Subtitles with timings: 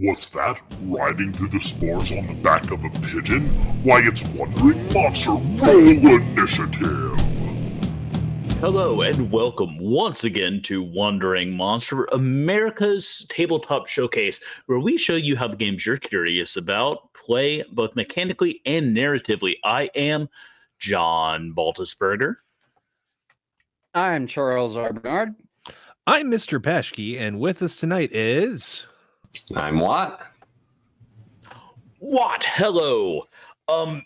[0.00, 0.62] What's that?
[0.82, 3.48] Riding through the spores on the back of a pigeon?
[3.82, 7.18] Why, it's Wandering Monster Roll Initiative!
[8.60, 15.36] Hello and welcome once again to Wandering Monster, America's tabletop showcase, where we show you
[15.36, 19.56] how the games you're curious about play both mechanically and narratively.
[19.64, 20.28] I am
[20.78, 22.36] John Baltisberger.
[23.94, 24.92] I'm Charles R.
[24.92, 25.34] Bernard.
[26.06, 26.60] I'm Mr.
[26.60, 28.86] Peshke, and with us tonight is.
[29.54, 30.20] I'm Watt.
[32.00, 33.24] Watt, hello.
[33.68, 34.04] Um,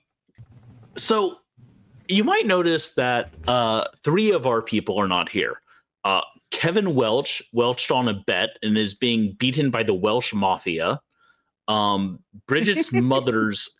[0.96, 1.38] so
[2.08, 5.60] you might notice that uh, three of our people are not here.
[6.04, 11.00] Uh, Kevin Welch welched on a bet and is being beaten by the Welsh mafia.
[11.68, 13.78] Um, Bridget's mother's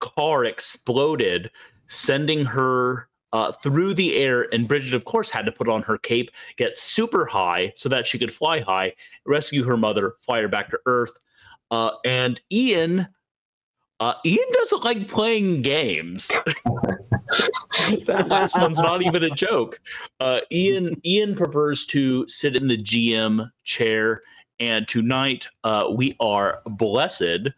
[0.00, 1.50] car exploded,
[1.88, 4.46] sending her uh, through the air.
[4.52, 8.06] And Bridget, of course, had to put on her cape, get super high so that
[8.06, 8.92] she could fly high,
[9.26, 11.18] rescue her mother, fly her back to Earth.
[11.70, 13.08] Uh, and Ian,
[14.00, 16.28] uh, Ian doesn't like playing games.
[18.06, 19.80] that last one's not even a joke.
[20.20, 24.22] Uh, Ian Ian prefers to sit in the GM chair,
[24.60, 27.48] and tonight uh, we are blessed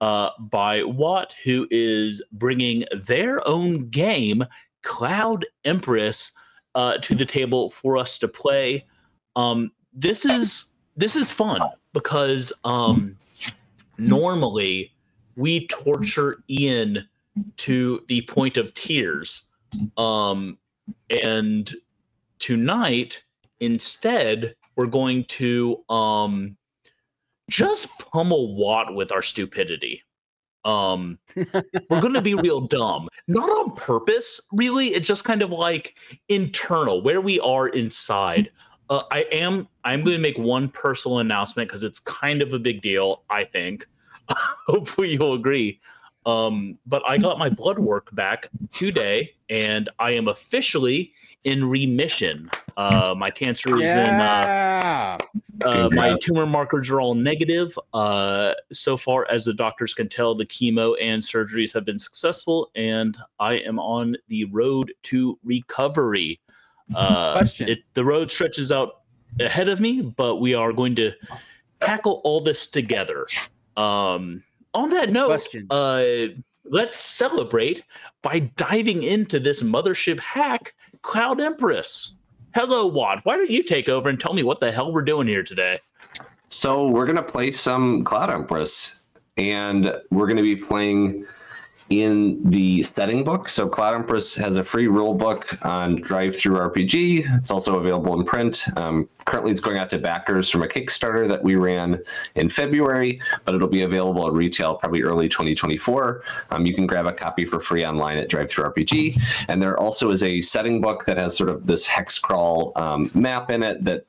[0.00, 4.44] uh, by Watt, who is bringing their own game
[4.82, 6.32] Cloud Empress
[6.74, 8.86] uh, to the table for us to play.
[9.36, 11.60] Um, this is this is fun
[11.92, 13.16] because um,
[13.98, 14.92] normally
[15.36, 17.08] we torture Ian
[17.58, 19.44] to the point of tears,
[19.96, 20.58] um,
[21.10, 21.74] and
[22.38, 23.22] tonight
[23.60, 26.56] instead we're going to um,
[27.48, 30.02] just pummel Watt with our stupidity
[30.64, 33.08] um we're gonna be real dumb.
[33.28, 35.96] Not on purpose really it's just kind of like
[36.28, 38.50] internal where we are inside.
[38.90, 42.58] Uh, i am i'm going to make one personal announcement because it's kind of a
[42.58, 43.86] big deal i think.
[44.66, 45.80] Hopefully you'll agree.
[46.26, 51.12] Um but i got my blood work back today and i am officially
[51.44, 55.18] in remission uh my cancer is in uh,
[55.64, 57.78] uh, my tumor markers are all negative.
[57.94, 62.70] Uh, so far as the doctors can tell, the chemo and surgeries have been successful,
[62.74, 66.40] and I am on the road to recovery.
[66.94, 67.68] Uh, Question.
[67.68, 69.02] It, the road stretches out
[69.40, 71.12] ahead of me, but we are going to
[71.80, 73.26] tackle all this together.
[73.76, 74.42] Um,
[74.74, 75.66] on that note, Question.
[75.70, 76.02] uh,
[76.72, 77.84] let's celebrate
[78.22, 82.14] by diving into this mothership hack, Cloud Empress.
[82.54, 83.20] Hello, Watt.
[83.24, 85.78] Why don't you take over and tell me what the hell we're doing here today?
[86.48, 89.04] So we're gonna play some Cloud Empress,
[89.36, 91.26] and we're gonna be playing
[92.00, 93.50] in the setting book.
[93.50, 97.38] So Cloud Empress has a free rule book on DriveThruRPG.
[97.38, 98.64] It's also available in print.
[98.78, 102.02] Um, currently, it's going out to backers from a Kickstarter that we ran
[102.34, 106.22] in February, but it'll be available at retail probably early 2024.
[106.50, 109.20] Um, you can grab a copy for free online at DriveThruRPG.
[109.48, 113.10] And there also is a setting book that has sort of this hex crawl um,
[113.14, 114.06] map in it that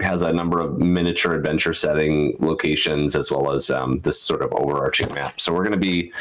[0.00, 4.52] has a number of miniature adventure setting locations as well as um, this sort of
[4.52, 5.40] overarching map.
[5.40, 6.12] So we're going to be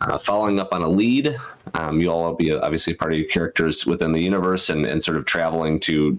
[0.00, 1.36] uh, following up on a lead.
[1.74, 5.02] Um, you all will be obviously part of your characters within the universe and, and
[5.02, 6.18] sort of traveling to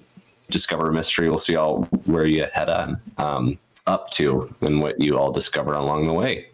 [0.50, 1.30] discover a mystery.
[1.30, 3.58] We'll see all where you head on um,
[3.88, 6.48] up to and what you all discover along the way.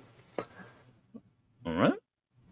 [1.66, 1.94] All right.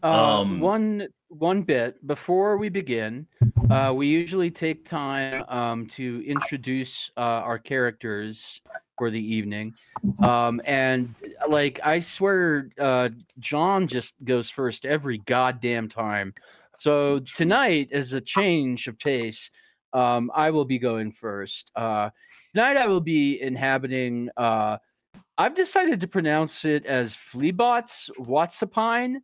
[0.03, 3.27] Uh, Um, one one bit before we begin,
[3.69, 8.61] uh, we usually take time um, to introduce uh, our characters
[8.97, 9.73] for the evening,
[10.23, 11.15] um, and
[11.47, 16.33] like I swear, uh, John just goes first every goddamn time.
[16.79, 19.51] So tonight, as a change of pace,
[19.93, 21.71] um, I will be going first.
[21.75, 22.09] Uh,
[22.53, 24.29] tonight, I will be inhabiting.
[24.35, 24.77] Uh,
[25.37, 29.21] I've decided to pronounce it as Fleabot's Watsapine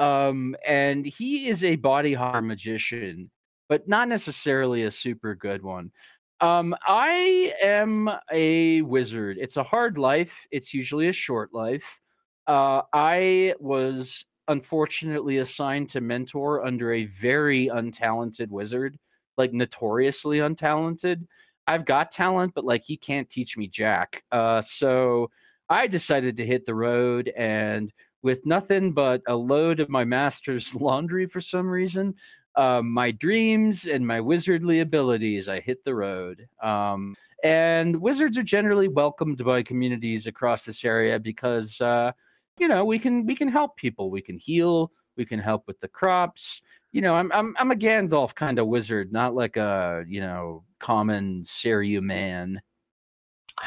[0.00, 3.30] um, and he is a body horror magician,
[3.68, 5.92] but not necessarily a super good one.
[6.40, 9.36] Um, I am a wizard.
[9.38, 10.46] It's a hard life.
[10.50, 12.00] It's usually a short life.
[12.46, 18.98] Uh, I was unfortunately assigned to mentor under a very untalented wizard,
[19.36, 21.26] like notoriously untalented.
[21.66, 24.24] I've got talent, but like he can't teach me jack.
[24.32, 25.30] Uh, so
[25.68, 27.92] I decided to hit the road and
[28.22, 32.14] with nothing but a load of my master's laundry for some reason,
[32.56, 36.46] um, my dreams and my wizardly abilities, I hit the road.
[36.62, 37.14] Um,
[37.44, 42.12] and wizards are generally welcomed by communities across this area because, uh,
[42.58, 44.10] you know, we can we can help people.
[44.10, 44.92] We can heal.
[45.16, 46.60] We can help with the crops.
[46.92, 50.64] You know, I'm I'm I'm a Gandalf kind of wizard, not like a you know
[50.78, 52.56] common Saruman.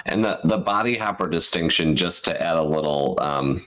[0.05, 3.65] And the, the body hopper distinction, just to add a little um,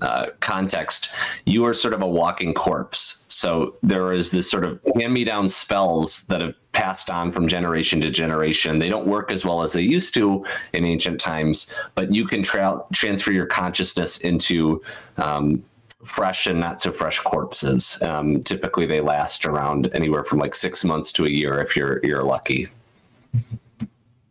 [0.00, 1.10] uh, context,
[1.44, 3.26] you are sort of a walking corpse.
[3.28, 7.46] So there is this sort of hand me down spells that have passed on from
[7.48, 8.78] generation to generation.
[8.78, 12.42] They don't work as well as they used to in ancient times, but you can
[12.42, 14.82] tra- transfer your consciousness into
[15.18, 15.62] um,
[16.04, 18.00] fresh and not so fresh corpses.
[18.02, 22.00] Um, typically, they last around anywhere from like six months to a year if you're
[22.02, 22.68] you're lucky.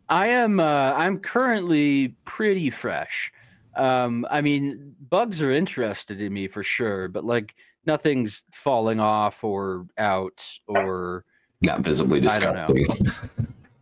[0.08, 0.60] I am.
[0.60, 3.32] Uh, I'm currently pretty fresh.
[3.76, 7.54] Um, I mean, bugs are interested in me for sure, but like
[7.86, 11.24] nothing's falling off or out or
[11.62, 12.66] Not visibly I don't know.
[12.74, 13.14] disgusting.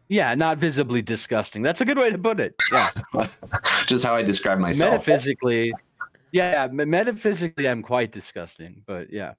[0.09, 1.63] yeah, not visibly disgusting.
[1.63, 2.55] That's a good way to put it.
[2.73, 2.91] Yeah,
[3.87, 5.07] Just how I describe myself.
[5.07, 5.73] metaphysically.
[6.33, 9.35] Yeah, me- metaphysically, I'm quite disgusting, but yeah.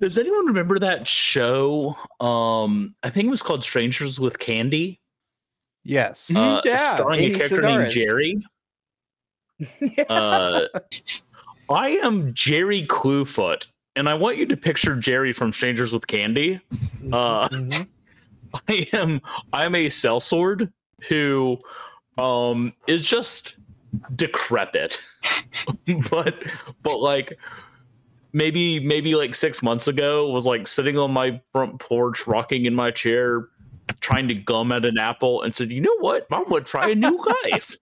[0.00, 1.96] Does anyone remember that show?
[2.20, 5.00] Um, I think it was called Strangers with Candy.
[5.84, 6.30] Yes.
[6.34, 7.90] Uh, Yeah, starring a Amy character named Sedaris.
[7.90, 8.42] Jerry.
[10.08, 10.66] Uh,
[11.68, 13.66] I am Jerry Cluefoot,
[13.96, 16.60] and I want you to picture Jerry from Strangers with Candy.
[17.12, 17.86] Uh, Mhm.
[18.68, 19.20] I am
[19.52, 20.72] I'm a sellsword
[21.08, 21.58] who
[22.18, 23.56] um is just
[24.14, 25.02] decrepit.
[26.10, 26.34] but
[26.82, 27.36] but like
[28.32, 32.74] maybe maybe like 6 months ago was like sitting on my front porch rocking in
[32.74, 33.48] my chair
[34.00, 36.26] trying to gum at an apple and said, "You know what?
[36.30, 37.76] I'm going to try a new life.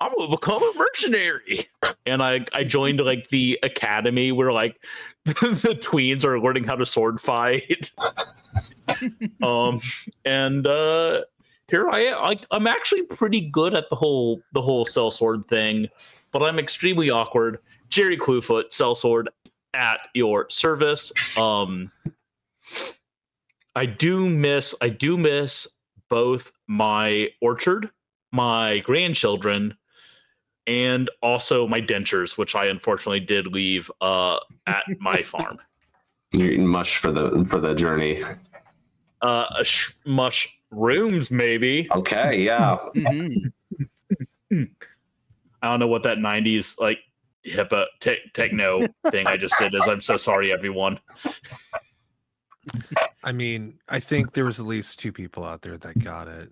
[0.00, 1.68] I'm going to become a mercenary."
[2.06, 4.82] And I I joined like the academy where like
[5.24, 7.90] the tweens are learning how to sword fight.
[9.42, 9.80] um
[10.24, 11.22] and uh
[11.70, 12.22] here I am.
[12.22, 15.88] Like I'm actually pretty good at the whole the whole cell sword thing,
[16.32, 17.58] but I'm extremely awkward.
[17.90, 19.26] Jerry Cluefoot, sellsword
[19.74, 21.12] at your service.
[21.38, 21.92] Um
[23.78, 25.68] I do miss I do miss
[26.08, 27.88] both my orchard,
[28.32, 29.76] my grandchildren,
[30.66, 35.58] and also my dentures, which I unfortunately did leave uh at my farm.
[36.32, 38.24] You're eating mush for the for the journey.
[39.22, 41.86] Uh a sh- mushrooms maybe.
[41.92, 42.78] Okay, yeah.
[44.50, 44.66] I
[45.62, 46.98] don't know what that 90s like
[47.44, 49.86] hippo te- techno thing I just did is.
[49.86, 50.98] I'm so sorry everyone.
[53.28, 56.50] I mean, I think there was at least two people out there that got it.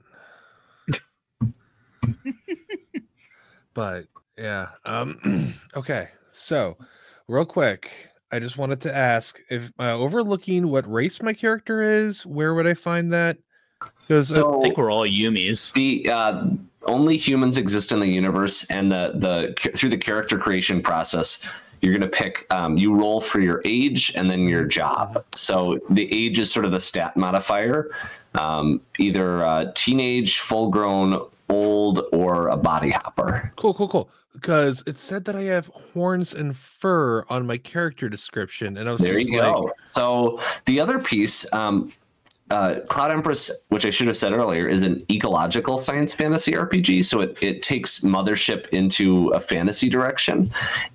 [3.73, 4.05] but
[4.37, 4.67] yeah.
[4.85, 6.11] Um okay.
[6.29, 6.77] So,
[7.29, 7.91] real quick,
[8.31, 12.67] I just wanted to ask if uh, overlooking what race my character is, where would
[12.67, 13.39] I find that?
[14.07, 15.73] Because I think we're all Yumis.
[15.73, 16.45] the uh,
[16.83, 21.49] only humans exist in the universe, and the the through the character creation process,
[21.87, 22.47] you're gonna pick.
[22.51, 25.25] Um, you roll for your age and then your job.
[25.37, 27.93] So the age is sort of the stat modifier,
[28.35, 33.53] um, either uh, teenage, full grown, old, or a body hopper.
[33.55, 34.11] cool, cool, cool.
[34.33, 38.93] Because it said that I have horns and fur on my character description, and I
[38.93, 39.73] was There you like, go.
[39.79, 41.93] So the other piece, um,
[42.51, 47.05] uh, Cloud Empress, which I should have said earlier, is an ecological science fantasy RPG.
[47.05, 50.49] So it, it takes Mothership into a fantasy direction.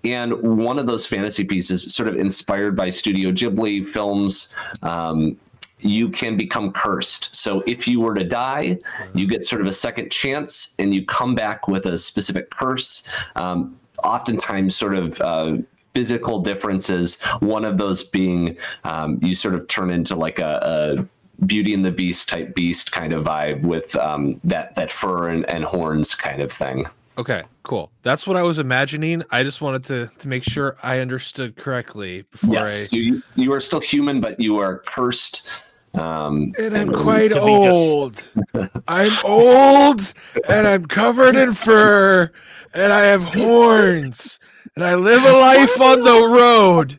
[0.04, 5.38] And one of those fantasy pieces, sort of inspired by Studio Ghibli films, um,
[5.80, 7.36] you can become cursed.
[7.36, 8.78] So if you were to die,
[9.14, 13.10] you get sort of a second chance and you come back with a specific curse.
[13.36, 15.20] Um, oftentimes, sort of.
[15.20, 15.58] Uh,
[15.94, 21.06] physical differences one of those being um, you sort of turn into like a, a
[21.46, 25.46] beauty and the beast type beast kind of vibe with um, that that fur and,
[25.50, 26.86] and horns kind of thing
[27.18, 27.92] Okay, cool.
[28.04, 29.22] That's what I was imagining.
[29.32, 32.98] I just wanted to to make sure I understood correctly before yes I.
[32.98, 37.36] you, you are still human but you are cursed um, And I'm and- quite be
[37.36, 38.30] just- old.
[38.88, 40.14] I'm old,
[40.48, 42.32] and I'm covered in fur,
[42.74, 44.40] and I have horns,
[44.76, 46.98] and I live a life on the road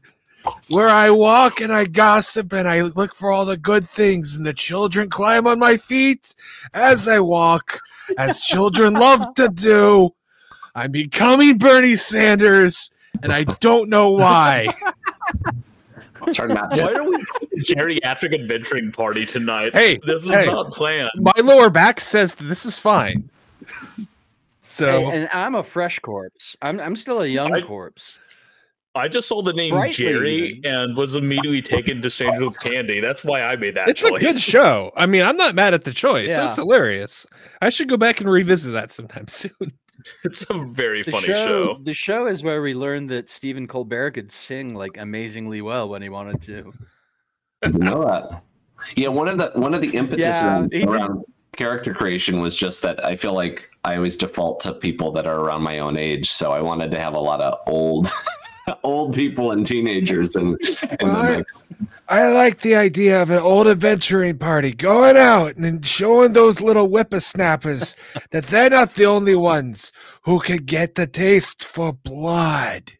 [0.69, 4.47] where I walk and I gossip and I look for all the good things, and
[4.47, 6.35] the children climb on my feet
[6.75, 7.81] as I walk,
[8.19, 10.11] as children love to do.
[10.75, 12.91] I'm becoming Bernie Sanders,
[13.23, 14.69] and I don't know why.
[16.27, 17.17] it's hard not to Why are we
[17.63, 19.75] geriatric adventuring party tonight?
[19.75, 20.47] Hey, this was hey.
[20.47, 21.11] not planned.
[21.17, 23.29] My lower back says that this is fine.
[24.63, 26.57] So Hey, and I'm a fresh corpse.
[26.63, 28.19] I'm I'm still a young I- corpse.
[28.95, 30.71] I just saw the name Sprightly Jerry even.
[30.71, 33.01] and was immediately taken to Stranger with Candy.
[33.01, 34.21] That's why I made that it's choice.
[34.23, 34.93] a good show.
[34.97, 36.29] I mean, I'm not mad at the choice.
[36.29, 36.55] It's Yeah.
[36.55, 37.27] hilarious.
[37.63, 39.51] I should go back and revisit that sometime soon.
[40.25, 41.79] It's a very The funny show, show.
[41.83, 46.03] the show is where we learned that Stephen Colbert could sing like amazingly well when
[46.03, 46.73] he wanted to.
[47.73, 48.43] know that
[48.97, 50.89] yeah one of the one of the impetus Yeah, he did.
[50.89, 51.25] around
[51.57, 55.39] character creation was just that I feel like I always default to people that are
[55.39, 58.11] around my own age, so I wanted to have a lot of old,
[58.85, 60.57] old people and teenagers in, in
[61.03, 61.65] Well, the I- mix.
[62.09, 66.87] I like the idea of an old adventuring party going out and showing those little
[66.89, 67.97] whippersnappers
[68.33, 69.93] that they're not the only ones
[70.25, 72.93] who can get the taste for blood.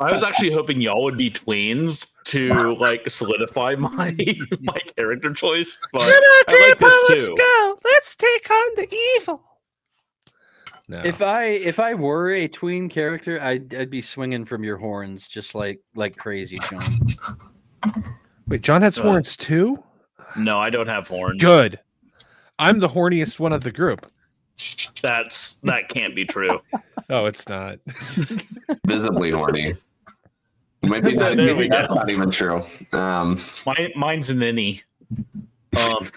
[0.00, 4.14] I was actually hoping y'all would be tweens to like solidify my
[4.60, 7.36] my character choice, but I like this too.
[7.36, 7.78] go.
[7.84, 9.42] Let's take on the evil.
[10.92, 11.00] No.
[11.04, 15.26] If I if I were a tween character, I'd, I'd be swinging from your horns
[15.26, 16.82] just like like crazy, John.
[18.46, 19.82] Wait, John has Uh, horns too?
[20.36, 21.40] No, I don't have horns.
[21.40, 21.80] Good.
[22.58, 24.06] I'm the horniest one of the group.
[25.00, 26.60] That's that can't be true.
[27.10, 27.78] Oh, it's not.
[28.86, 29.76] Visibly horny.
[30.82, 32.62] Maybe not, maybe that's not even true.
[32.92, 34.82] Um, My mine's an innie.
[35.76, 36.10] Um,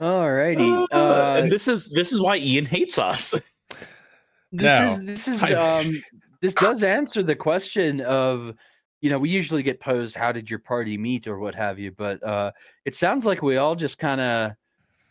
[0.00, 0.86] Alrighty.
[0.92, 3.30] Uh, and this is this is why Ian hates us.
[3.30, 3.40] this
[4.52, 6.02] Now, is this is I- um
[6.40, 8.54] this does answer the question of
[9.00, 11.90] you know we usually get posed how did your party meet or what have you
[11.92, 12.50] but uh
[12.84, 14.52] it sounds like we all just kind of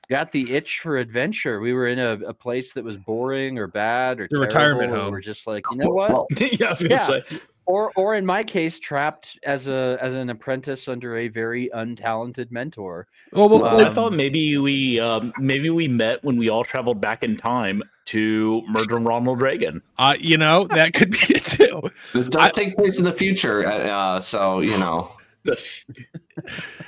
[0.09, 3.67] got the itch for adventure we were in a, a place that was boring or
[3.67, 5.11] bad or The retirement terrible, and home.
[5.11, 6.97] we're just like you know what yeah, I was gonna Yeah.
[6.97, 7.21] say.
[7.67, 12.49] Or or in my case trapped as a as an apprentice under a very untalented
[12.51, 16.63] mentor Oh, well, I Um, thought maybe we um, maybe we met when we all
[16.63, 19.81] traveled back in time to murder Ronald Reagan.
[19.99, 21.81] uh, you know, that could be it too.
[22.13, 25.11] this does I- take place in the future, uh, uh, so you know.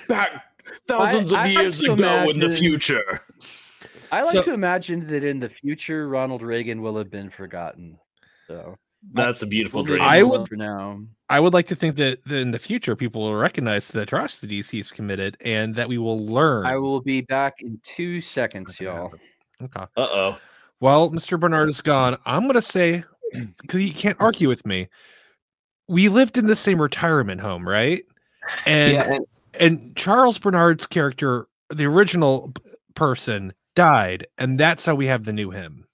[0.08, 0.30] Back
[0.88, 3.22] thousands I of like years to ago in the future.
[4.12, 7.98] i like So- to imagine that in the future ronald reagan will have been forgotten
[8.48, 8.76] so
[9.12, 10.02] That's a beautiful dream.
[10.02, 11.02] I would- for now
[11.32, 14.70] I would like to think that, that in the future people will recognize the atrocities
[14.72, 16.66] he's committed and that we will learn.
[16.66, 19.14] I will be back in two seconds, y'all.
[19.62, 19.82] Okay.
[19.96, 20.38] Uh oh.
[20.80, 21.40] Well, Mr.
[21.40, 22.18] Bernard is gone.
[22.26, 23.04] I'm going to say,
[23.62, 24.88] because you can't argue with me,
[25.88, 28.04] we lived in the same retirement home, right?
[28.66, 29.26] And yeah, and
[29.60, 32.54] and Charles Bernard's character, the original
[32.96, 35.86] person, died, and that's how we have the new him.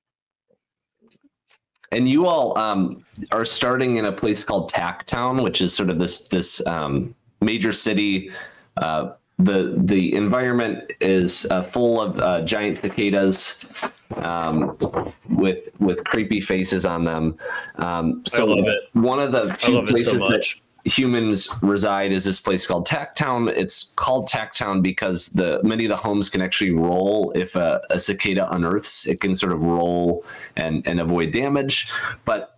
[1.91, 3.01] And you all um,
[3.31, 7.71] are starting in a place called Tacktown, which is sort of this this um, major
[7.71, 8.31] city.
[8.77, 13.67] Uh, the The environment is uh, full of uh, giant cicadas
[14.17, 14.77] um,
[15.29, 17.37] with with creepy faces on them.
[17.75, 18.63] Um, so
[18.93, 20.55] one of the few places so that.
[20.85, 23.49] Humans reside is this place called Tacktown.
[23.49, 27.97] It's called Tacktown because the many of the homes can actually roll if a, a
[27.97, 29.07] cicada unearths.
[29.07, 30.23] It can sort of roll
[30.55, 31.91] and and avoid damage,
[32.23, 32.57] but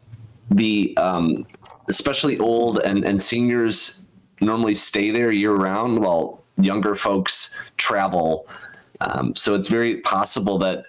[0.51, 1.47] the um,
[1.87, 4.07] especially old and and seniors
[4.41, 8.47] normally stay there year round, while younger folks travel.
[8.99, 10.83] Um, so it's very possible that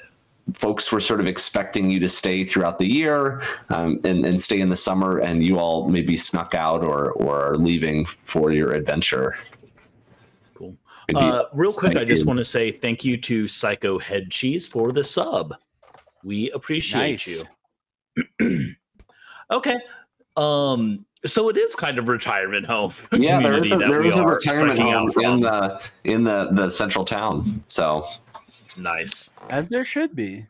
[0.54, 4.60] folks were sort of expecting you to stay throughout the year um, and, and stay
[4.60, 8.72] in the summer, and you all maybe snuck out or or are leaving for your
[8.72, 9.34] adventure.
[10.54, 10.76] Cool.
[11.14, 14.92] Uh, real quick, I just want to say thank you to Psycho Head Cheese for
[14.92, 15.54] the sub.
[16.24, 17.44] We appreciate Nice.
[18.40, 18.74] you.
[19.50, 19.76] okay.
[20.36, 21.04] Um.
[21.26, 22.94] So it is kind of retirement home.
[23.12, 26.24] yeah, there is community a, that there we is a retirement home in the in
[26.24, 27.64] the the central town.
[27.66, 28.06] So
[28.78, 29.30] Nice.
[29.50, 30.46] As there should be.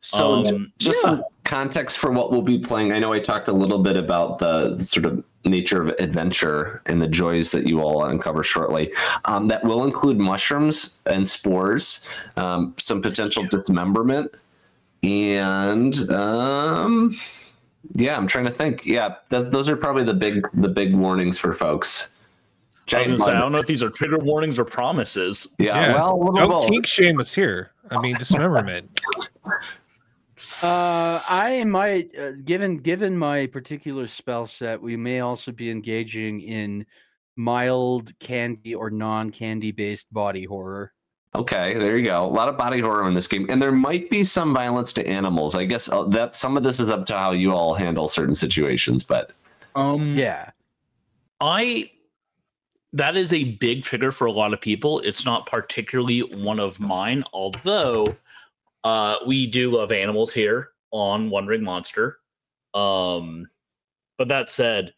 [0.00, 1.10] so Um, just yeah.
[1.10, 2.92] some context for what we'll be playing.
[2.92, 7.00] I know I talked a little bit about the sort of nature of adventure and
[7.00, 8.92] the joys that you all uncover shortly.
[9.24, 14.34] Um, that will include mushrooms and spores, um, some potential dismemberment,
[15.02, 17.16] and um,
[17.94, 18.86] yeah, I'm trying to think.
[18.86, 22.13] Yeah, th- those are probably the big the big warnings for folks.
[22.92, 25.54] I say, I don't know if these are trigger warnings or promises.
[25.58, 25.94] Yeah, Yeah.
[25.94, 26.70] well, a little Don't both.
[26.70, 27.70] kink shame us here.
[27.90, 29.00] I mean, dismemberment.
[30.62, 36.40] Uh, I might, uh, given given my particular spell set, we may also be engaging
[36.40, 36.86] in
[37.36, 40.92] mild candy or non-candy based body horror.
[41.34, 42.24] Okay, there you go.
[42.24, 45.06] A lot of body horror in this game, and there might be some violence to
[45.06, 45.54] animals.
[45.54, 48.34] I guess uh, that some of this is up to how you all handle certain
[48.34, 49.32] situations, but
[49.74, 50.16] Um.
[50.16, 50.50] Yeah,
[51.40, 51.90] I
[52.94, 55.00] that is a big trigger for a lot of people.
[55.00, 58.16] It's not particularly one of mine, although
[58.84, 62.20] uh, we do love animals here on Wandering Monster.
[62.72, 63.48] Um,
[64.16, 64.94] but that said,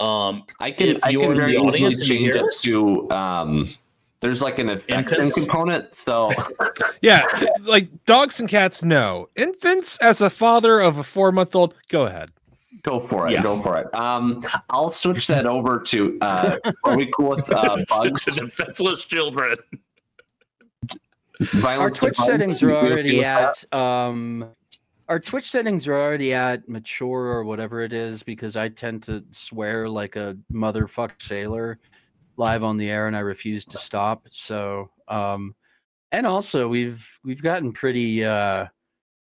[0.00, 2.36] um, I can If I you're can in the very easily audience and change hear
[2.36, 3.74] it to um.
[4.20, 5.34] There's like an affection Infants?
[5.36, 6.32] component, so
[7.02, 7.24] Yeah,
[7.62, 9.28] like dogs and cats, no.
[9.36, 12.32] Infants, as a father of a four month old, go ahead.
[12.82, 13.32] Go for it.
[13.32, 13.42] Yeah.
[13.42, 13.94] Go for it.
[13.94, 16.18] Um, I'll switch that over to.
[16.20, 18.24] Uh, are we cool with uh, bugs?
[18.24, 19.56] to defenseless children.
[21.40, 24.48] Our Violence to Twitch settings are already at um
[25.08, 29.24] our Twitch settings are already at mature or whatever it is because I tend to
[29.30, 31.78] swear like a motherfucker sailor
[32.36, 34.26] live on the air and I refuse to stop.
[34.30, 35.54] So um
[36.10, 38.66] and also we've we've gotten pretty uh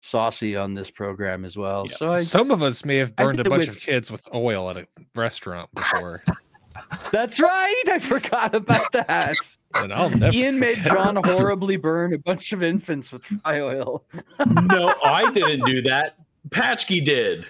[0.01, 1.85] saucy on this program as well.
[1.87, 1.95] Yeah.
[1.95, 4.69] So I, Some of us may have burned a bunch with- of kids with oil
[4.69, 6.23] at a restaurant before,
[7.11, 7.83] that's right.
[7.87, 9.35] I forgot about that.
[9.75, 10.35] and I'll never.
[10.35, 10.93] Ian made forget.
[10.93, 14.03] John horribly burn a bunch of infants with fry oil.
[14.45, 16.15] no, I didn't do that.
[16.49, 17.45] Patchkey did.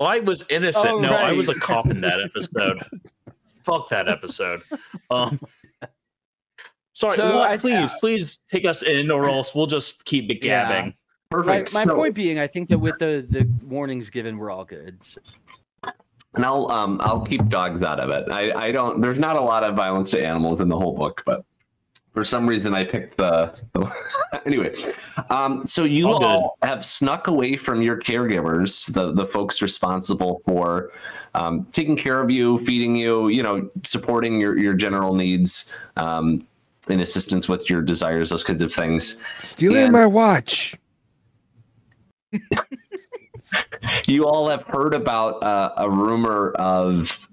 [0.00, 0.88] I was innocent.
[0.94, 2.82] Oh, no, I was a cop in that episode.
[3.64, 4.62] Fuck that episode.
[5.10, 5.38] Um,
[6.92, 7.16] sorry.
[7.16, 7.50] So what?
[7.50, 10.86] I- please, please take us in, or else we'll just keep gabbing.
[10.86, 10.92] Yeah.
[11.40, 11.66] Gabbing.
[11.72, 14.64] My, my So- point being, I think that with the the warnings given, we're all
[14.64, 14.98] good.
[15.02, 15.20] So-
[16.34, 18.30] and I'll um I'll keep dogs out of it.
[18.30, 19.00] I I don't.
[19.00, 21.44] There's not a lot of violence to animals in the whole book, but
[22.14, 23.54] for some reason I picked the.
[23.74, 23.90] the
[24.46, 24.74] anyway,
[25.30, 30.40] um, so you All all, have snuck away from your caregivers, the the folks responsible
[30.46, 30.92] for
[31.34, 35.74] um, taking care of you, feeding you, you know, supporting your your general needs.
[35.96, 36.46] Um,
[36.88, 39.22] in assistance with your desires, those kinds of things.
[39.40, 40.74] Stealing And- my watch.
[44.06, 47.28] You all have heard about uh, a rumor of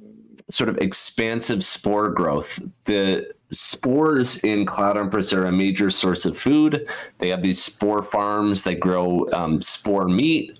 [0.49, 2.59] sort of expansive spore growth.
[2.85, 6.87] The spores in Cloud Empress are a major source of food.
[7.19, 8.63] They have these spore farms.
[8.63, 10.59] They grow um, spore meat,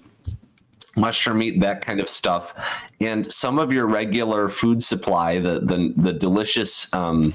[0.96, 2.54] mushroom meat, that kind of stuff.
[3.00, 7.34] And some of your regular food supply, the the, the delicious um,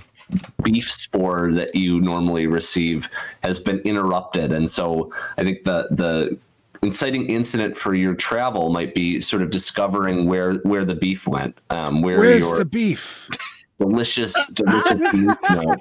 [0.62, 3.08] beef spore that you normally receive,
[3.42, 4.52] has been interrupted.
[4.52, 6.38] And so I think the the
[6.84, 11.58] inciting incident for your travel might be sort of discovering where where the beef went,
[11.70, 13.28] um, where Where's your the beef?
[13.80, 15.80] delicious delicious meat went.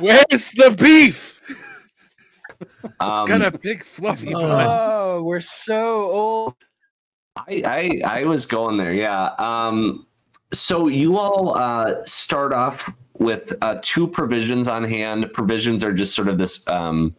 [0.00, 1.40] Where's the beef?
[3.00, 4.40] Um, It's got a big fluffy Oh.
[4.40, 4.66] bun.
[4.68, 6.54] Oh, we're so old.
[7.36, 7.62] I,
[8.04, 9.30] I I was going there, yeah.
[9.38, 10.06] Um,
[10.52, 15.32] so you all uh, start off with uh, two provisions on hand.
[15.32, 17.14] Provisions are just sort of this um,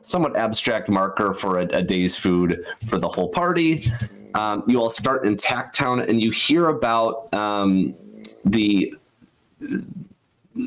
[0.00, 3.92] somewhat abstract marker for a, a day's food for the whole party.
[4.34, 7.94] Um, you all start in Tacktown, and you hear about um,
[8.44, 8.94] the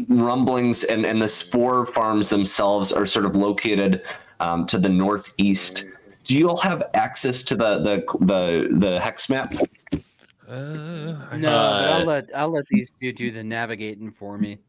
[0.07, 4.03] rumblings and, and the spore farms themselves are sort of located
[4.39, 5.87] um, to the northeast.
[6.23, 9.53] Do you all have access to the the the, the hex map?
[10.47, 14.59] Uh, No, but Uh, I'll let I'll let these two do the navigating for me.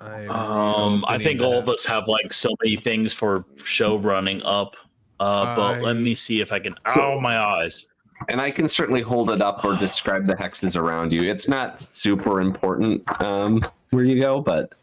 [0.00, 3.96] I Um, I reopening think all of us have like so many things for show
[3.96, 4.76] running up.
[5.18, 6.74] Uh, but let me see if I can.
[6.94, 7.86] So- oh my eyes!
[8.28, 11.22] And I can certainly hold it up or describe the hexes around you.
[11.22, 14.74] It's not super important um, where you go, but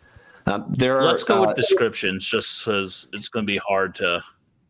[0.46, 1.04] uh, there are.
[1.06, 4.24] Let's go uh, with descriptions, just because it's going to be hard to.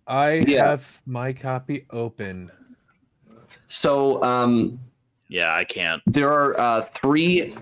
[0.07, 0.69] I Yeah.
[0.69, 2.49] have my copy open.
[3.67, 4.79] so um,
[5.27, 6.01] Yeah, I can't.
[6.05, 7.53] there are uh, three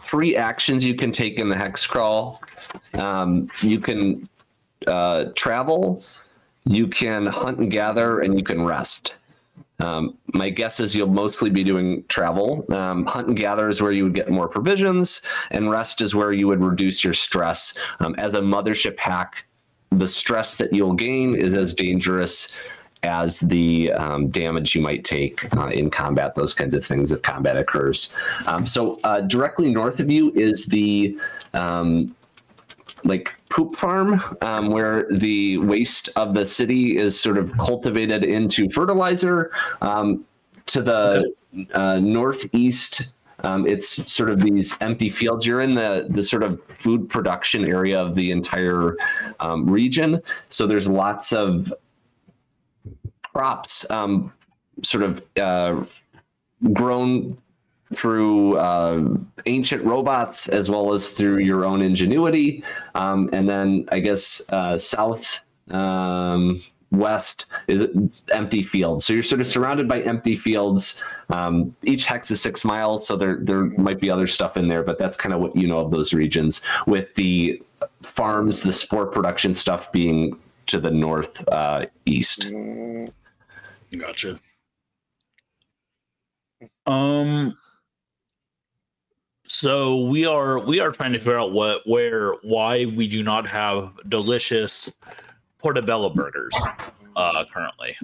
[0.00, 2.42] three actions you can take in the hex crawl.
[2.94, 4.28] Um, you can
[4.86, 6.02] uh, travel,
[6.64, 9.14] you can hunt and gather, and you can rest.
[9.80, 12.66] Um, my guess is you'll mostly be doing travel.
[12.72, 16.32] Um, hunt and gather is where you would get more provisions, and rest is where
[16.32, 17.78] you would reduce your stress.
[18.00, 19.46] Um, as a mothership hack,
[19.90, 22.54] the stress that you'll gain is as dangerous
[23.02, 27.22] as the um, damage you might take uh, in combat, those kinds of things if
[27.22, 28.14] combat occurs.
[28.46, 31.18] Um, so, uh, directly north of you is the
[31.54, 32.14] um,
[33.04, 38.68] like poop farm um, where the waste of the city is sort of cultivated into
[38.68, 39.52] fertilizer.
[39.80, 40.24] Um,
[40.66, 41.32] to the
[41.72, 45.46] uh, northeast, um, it's sort of these empty fields.
[45.46, 48.96] You're in the the sort of food production area of the entire
[49.40, 51.72] um, region, so there's lots of
[53.38, 54.32] crops, um,
[54.82, 55.84] sort of uh,
[56.72, 57.38] grown
[57.94, 62.64] through uh, ancient robots as well as through your own ingenuity.
[62.96, 65.38] Um, and then I guess uh, south
[65.70, 69.04] um, west is empty fields.
[69.04, 71.04] So you're sort of surrounded by empty fields.
[71.30, 74.82] Um, each hex is six miles, so there there might be other stuff in there,
[74.82, 76.66] but that's kind of what you know of those regions.
[76.88, 77.62] With the
[78.02, 82.52] farms, the spore production stuff being to the north uh, east.
[83.96, 84.38] Gotcha.
[86.86, 87.56] Um.
[89.44, 93.46] So we are we are trying to figure out what where why we do not
[93.46, 94.92] have delicious
[95.58, 96.54] portobello burgers
[97.16, 97.96] uh currently.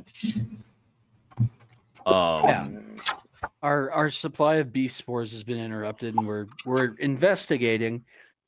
[2.07, 2.69] Um Yeah.
[3.63, 8.05] our our supply of beef spores has been interrupted, and we're we're investigating.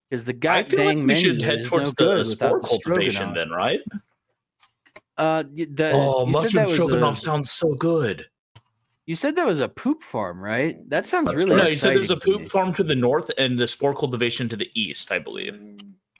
[0.08, 2.60] Because the I god feel like we menu should head towards no the without spore
[2.60, 3.34] cultivation stroganoff.
[3.34, 3.80] then, right?
[5.18, 8.26] Uh, the, oh, mushroom that stroganoff a- sounds so good.
[9.06, 10.78] You said that was a poop farm, right?
[10.90, 11.56] That sounds That's really.
[11.56, 13.94] No, you said there's a exciting to poop farm to the north and the spore
[13.94, 15.60] cultivation to the east, I believe.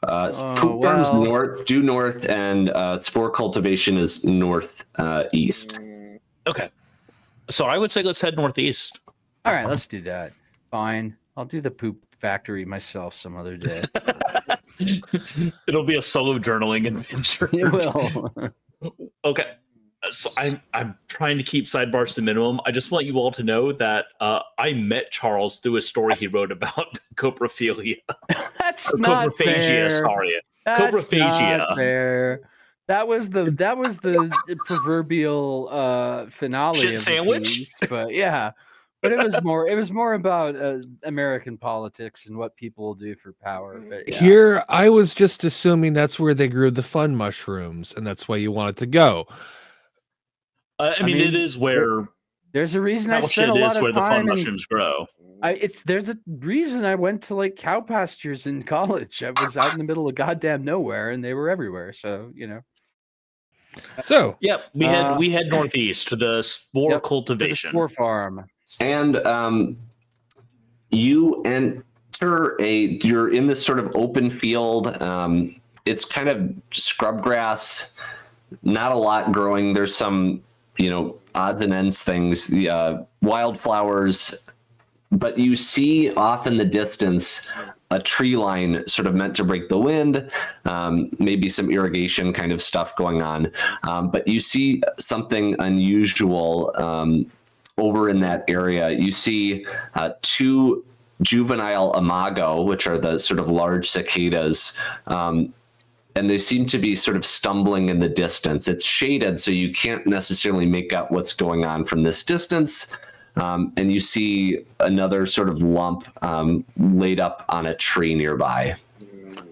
[0.03, 5.79] Uh, Oh, poop farms north, due north, and uh, spore cultivation is north uh, east.
[6.47, 6.71] Okay.
[7.51, 9.01] So I would say let's head northeast.
[9.45, 10.33] All right, let's do that.
[10.71, 13.85] Fine, I'll do the poop factory myself some other day.
[15.69, 17.49] It'll be a solo journaling adventure.
[17.53, 18.33] it will.
[19.25, 19.53] Okay.
[20.13, 22.61] So I'm I'm trying to keep sidebars to minimum.
[22.65, 26.15] I just want you all to know that uh, I met Charles through a story
[26.15, 27.97] he wrote about coprophilia.
[28.61, 29.91] That's Or not coprophagia, fair.
[29.91, 30.35] sorry.
[30.65, 31.59] That's Coprophagia.
[31.59, 32.49] not fair.
[32.87, 34.31] That was the that was the
[34.67, 37.55] proverbial uh finale Shit of the sandwich?
[37.57, 38.53] piece, but yeah.
[39.11, 42.95] But it was more it was more about uh, American politics and what people will
[42.95, 43.81] do for power.
[43.81, 44.19] But yeah.
[44.19, 48.37] Here, I was just assuming that's where they grew the fun mushrooms, and that's why
[48.37, 49.27] you wanted to go.
[50.79, 52.09] Uh, I, I mean, it mean, is where
[52.53, 54.67] there's a reason I Bullshit spent a lot is of where the fun time mushrooms
[54.67, 55.07] grow.
[55.43, 59.23] I, it's there's a reason I went to like cow pastures in college.
[59.23, 61.93] I was out in the middle of goddamn nowhere, and they were everywhere.
[61.93, 62.61] So you know,
[64.01, 67.71] So, Yep, we had Uh, we head northeast to the spore Yep, to the cultivation.
[67.71, 68.47] spore farm.
[68.81, 69.77] And um,
[70.91, 77.23] you enter a you're in this sort of open field um, it's kind of scrub
[77.23, 77.95] grass
[78.63, 80.43] not a lot growing there's some
[80.79, 84.47] you know odds and ends things the uh, wildflowers
[85.13, 87.49] but you see off in the distance
[87.93, 90.31] a tree line sort of meant to break the wind
[90.65, 93.51] um, maybe some irrigation kind of stuff going on
[93.85, 97.31] um, but you see something unusual um,
[97.79, 100.85] over in that area, you see uh, two
[101.23, 104.79] juvenile imago, which are the sort of large cicadas.
[105.07, 105.53] Um,
[106.15, 108.69] and they seem to be sort of stumbling in the distance.
[108.69, 112.97] It's shaded, so you can't necessarily make out what's going on from this distance.
[113.37, 118.77] Um, and you see another sort of lump um, laid up on a tree nearby.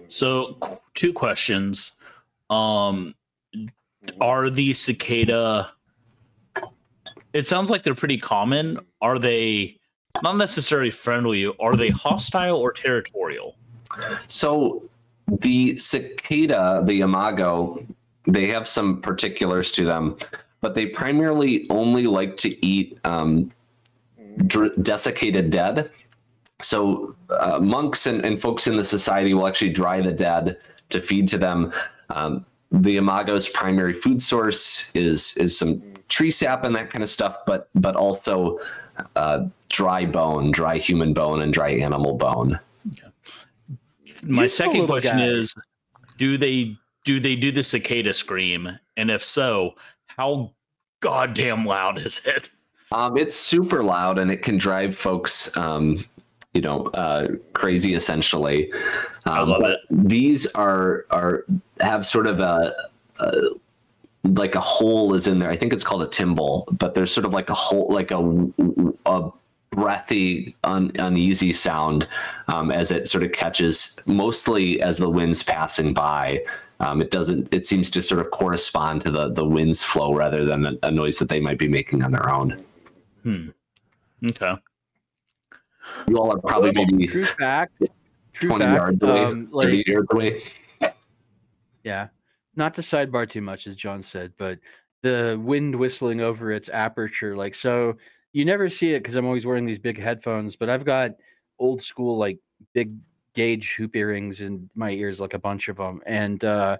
[0.07, 0.57] So,
[0.95, 1.91] two questions.
[2.49, 3.13] Um,
[4.19, 5.71] are the cicada?
[7.35, 8.79] It sounds like they're pretty common.
[9.01, 9.77] Are they
[10.23, 11.53] not necessarily friendly?
[11.59, 13.57] Are they hostile or territorial?
[14.27, 14.89] So
[15.27, 17.85] the cicada, the imago,
[18.25, 20.15] they have some particulars to them,
[20.61, 23.51] but they primarily only like to eat um,
[24.47, 25.91] dr- desiccated dead.
[26.61, 31.01] So uh, monks and, and folks in the society will actually dry the dead to
[31.01, 31.73] feed to them.
[32.11, 37.09] Um, the imago's primary food source is is some tree sap and that kind of
[37.09, 38.59] stuff, but but also
[39.15, 42.59] uh, dry bone, dry human bone, and dry animal bone.
[44.23, 45.25] My Useful second question guy.
[45.25, 45.53] is:
[46.17, 48.79] Do they do they do the cicada scream?
[48.97, 49.75] And if so,
[50.07, 50.51] how
[50.99, 52.49] goddamn loud is it?
[52.91, 56.05] Um, it's super loud and it can drive folks, um,
[56.53, 57.93] you know, uh, crazy.
[57.93, 58.71] Essentially,
[59.25, 59.79] I um, love but it.
[59.89, 61.45] These are are
[61.79, 62.73] have sort of a,
[63.19, 63.41] a
[64.33, 65.49] like a hole is in there.
[65.49, 68.51] I think it's called a timbal, but there's sort of like a hole, like a
[69.05, 69.29] a
[69.71, 72.07] breathy, un, uneasy sound
[72.47, 76.43] um, as it sort of catches, mostly as the wind's passing by.
[76.79, 77.53] Um, it doesn't.
[77.53, 80.91] It seems to sort of correspond to the the wind's flow rather than a, a
[80.91, 82.63] noise that they might be making on their own.
[83.23, 83.49] Hmm.
[84.25, 84.55] Okay.
[86.09, 87.83] You all are probably maybe True fact.
[88.33, 88.75] True 20 fact.
[88.77, 90.43] yards away, Um, 30 like yards away.
[91.83, 92.07] Yeah.
[92.55, 94.59] Not to sidebar too much, as John said, but
[95.03, 97.97] the wind whistling over its aperture, like so
[98.33, 101.11] you never see it because I'm always wearing these big headphones, but I've got
[101.59, 102.39] old school like
[102.73, 102.93] big
[103.33, 106.01] gauge hoop earrings in my ears, like a bunch of them.
[106.05, 106.77] And uh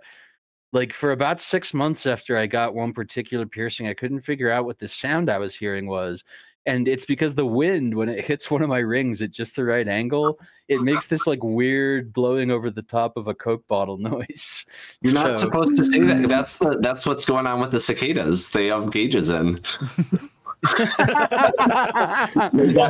[0.73, 4.65] like for about six months after I got one particular piercing, I couldn't figure out
[4.65, 6.23] what the sound I was hearing was.
[6.67, 9.63] And it's because the wind, when it hits one of my rings at just the
[9.63, 13.97] right angle, it makes this like weird blowing over the top of a Coke bottle
[13.99, 14.65] noise.
[15.01, 16.28] You're not So- supposed to say that.
[16.28, 18.49] That's the that's what's going on with the cicadas.
[18.51, 19.60] They have gauges in.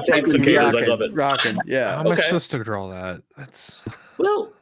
[0.08, 0.76] Thanks, cicadas.
[0.76, 1.14] I love it.
[1.14, 2.00] Rockin', how yeah.
[2.00, 3.22] am I supposed to draw that?
[3.36, 3.80] That's
[4.18, 4.54] Well,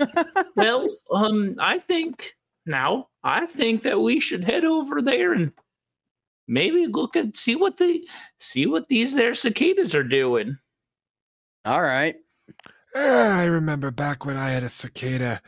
[0.56, 5.52] well, um, I think now I think that we should head over there and
[6.48, 8.08] maybe look at see what the
[8.40, 10.58] see what these there cicadas are doing.
[11.66, 12.16] All right.
[12.96, 15.42] Ah, I remember back when I had a cicada.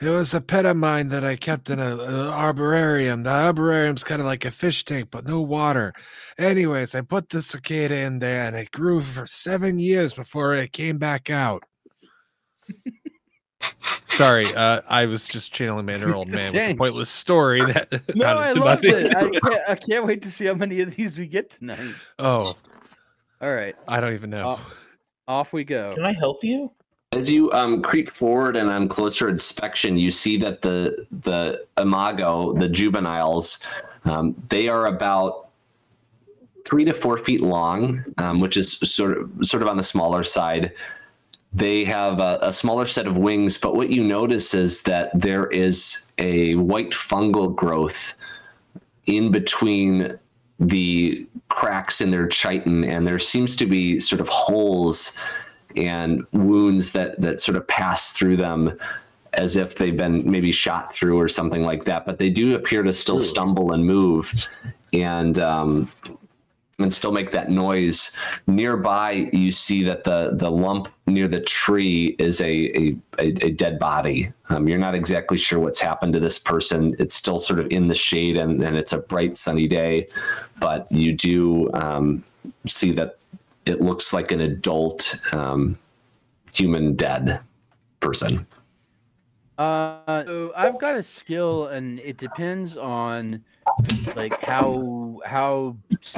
[0.00, 3.24] It was a pet of mine that I kept in a, a arborarium.
[3.24, 5.94] The arborarium's kind of like a fish tank, but no water.
[6.38, 10.72] Anyways, I put the cicada in there, and it grew for seven years before it
[10.72, 11.64] came back out.
[14.04, 16.78] Sorry, uh, I was just channeling my inner old man with a Thanks.
[16.78, 19.06] pointless story that No, amounted I to love nothing.
[19.06, 19.16] it.
[19.16, 21.94] I can't, I can't wait to see how many of these we get tonight.
[22.18, 22.56] oh,
[23.42, 24.58] All right, I don't even know.
[25.28, 25.92] Off we go.
[25.94, 26.70] Can I help you?
[27.12, 32.52] As you um, creep forward and on closer inspection, you see that the the imago,
[32.54, 33.58] the juveniles,
[34.04, 35.48] um, they are about
[36.64, 40.22] three to four feet long, um, which is sort of sort of on the smaller
[40.24, 40.72] side.
[41.56, 45.46] They have a, a smaller set of wings, but what you notice is that there
[45.46, 48.14] is a white fungal growth
[49.06, 50.18] in between
[50.60, 55.18] the cracks in their chitin, and there seems to be sort of holes
[55.76, 58.78] and wounds that that sort of pass through them
[59.32, 62.04] as if they've been maybe shot through or something like that.
[62.04, 64.46] But they do appear to still stumble and move,
[64.92, 65.88] and um,
[66.78, 68.16] and still make that noise.
[68.46, 73.78] Nearby, you see that the the lump near the tree is a a, a, dead
[73.78, 74.32] body.
[74.50, 76.94] Um, you're not exactly sure what's happened to this person.
[76.98, 80.08] It's still sort of in the shade, and, and it's a bright sunny day,
[80.58, 82.22] but you do um,
[82.66, 83.18] see that
[83.64, 85.78] it looks like an adult um,
[86.52, 87.40] human dead
[88.00, 88.46] person.
[89.58, 93.42] Uh, so I've got a skill, and it depends on
[94.14, 95.76] like how how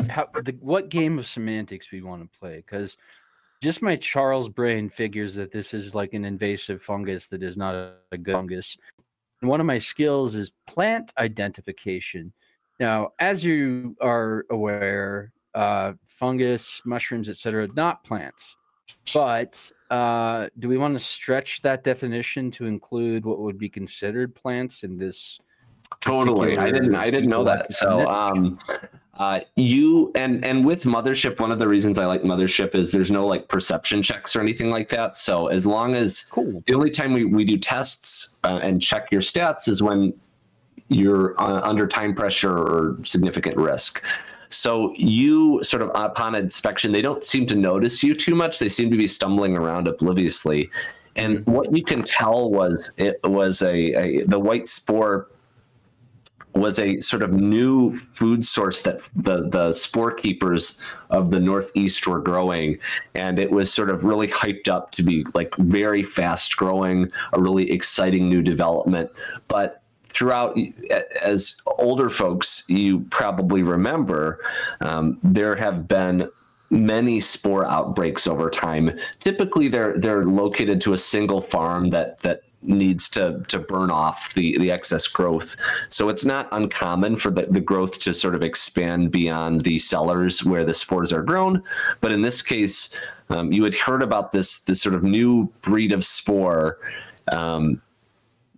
[0.09, 2.57] how the, what game of semantics we want to play.
[2.57, 2.97] Because
[3.63, 7.75] just my Charles brain figures that this is like an invasive fungus that is not
[7.75, 8.77] a, a good fungus.
[9.41, 12.33] And one of my skills is plant identification.
[12.81, 18.57] Now, as you are aware, uh, fungus, mushrooms, etc., not plants.
[19.13, 24.35] But uh, do we want to stretch that definition to include what would be considered
[24.35, 25.39] plants in this?
[26.01, 26.95] Totally, I didn't.
[26.95, 27.73] I didn't know that.
[27.73, 28.59] So, um,
[29.15, 33.11] uh, you and and with Mothership, one of the reasons I like Mothership is there's
[33.11, 35.17] no like perception checks or anything like that.
[35.17, 36.63] So as long as Cool.
[36.67, 40.13] the only time we, we do tests uh, and check your stats is when
[40.89, 44.05] you're uh, under time pressure or significant risk.
[44.51, 48.59] So you sort of upon inspection, they don't seem to notice you too much.
[48.59, 50.71] They seem to be stumbling around obliviously.
[51.17, 55.29] And what you can tell was it was a, a the white spore
[56.55, 62.07] was a sort of new food source that the the spore keepers of the northeast
[62.07, 62.79] were growing
[63.15, 67.41] and it was sort of really hyped up to be like very fast growing a
[67.41, 69.11] really exciting new development
[69.47, 69.83] but
[70.19, 70.59] throughout
[71.23, 74.41] as older folks you probably remember
[74.81, 76.29] um, there have been
[76.71, 78.99] many spore outbreaks over time.
[79.21, 84.35] Typically they're they're located to a single farm that that needs to to burn off
[84.35, 85.55] the the excess growth.
[85.89, 90.45] So it's not uncommon for the, the growth to sort of expand beyond the cellars
[90.45, 91.63] where the spores are grown.
[92.01, 92.93] But in this case
[93.31, 96.79] um, you had heard about this this sort of new breed of spore
[97.31, 97.81] um,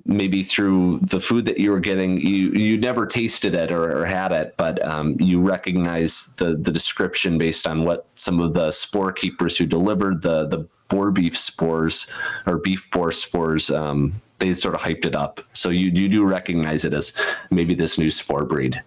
[0.05, 4.05] maybe through the food that you were getting you you never tasted it or, or
[4.05, 8.71] had it but um, you recognize the the description based on what some of the
[8.71, 12.13] spore keepers who delivered the the boar beef spores
[12.47, 16.25] or beef boar spores um, they sort of hyped it up so you you do
[16.25, 17.17] recognize it as
[17.51, 18.83] maybe this new spore breed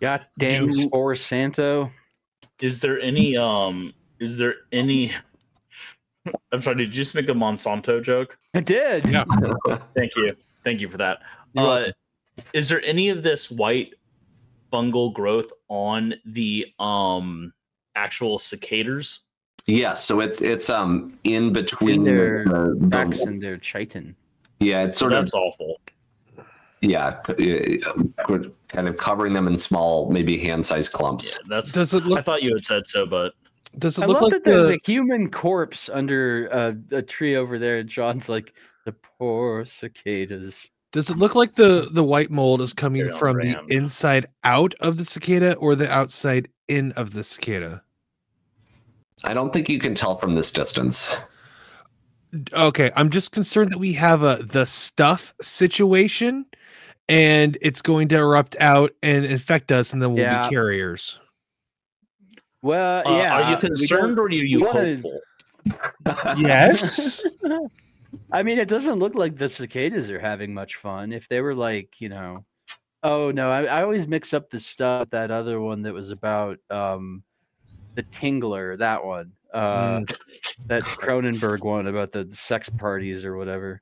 [0.00, 1.90] God damn Do- spore Santo.
[2.60, 5.12] Is there any um is there any
[6.52, 8.38] I'm sorry, did you just make a Monsanto joke?
[8.54, 9.08] I did.
[9.08, 9.24] Yeah.
[9.94, 10.36] Thank you.
[10.64, 11.18] Thank you for that.
[11.52, 11.92] You're Uh,
[12.52, 13.94] is there any of this white
[14.72, 17.52] fungal growth on the um
[17.94, 19.20] actual cicadas?
[19.68, 24.14] yes so it's it's um in in between their the, the- Cracks in their chitin.
[24.60, 25.80] yeah it's So sort of that's awful.
[26.82, 32.04] yeah uh, kind of covering them in small maybe hand-sized Yeah, clumps that's Does it
[32.12, 33.32] I thought you had said so, but
[33.78, 37.36] Does it I look love like that there's a human corpse under uh, a tree
[37.36, 37.78] over there.
[37.78, 40.68] and John's like the poor cicadas.
[40.92, 44.74] Does it look like the the white mold is coming Stereo from the inside out
[44.80, 47.82] of the cicada or the outside in of the cicada?
[49.24, 51.16] i don't think you can tell from this distance
[52.52, 56.44] Okay, I'm just concerned that we have a the stuff situation,
[57.08, 60.48] and it's going to erupt out and infect us, and then we'll Yeah.
[60.48, 61.18] be carriers.
[62.66, 63.42] Well, uh, yeah.
[63.42, 65.20] are you concerned or are you wanna- hopeful?
[66.38, 67.24] Yes.
[68.32, 71.12] I mean, it doesn't look like the cicadas are having much fun.
[71.12, 72.44] If they were like, you know,
[73.02, 76.58] oh no, I, I always mix up the stuff that other one that was about
[76.70, 77.22] um
[77.94, 80.02] the Tingler, that one, uh,
[80.66, 83.80] that Cronenberg one about the, the sex parties or whatever.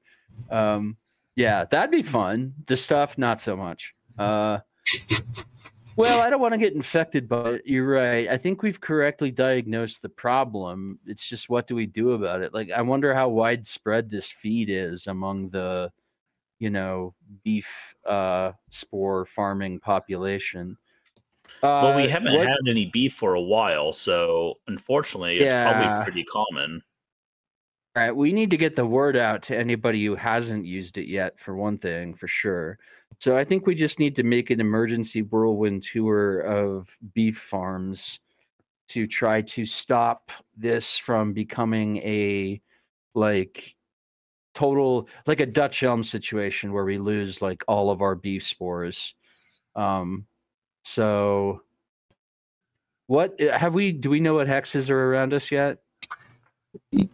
[0.51, 0.97] Um,
[1.37, 2.55] Yeah, that'd be fun.
[2.66, 3.92] The stuff, not so much.
[4.18, 4.59] Uh,
[5.96, 8.28] well, I don't want to get infected, but you're right.
[8.28, 10.98] I think we've correctly diagnosed the problem.
[11.07, 12.52] It's just what do we do about it?
[12.54, 15.92] Like, I wonder how widespread this feed is among the,
[16.59, 20.76] you know, beef uh, spore farming population.
[21.62, 25.70] well, we Uh, haven't what- had any beef for a while, so unfortunately, it's Yeah.
[25.70, 26.83] probably pretty common.
[27.96, 31.07] All right, we need to get the word out to anybody who hasn't used it
[31.07, 32.78] yet, for one thing, for sure.
[33.18, 38.20] So I think we just need to make an emergency whirlwind tour of beef farms
[38.88, 42.61] to try to stop this from becoming a
[43.14, 43.74] like
[44.55, 49.14] total like a Dutch elm situation where we lose like all of our beef spores.
[49.74, 50.27] Um
[50.85, 51.62] so
[53.07, 55.79] what have we do we know what hexes are around us yet?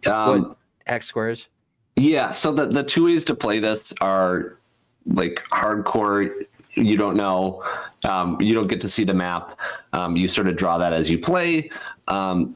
[0.05, 1.47] Um, Hex squares?
[1.95, 4.57] Yeah, so the, the two ways to play this are
[5.05, 6.31] like hardcore.
[6.75, 7.63] You don't know,
[8.05, 9.59] um, you don't get to see the map.
[9.91, 11.69] Um, you sort of draw that as you play.
[12.07, 12.55] Um,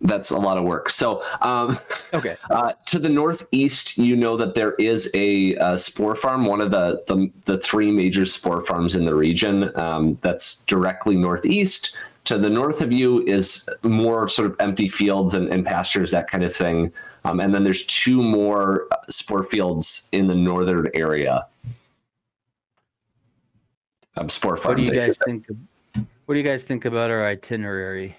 [0.00, 0.90] that's a lot of work.
[0.90, 1.78] So um,
[2.12, 2.36] Okay.
[2.50, 6.70] uh, to the northeast, you know that there is a, uh spore farm, one of
[6.72, 9.74] the, the the three major spore farms in the region.
[9.78, 11.96] Um, that's directly northeast.
[12.24, 16.28] To the north of you is more sort of empty fields and, and pastures, that
[16.30, 16.92] kind of thing.
[17.24, 21.46] Um, and then there's two more spore fields in the northern area.
[24.16, 25.48] Um, spore What do you guys think?
[25.48, 25.56] of-
[26.26, 28.16] What do you guys think about our itinerary?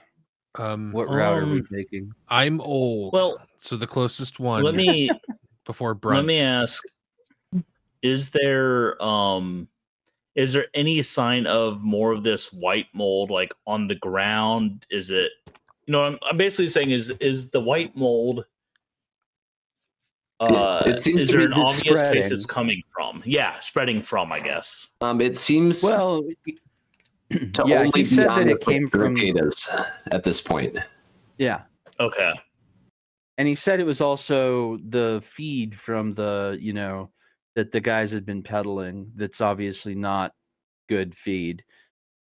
[0.56, 2.12] Um, What route are we Um, taking?
[2.30, 3.14] I'm old.
[3.14, 5.10] Well, so the closest one let me
[5.66, 6.16] before brunch.
[6.16, 6.84] let me ask:
[8.02, 9.68] Is there um,
[10.36, 14.86] is there any sign of more of this white mold like on the ground?
[14.90, 15.32] Is it?
[15.88, 18.46] You know, I'm, I'm basically saying is is the white mold.
[20.42, 22.34] Yeah, Uh, it seems is to there be an just obvious place spreading.
[22.34, 23.24] it's coming from?
[23.26, 24.90] Yeah, spreading from, I guess.
[25.02, 26.24] Um, it seems Well,
[27.32, 29.16] to yeah, only he be said that it came from.
[29.16, 29.70] cicadas
[30.12, 30.78] at this point.
[31.38, 31.62] Yeah,
[32.00, 32.34] Okay.
[33.38, 37.12] and he said it was also the feed from the you know
[37.56, 39.12] that the guys had been peddling.
[39.16, 40.34] That's obviously not
[40.90, 41.64] good feed.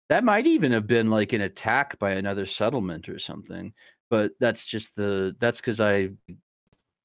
[0.09, 3.73] That might even have been like an attack by another settlement or something.
[4.11, 6.09] But that's just the that's because I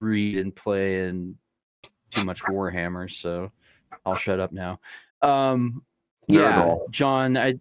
[0.00, 1.36] read and play and
[2.10, 3.50] too much Warhammer, so
[4.04, 4.80] I'll shut up now.
[5.22, 5.82] Um,
[6.26, 6.76] yeah.
[6.90, 7.54] John, I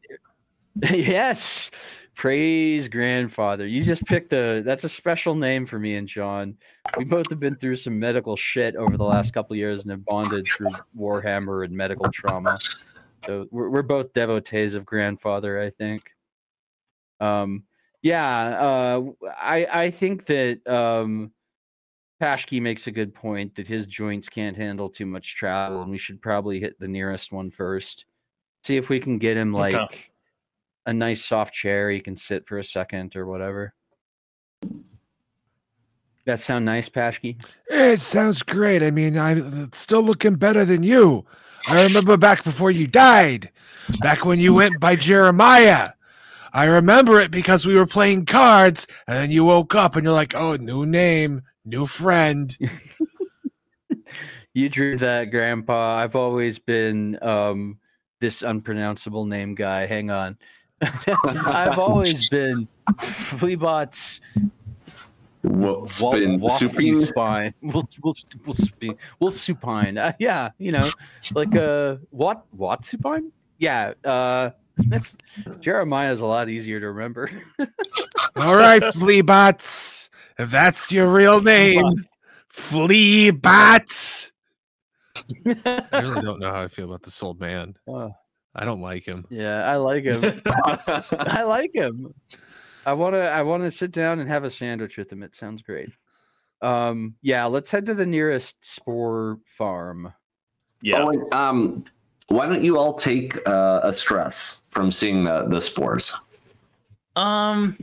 [0.92, 1.72] yes,
[2.14, 3.66] praise grandfather.
[3.66, 6.56] You just picked a that's a special name for me and John.
[6.98, 9.92] We both have been through some medical shit over the last couple of years and
[9.92, 12.60] have bonded through Warhammer and medical trauma.
[13.26, 16.02] So we're we're both devotees of grandfather, I think.
[17.20, 17.64] Um,
[18.02, 19.02] yeah, uh,
[19.40, 21.32] I I think that um,
[22.22, 25.98] Pashke makes a good point that his joints can't handle too much travel, and we
[25.98, 28.06] should probably hit the nearest one first.
[28.64, 29.78] See if we can get him Okay.
[29.78, 30.12] like
[30.88, 33.74] a nice soft chair he can sit for a second or whatever.
[36.26, 37.42] That sound nice, Pashke?
[37.70, 38.84] It sounds great.
[38.84, 41.26] I mean, I'm still looking better than you.
[41.70, 43.52] I remember back before you died,
[44.00, 45.92] back when you went by Jeremiah.
[46.54, 50.14] I remember it because we were playing cards, and then you woke up and you're
[50.14, 52.58] like, "Oh, new name, new friend."
[54.54, 55.98] You drew that, Grandpa.
[55.98, 57.78] I've always been um,
[58.20, 59.86] this unpronounceable name guy.
[59.86, 60.36] Hang on.
[60.82, 64.20] I've always been Fleabot's
[65.44, 67.02] What's been supine?
[67.02, 67.54] spine.
[67.62, 68.98] Wolf, wolf, wolf, supine.
[69.20, 70.00] wolf supine.
[70.00, 70.90] Uh, yeah, you know,
[71.36, 73.32] like uh, what what supine?
[73.60, 74.50] Yeah, uh,
[74.88, 75.16] that's
[75.60, 77.30] Jeremiah's a lot easier to remember.
[78.36, 82.06] All right, Fleabots, if that's your real name,
[82.54, 84.32] Fleabots.
[85.46, 87.76] I really don't know how I feel about this old man.
[87.88, 88.10] Uh,
[88.56, 89.26] I don't like him.
[89.30, 90.42] yeah, I like him.
[90.46, 92.14] I like him.
[92.86, 93.22] I want to.
[93.22, 95.24] I want to sit down and have a sandwich with him.
[95.24, 95.90] It sounds great.
[96.62, 100.14] Um, yeah, let's head to the nearest spore farm.
[100.82, 101.04] Yeah.
[101.04, 101.86] Oh, and, um,
[102.30, 106.16] why don't you all take uh, a stress from seeing the, the spores?
[107.16, 107.78] Um,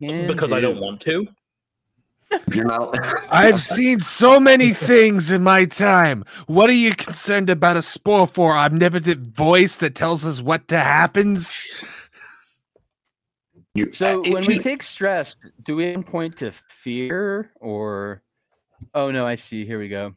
[0.00, 1.26] Can because I don't want to.
[2.30, 2.94] If you're not,
[3.32, 6.24] I've seen so many things in my time.
[6.46, 8.56] What are you concerned about a spore for?
[8.56, 11.66] Omnipotent voice that tells us what to happens?
[13.74, 18.22] you, So if when we take stress, do we point to fear or?
[18.94, 19.64] Oh no, I see.
[19.64, 20.14] Here we go.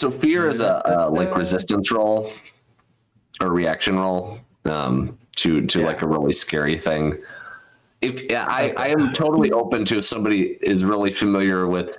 [0.00, 2.32] so fear is a, a like resistance roll
[3.42, 7.18] or reaction roll um, to to like a really scary thing.
[8.02, 11.98] If yeah, I, I am totally open to if somebody is really familiar with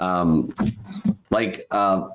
[0.00, 0.54] um,
[1.30, 2.08] like, uh,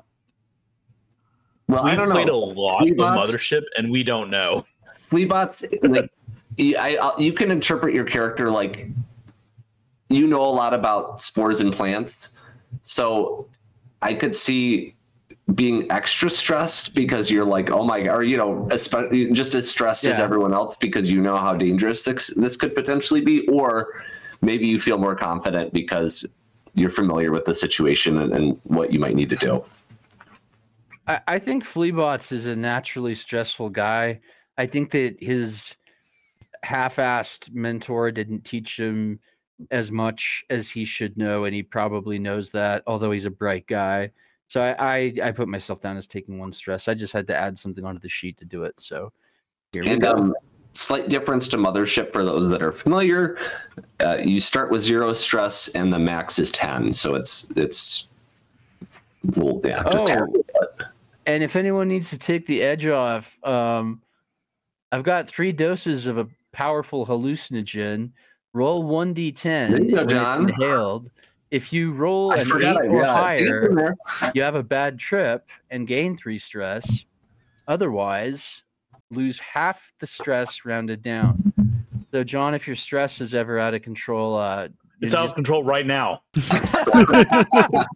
[1.68, 2.38] well, We've I don't played a know.
[2.38, 4.66] lot of Mothership, and we don't know.
[5.10, 6.10] Fleabots, like,
[6.78, 8.88] I, I, you can interpret your character like
[10.08, 12.36] you know a lot about spores and plants.
[12.82, 13.48] So
[14.02, 14.95] I could see
[15.54, 20.04] being extra stressed because you're like, oh my god, or you know, just as stressed
[20.06, 24.02] as everyone else because you know how dangerous this, this could potentially be, or
[24.42, 26.24] maybe you feel more confident because
[26.74, 29.64] you're familiar with the situation and, and what you might need to do.
[31.06, 34.20] I, I think Fleabots is a naturally stressful guy.
[34.58, 35.76] I think that his
[36.64, 39.20] half-assed mentor didn't teach him
[39.70, 42.82] as much as he should know, and he probably knows that.
[42.86, 44.10] Although he's a bright guy,
[44.48, 46.88] so I I, I put myself down as taking one stress.
[46.88, 48.74] I just had to add something onto the sheet to do it.
[48.80, 49.12] So
[49.72, 50.12] here we And go.
[50.12, 50.34] um,
[50.72, 53.38] slight difference to Mothership for those that are familiar.
[54.04, 56.92] Uh, you start with zero stress, and the max is ten.
[56.92, 58.08] So it's it's
[59.36, 59.82] well, yeah.
[59.84, 60.06] just Oh.
[60.06, 60.92] terrible, but-
[61.26, 64.00] And if anyone needs to take the edge off, um,
[64.92, 68.10] I've got three doses of a powerful hallucinogen.
[68.52, 71.10] Roll one d10 There when it's inhaled.
[71.50, 73.94] If you roll I an eight I or yeah, higher,
[74.34, 77.04] you have a bad trip and gain three stress.
[77.68, 78.62] Otherwise,
[79.10, 81.52] lose half the stress rounded down.
[82.10, 84.68] So, John, if your stress is ever out of control, uh,
[85.00, 86.22] It's out of control right now.
[86.50, 87.86] I,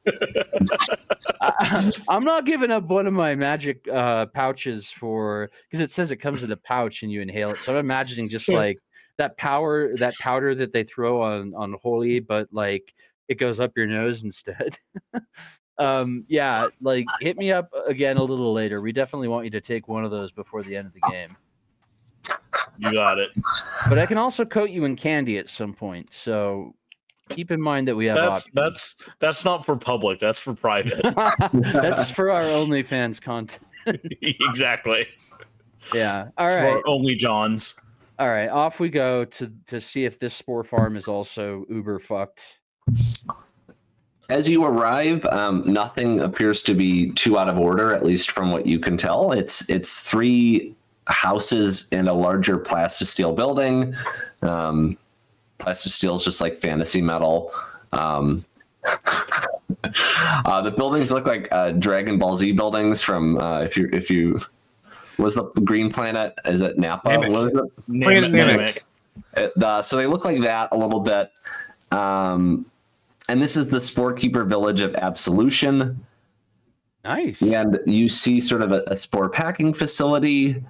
[2.08, 6.16] I'm not giving up one of my magic uh, pouches for because it says it
[6.16, 7.60] comes in a pouch and you inhale it.
[7.60, 8.78] So I'm imagining just like
[9.16, 12.92] that power, that powder that they throw on on holy, but like
[13.30, 14.76] it goes up your nose instead.
[15.78, 18.82] um, yeah, like hit me up again a little later.
[18.82, 21.36] We definitely want you to take one of those before the end of the game.
[22.78, 23.30] You got it.
[23.88, 26.12] But I can also coat you in candy at some point.
[26.12, 26.74] So
[27.28, 28.54] keep in mind that we have That's options.
[28.54, 30.18] that's that's not for public.
[30.18, 31.00] That's for private.
[31.52, 33.64] That's for our OnlyFans content.
[34.22, 35.06] exactly.
[35.94, 36.28] Yeah.
[36.36, 36.82] All It's right.
[36.82, 37.76] for only Johns.
[38.18, 38.48] All right.
[38.48, 42.59] Off we go to to see if this spore farm is also uber fucked.
[44.28, 48.52] As you arrive, um, nothing appears to be too out of order, at least from
[48.52, 49.32] what you can tell.
[49.32, 50.74] It's it's three
[51.08, 53.94] houses in a larger plastisteel building.
[54.42, 54.96] Um,
[55.58, 57.52] plastisteel is just like fantasy metal.
[57.92, 58.44] Um,
[59.84, 64.10] uh, the buildings look like uh, Dragon Ball Z buildings from uh, if you if
[64.10, 64.38] you
[65.18, 67.08] was the Green Planet is it Napa?
[67.08, 67.32] Namek.
[67.32, 67.88] What is it?
[67.88, 68.76] Name Planet it, name Namek.
[68.76, 68.84] it.
[69.36, 71.30] It- uh, so they look like that a little bit.
[71.90, 72.66] Um,
[73.28, 76.04] and this is the Spore Keeper village of Absolution.
[77.04, 77.40] Nice.
[77.42, 80.62] And you see sort of a, a spore packing facility.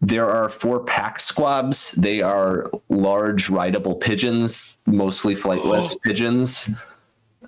[0.00, 1.92] There are four pack squabs.
[1.92, 6.70] They are large rideable pigeons, mostly flightless pigeons.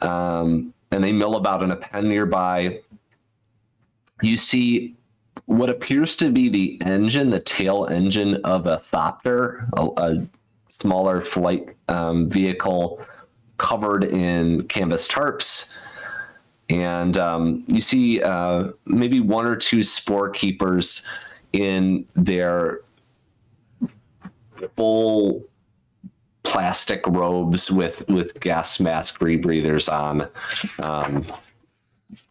[0.02, 2.80] Um, and they mill about in a pen nearby.
[4.22, 4.96] You see
[5.46, 10.26] what appears to be the engine, the tail engine of a Thopter, a, a
[10.68, 13.00] smaller flight um, vehicle
[13.58, 15.74] covered in canvas tarps
[16.70, 21.06] and um, you see uh, maybe one or two spore keepers
[21.52, 22.80] in their
[24.76, 25.42] full
[26.42, 30.28] plastic robes with with gas mask rebreathers on.
[30.82, 31.26] Um,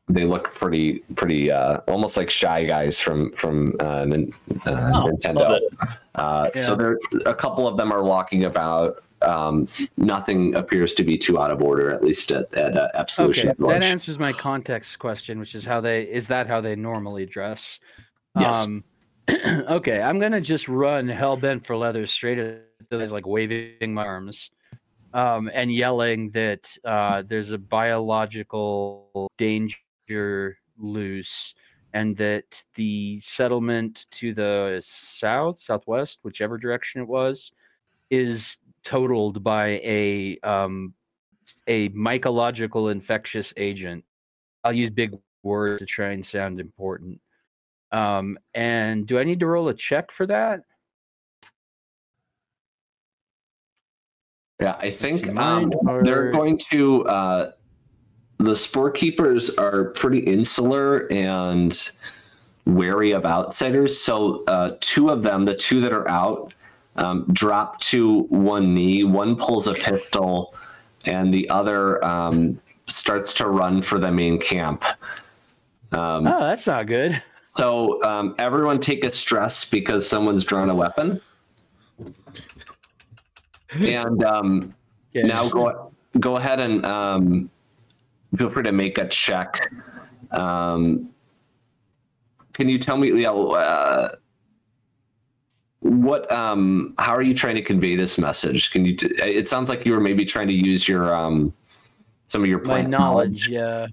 [0.07, 4.33] they look pretty pretty uh, almost like shy guys from from uh, Nin-
[4.65, 5.35] uh, Oh, Nintendo.
[5.35, 5.63] love it.
[6.15, 9.03] Uh, So there, a couple of them are walking about.
[9.21, 9.67] Um,
[9.97, 13.73] nothing appears to be too out of order, at least at, at uh, Absolution Okay,
[13.73, 17.79] that answers my context question, which is how they is that how they normally dress?
[18.39, 18.65] Yes.
[18.65, 18.83] Um,
[19.69, 24.05] okay, I'm gonna just run hell bent for leather straight at those, like waving my
[24.05, 24.51] arms,
[25.13, 31.53] um, and yelling that uh, there's a biological danger loose,
[31.93, 37.51] and that the settlement to the south, southwest, whichever direction it was,
[38.09, 40.93] is totaled by a um,
[41.67, 44.03] a mycological infectious agent.
[44.63, 47.19] I'll use big words to try and sound important.
[47.91, 50.61] Um, and do I need to roll a check for that?
[54.59, 57.05] Yeah, I think um, mine they're going to.
[57.07, 57.51] Uh,
[58.39, 61.91] the spore keepers are pretty insular and
[62.65, 63.99] wary of outsiders.
[63.99, 66.53] So, uh, two of them, the two that are out,
[66.99, 69.03] um, drop to one knee.
[69.03, 70.53] One pulls a pistol,
[71.05, 74.83] and the other um, starts to run for the main camp.
[75.91, 77.21] Um, Oh, that's not good.
[77.43, 81.19] So, um, everyone take a stress because someone's drawn a weapon.
[83.71, 84.75] And um,
[85.13, 87.49] now go go ahead and um,
[88.37, 89.71] feel free to make a check.
[90.31, 91.09] Um,
[92.53, 94.15] can you tell me, yeah, uh,
[95.81, 98.71] what, um, how are you trying to convey this message?
[98.71, 101.53] Can you, t- it sounds like you were maybe trying to use your, um,
[102.25, 103.87] some of your My plant knowledge, yeah.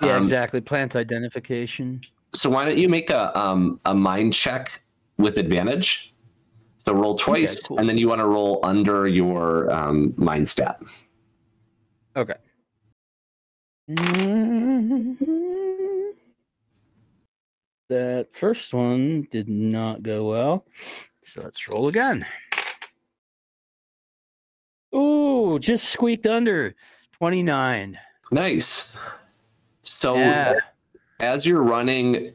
[0.00, 0.60] Yeah, Um, exactly.
[0.60, 2.02] Plant identification.
[2.32, 4.80] So why don't you make a, um, a mind check
[5.16, 6.14] with advantage?
[6.78, 7.78] So roll twice, cool.
[7.78, 10.80] and then you want to roll under your um, mind stat.
[12.16, 12.34] Okay.
[17.88, 20.66] That first one did not go well.
[21.24, 22.26] So let's roll again.
[24.94, 26.74] Ooh, just squeaked under
[27.12, 27.98] 29.
[28.30, 28.96] Nice.
[29.82, 30.58] So yeah.
[31.20, 32.32] as you're running,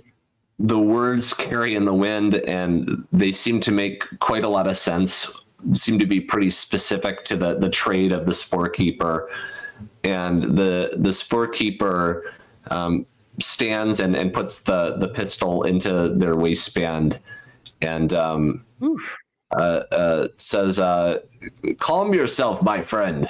[0.59, 4.77] the words carry in the wind, and they seem to make quite a lot of
[4.77, 5.45] sense.
[5.73, 9.29] Seem to be pretty specific to the the trade of the spore keeper,
[10.03, 12.31] and the the spore keeper
[12.69, 13.05] um,
[13.39, 17.19] stands and, and puts the the pistol into their waistband,
[17.81, 18.65] and um,
[19.51, 19.55] uh,
[19.91, 21.19] uh, says, uh,
[21.77, 23.27] "Calm yourself, my friend."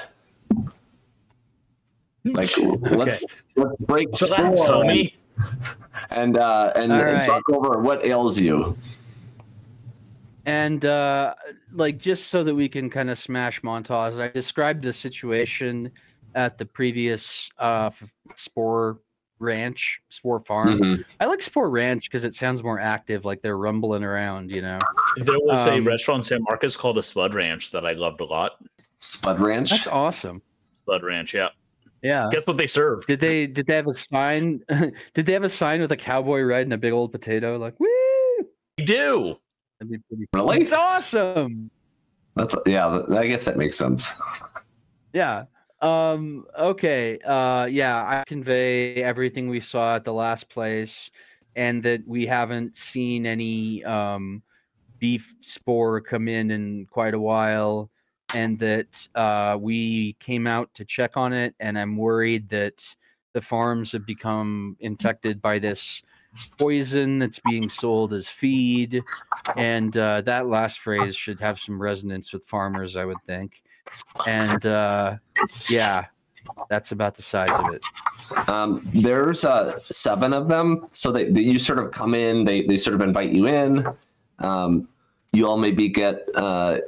[2.25, 2.49] Like
[2.81, 3.23] let's
[3.55, 5.13] let's break spore homie.
[6.09, 7.23] and uh, and, All and right.
[7.23, 8.77] talk over what ails you.
[10.45, 11.35] And uh,
[11.71, 15.91] like just so that we can kind of smash montage, I described the situation
[16.35, 17.91] at the previous uh,
[18.35, 18.99] Spore
[19.43, 20.79] Ranch, Spore Farm.
[20.79, 21.05] Mhm.
[21.19, 24.79] I like Spore Ranch because it sounds more active, like they're rumbling around, you know.
[25.17, 28.21] There was a Um, restaurant in San Marcos called the Spud Ranch that I loved
[28.21, 28.53] a lot.
[28.99, 29.69] Spud Ranch.
[29.69, 30.41] That's awesome.
[30.81, 31.49] Spud Ranch, yeah.
[32.01, 32.29] Yeah.
[32.31, 33.05] Guess what they serve?
[33.05, 34.61] Did they did they have a sign?
[35.13, 37.57] did they have a sign with a cowboy riding a big old potato?
[37.57, 37.87] Like, woo!
[38.77, 39.37] They do.
[39.79, 40.25] That'd be pretty.
[40.33, 40.61] Really?
[40.61, 41.69] It's awesome.
[42.35, 43.03] That's yeah.
[43.09, 44.19] I guess that makes sense.
[45.13, 45.45] Yeah.
[45.83, 46.45] Um.
[46.57, 47.19] Okay.
[47.19, 47.65] Uh.
[47.65, 48.03] Yeah.
[48.03, 51.11] I convey everything we saw at the last place,
[51.55, 54.41] and that we haven't seen any um
[54.99, 57.89] beef spore come in in quite a while,
[58.33, 62.83] and that uh we came out to check on it, and I'm worried that
[63.33, 66.03] the farms have become infected by this
[66.57, 69.03] poison that's being sold as feed
[69.55, 73.62] and uh, that last phrase should have some resonance with farmers i would think
[74.27, 75.15] and uh,
[75.69, 76.05] yeah
[76.69, 77.83] that's about the size of it
[78.47, 82.45] Um, there's uh, seven of them, so they you sort of come in.
[82.45, 83.87] They they sort of invite you in.
[84.39, 84.87] Um,
[85.33, 86.79] you all maybe get uh,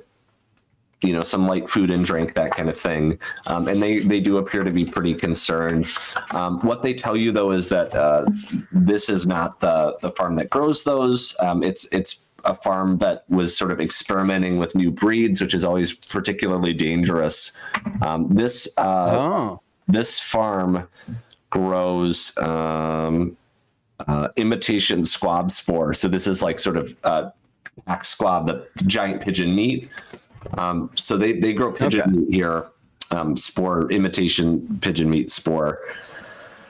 [1.03, 4.19] you know some light food and drink that kind of thing, um, and they they
[4.19, 5.87] do appear to be pretty concerned.
[6.31, 8.25] Um, what they tell you though is that uh,
[8.71, 11.35] this is not the the farm that grows those.
[11.39, 15.63] Um, it's it's a farm that was sort of experimenting with new breeds, which is
[15.63, 17.57] always particularly dangerous.
[18.01, 20.87] Um, this uh, oh this farm
[21.51, 23.37] grows um,
[24.07, 25.93] uh, imitation squab spore.
[25.93, 27.29] So this is like sort of uh,
[27.85, 29.89] pack squab, the giant pigeon meat.
[30.57, 32.11] Um, so they they grow pigeon Okay.
[32.11, 32.67] meat here,
[33.11, 35.79] um, spore imitation pigeon meat spore.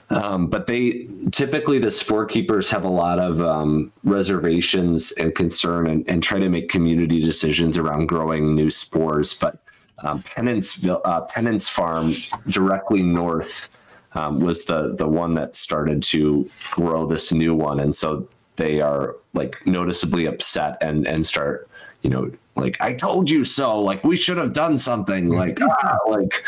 [0.10, 5.88] Um, but they typically the spore keepers have a lot of um, reservations and concern
[5.88, 9.34] and, and try to make community decisions around growing new spores.
[9.34, 9.58] But
[10.00, 12.16] um, Penanceville, uh, Farm,
[12.48, 13.70] directly north,
[14.14, 18.82] um, was the the one that started to grow this new one, and so they
[18.82, 21.68] are like noticeably upset and and start,
[22.02, 25.98] you know, like I told you so, like we should have done something, like ah,
[26.08, 26.44] like,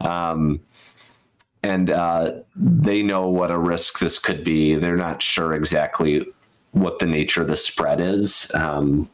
[0.00, 0.60] um,
[1.62, 4.74] and uh, they know what a risk this could be.
[4.74, 6.26] They're not sure exactly
[6.72, 8.50] what the nature of the spread is.
[8.54, 9.10] Um,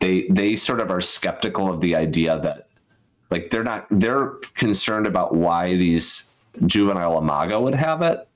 [0.00, 2.66] they they sort of are skeptical of the idea that
[3.30, 6.34] like they're not they're concerned about why these
[6.66, 8.26] juvenile imago would have it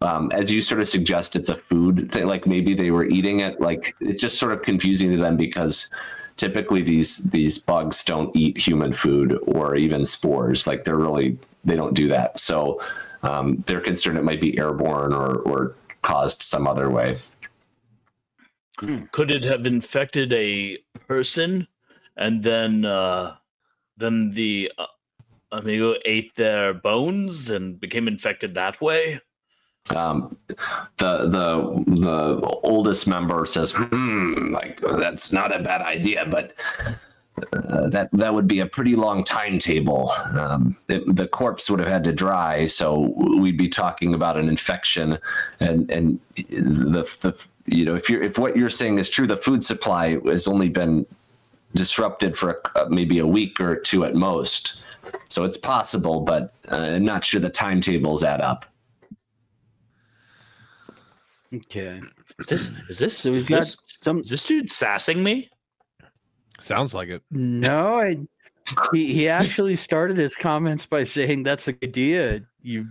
[0.00, 3.40] um, as you sort of suggest it's a food thing like maybe they were eating
[3.40, 5.90] it like it's just sort of confusing to them because
[6.36, 11.76] typically these these bugs don't eat human food or even spores like they're really they
[11.76, 12.38] don't do that.
[12.38, 12.80] So
[13.22, 17.18] um, they're concerned it might be airborne or or caused some other way.
[19.12, 21.68] Could it have infected a person
[22.16, 23.36] and then uh
[23.96, 24.86] then the uh,
[25.52, 29.20] imago ate their bones and became infected that way?
[29.90, 30.36] um,
[30.96, 36.54] the the the oldest member says, "Hmm, like that's not a bad idea, but
[37.52, 40.10] uh, that that would be a pretty long timetable.
[40.38, 44.48] Um, it, the corpse would have had to dry, so we'd be talking about an
[44.48, 45.18] infection,
[45.60, 49.36] and and the the you know if you're if what you're saying is true, the
[49.36, 51.06] food supply has only been
[51.74, 54.84] disrupted for a, maybe a week or two at most."
[55.28, 58.64] So it's possible, but uh, I'm not sure the timetables add up.
[61.54, 62.00] Okay.
[62.38, 64.20] Is this is this So is got this, some.
[64.20, 65.50] is this dude sassing me?
[66.60, 67.22] Sounds like it.
[67.30, 68.18] No, I.
[68.92, 72.86] He, he actually started his comments by saying, "That's a good idea, you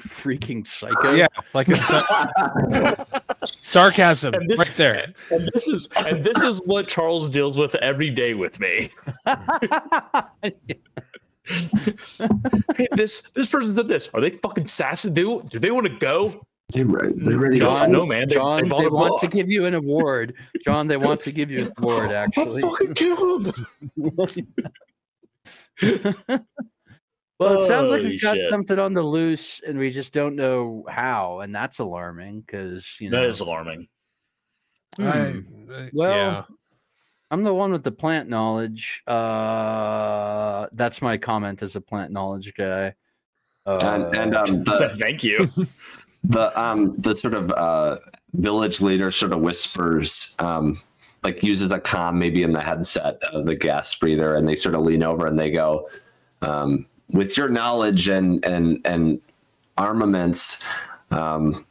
[0.00, 3.06] freaking psycho." Yeah, like a sar-
[3.44, 5.12] sarcasm this- right there.
[5.30, 8.90] And this is and this is what Charles deals with every day with me.
[12.76, 14.10] Hey, this this person said this.
[14.12, 15.10] Are they fucking sassy?
[15.10, 16.44] Do do they want to go?
[16.70, 17.90] They're, re- they're ready John, fight.
[17.90, 18.28] no man.
[18.28, 20.34] They, John, they, they, bought a want to give you an award.
[20.64, 22.10] John, they want to give you an award.
[22.12, 23.52] Actually, I'll fucking kill him.
[27.38, 28.50] well, it sounds like we've got shit.
[28.50, 33.10] something on the loose, and we just don't know how, and that's alarming because you
[33.10, 33.20] know.
[33.20, 33.86] That is alarming.
[34.96, 35.06] Hmm.
[35.06, 35.42] I,
[35.92, 36.44] Well, yeah.
[37.30, 39.02] I'm the one with the plant knowledge.
[39.06, 42.94] Uh, that's my comment as a plant knowledge guy.
[43.66, 45.48] Uh, and, and um, the, Thank you.
[46.28, 47.96] the um the sort of uh
[48.34, 50.80] village leader sort of whispers um
[51.22, 54.74] like uses a comm maybe in the headset of the gas breather and they sort
[54.74, 55.88] of lean over and they go
[56.42, 59.20] um with your knowledge and and and
[59.78, 60.64] armaments
[61.10, 61.64] um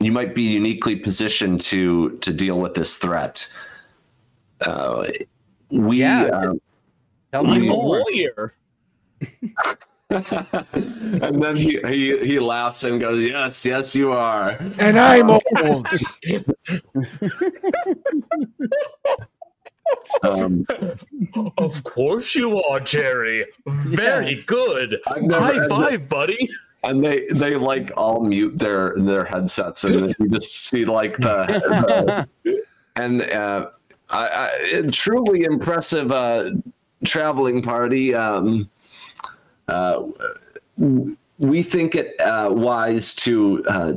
[0.00, 3.46] you might be uniquely positioned to to deal with this threat
[4.62, 5.06] uh
[5.70, 6.60] we Yeah, it's- um,
[7.32, 7.98] tell I'm me a more.
[8.08, 8.54] lawyer.
[10.10, 15.86] and then he, he he laughs and goes yes yes you are and I'm old.
[20.22, 20.66] um
[21.58, 23.46] Of course you are, Jerry.
[23.66, 24.96] Very good.
[25.20, 26.48] Never- High I've five, buddy.
[26.84, 32.26] and they they like all mute their their headsets and you just see like the,
[32.44, 32.62] the-
[32.96, 33.70] and uh
[34.08, 36.50] I, I a truly impressive uh
[37.04, 38.70] traveling party um
[41.38, 43.92] we think it uh wise to uh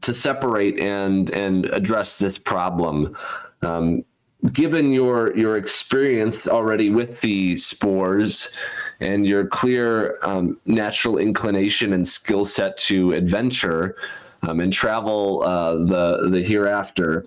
[0.00, 3.16] to separate and and address this problem.
[3.62, 4.04] Um
[4.52, 8.56] given your your experience already with the spores
[9.00, 13.96] and your clear um, natural inclination and skill set to adventure
[14.42, 17.26] um, and travel uh, the the hereafter,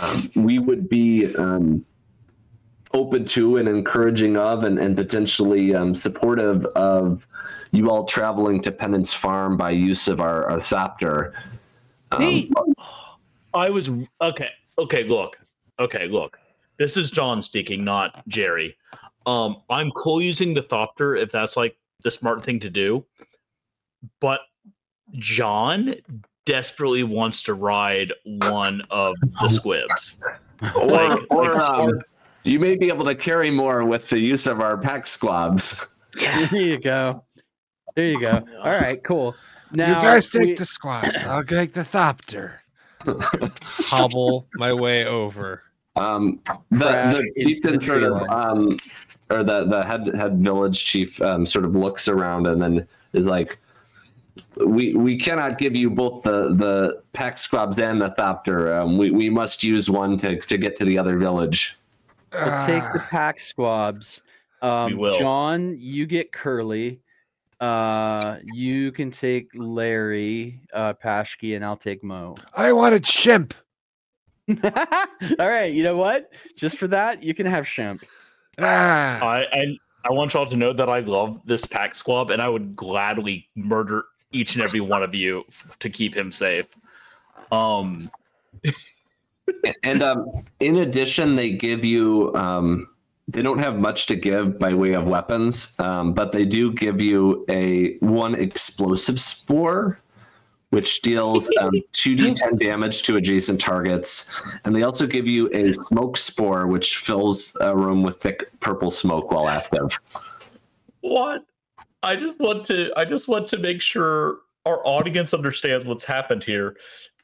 [0.00, 1.84] um, we would be um,
[2.92, 7.26] open to and encouraging of and, and potentially um, supportive of
[7.72, 11.32] you all traveling to Penance Farm by use of our, our Thopter.
[12.10, 12.52] Um, Neat.
[13.54, 14.48] I was okay.
[14.78, 15.38] Okay, look.
[15.78, 16.38] Okay, look.
[16.78, 18.76] This is John speaking, not Jerry.
[19.26, 23.04] Um, I'm cool using the Thopter if that's like the smart thing to do.
[24.20, 24.40] But
[25.12, 25.94] John
[26.46, 30.18] desperately wants to ride one of the squibs.
[30.74, 32.00] or, Like- or, like- um,
[32.44, 35.84] you may be able to carry more with the use of our pack squabs.
[36.20, 37.24] there you go.
[37.94, 38.42] There you go.
[38.62, 39.34] All right, cool.
[39.72, 41.24] Now you guys take we- the squabs.
[41.24, 42.54] I'll take the thopter.
[43.04, 45.62] Hobble my way over.
[45.96, 48.78] Um, the, Crash the chieftain sort of, um,
[49.30, 53.26] or the the head head village chief um, sort of looks around and then is
[53.26, 53.58] like,
[54.56, 58.80] "We we cannot give you both the the pack squabs and the thopter.
[58.80, 61.76] Um, we we must use one to to get to the other village."
[62.32, 64.22] We'll take the Ah, pack squabs.
[64.62, 65.18] Um, will.
[65.18, 67.00] John, you get Curly.
[67.60, 72.36] Uh, you can take Larry, uh, Pashke, and I'll take Mo.
[72.54, 73.54] I want a chimp.
[74.64, 76.32] All right, you know what?
[76.56, 78.02] Just for that, you can have Shemp.
[78.58, 82.40] Ah, I and I want y'all to know that I love this pack squab, and
[82.42, 85.44] I would gladly murder each and every one of you
[85.80, 86.66] to keep him safe.
[87.52, 88.10] Um,
[89.82, 90.30] and um,
[90.60, 92.34] in addition, they give you.
[92.34, 92.88] Um,
[93.28, 97.00] they don't have much to give by way of weapons, um, but they do give
[97.00, 100.00] you a one explosive spore,
[100.70, 104.36] which deals um, 2d10 damage to adjacent targets.
[104.64, 108.90] And they also give you a smoke spore, which fills a room with thick purple
[108.90, 110.00] smoke while active.
[111.02, 111.44] what?
[112.02, 112.90] I just want to.
[112.96, 116.76] I just want to make sure our audience understands what's happened here.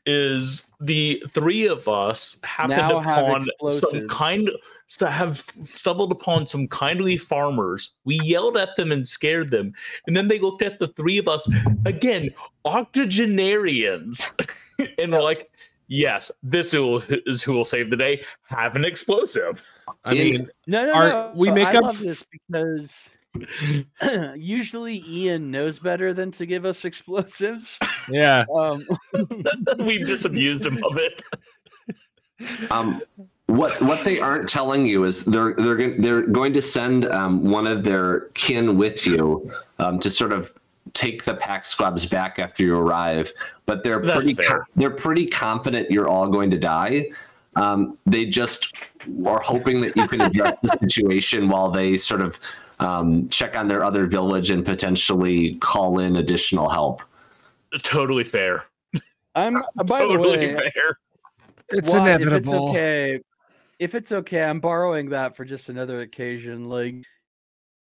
[0.09, 4.49] Is the three of us happened Now have upon some kind
[4.87, 7.95] so have stumbled upon some kindly farmers.
[8.05, 9.73] We yelled at them and scared them,
[10.07, 11.49] and then they looked at the three of us
[11.87, 12.31] again,
[12.65, 14.31] octogenarians,
[14.99, 15.51] and were like,
[15.89, 18.23] "Yes, this who- is who will save the day.
[18.49, 19.65] Have an explosive."
[20.05, 21.33] I mean, No, no, Are- no.
[21.35, 23.11] we oh, make I up- love this because
[24.37, 27.79] usually Ian knows better than to give us explosives.
[28.09, 28.45] yeah.
[28.55, 28.87] Um,
[29.79, 31.23] we disabused him of it.
[32.71, 33.03] Um,
[33.47, 37.51] what what they aren't telling you is they're they're going they're going to send um,
[37.51, 40.53] one of their kin with you um, to sort of
[40.93, 43.33] take the pack squabs back after you arrive.
[43.67, 44.67] But they're That's pretty fair.
[44.77, 47.07] they're pretty confident you're all going to die.
[47.57, 48.75] Um, they just
[49.27, 52.39] are hoping that you can address the situation while they sort of
[52.79, 57.03] um, check on their other village and potentially call in additional help.
[57.83, 58.65] Totally fair.
[59.35, 59.55] I'm
[59.87, 60.99] by the way, fair.
[61.71, 62.35] It's Why- inevitable.
[62.37, 63.21] If it's okay,
[63.79, 66.69] if it's okay, I'm borrowing that for just another occasion.
[66.69, 67.05] Like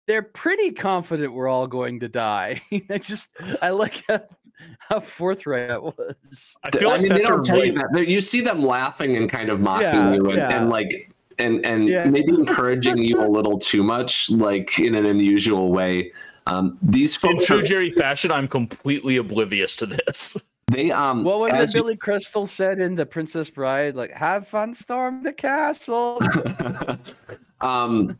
[0.06, 2.60] they're pretty confident we're all going to die.
[2.90, 3.30] I just
[3.62, 4.20] I like how,
[4.78, 6.56] how forthright that was.
[6.64, 7.86] I feel I like mean, they don't tell you that.
[7.92, 10.58] They- You see them laughing and kind of mocking Yeah, you, and, yeah.
[10.58, 12.08] and like, and and Yeah.
[12.08, 16.12] maybe encouraging you a little too much, like in an unusual way.
[16.46, 20.36] Um, these In true are, Jerry fashion, I'm completely oblivious to this.
[20.66, 23.94] they um, What was it Billy Crystal said in The Princess Bride?
[23.94, 26.20] Like, have fun, storm the castle.
[27.60, 28.18] um,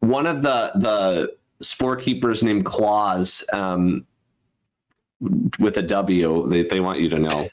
[0.00, 4.06] one of the the spore keepers named Claws, um,
[5.58, 7.48] with a W, they, they want you to know.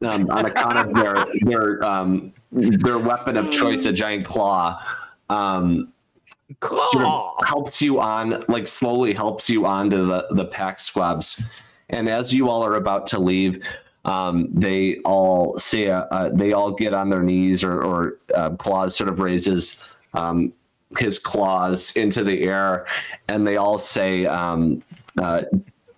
[0.00, 4.82] Um, on account of their their um, their weapon of choice, a giant claw,
[5.28, 5.92] um,
[6.62, 11.44] sort of helps you on, like slowly helps you onto the the pack squabs.
[11.90, 13.62] And as you all are about to leave,
[14.04, 18.50] um, they all say uh, uh, they all get on their knees, or, or uh,
[18.50, 19.84] Claws sort of raises
[20.14, 20.52] um,
[20.98, 22.86] his claws into the air,
[23.28, 24.82] and they all say, um,
[25.18, 25.42] uh,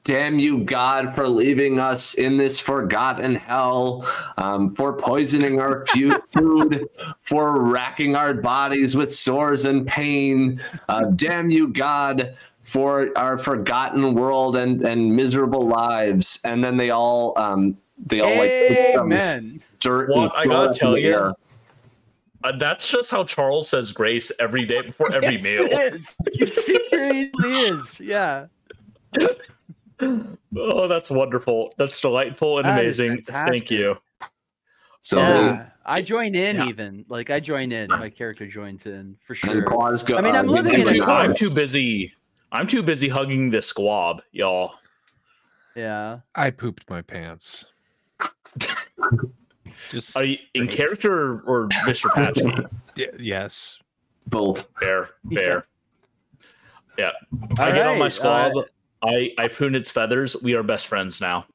[0.04, 6.20] "Damn you, God, for leaving us in this forgotten hell, um, for poisoning our fu-
[6.30, 6.88] food,
[7.22, 10.60] for racking our bodies with sores and pain.
[10.88, 16.90] Uh, damn you, God." For our forgotten world and, and miserable lives, and then they
[16.90, 17.76] all um,
[18.06, 19.60] they all like put some Amen.
[19.80, 21.32] dirt Well, and I gotta it up in tell you, air.
[22.42, 25.62] Uh, that's just how Charles says grace every day before every Yes, meal.
[25.64, 26.16] It is.
[26.26, 28.00] It seriously is.
[28.00, 28.46] Yeah.
[30.56, 31.74] Oh, that's wonderful.
[31.78, 33.22] That's delightful and That is amazing.
[33.24, 33.96] Thank you.
[35.00, 35.66] So yeah.
[35.86, 36.66] I join in Yeah.
[36.66, 37.04] even.
[37.08, 37.88] Like I join in.
[37.88, 39.62] My character joins in for sure.
[39.62, 39.80] Go.
[39.80, 42.12] I mean, I'm uh, living in too, an a I'm too busy.
[42.52, 44.74] I'm too busy hugging this squab, y'all.
[45.76, 46.18] Yeah.
[46.34, 47.64] I pooped my pants.
[49.90, 50.76] Just Are you in Great.
[50.76, 52.12] character or, or Mr.
[52.12, 52.44] Patchy?
[52.96, 53.78] y- yes.
[54.26, 54.68] both.
[54.80, 55.66] fair, fair.
[56.98, 57.12] Yeah.
[57.58, 58.56] I All get on my right, squab.
[58.56, 58.62] uh,
[59.02, 60.40] I I prune its feathers.
[60.42, 61.46] We are best friends now.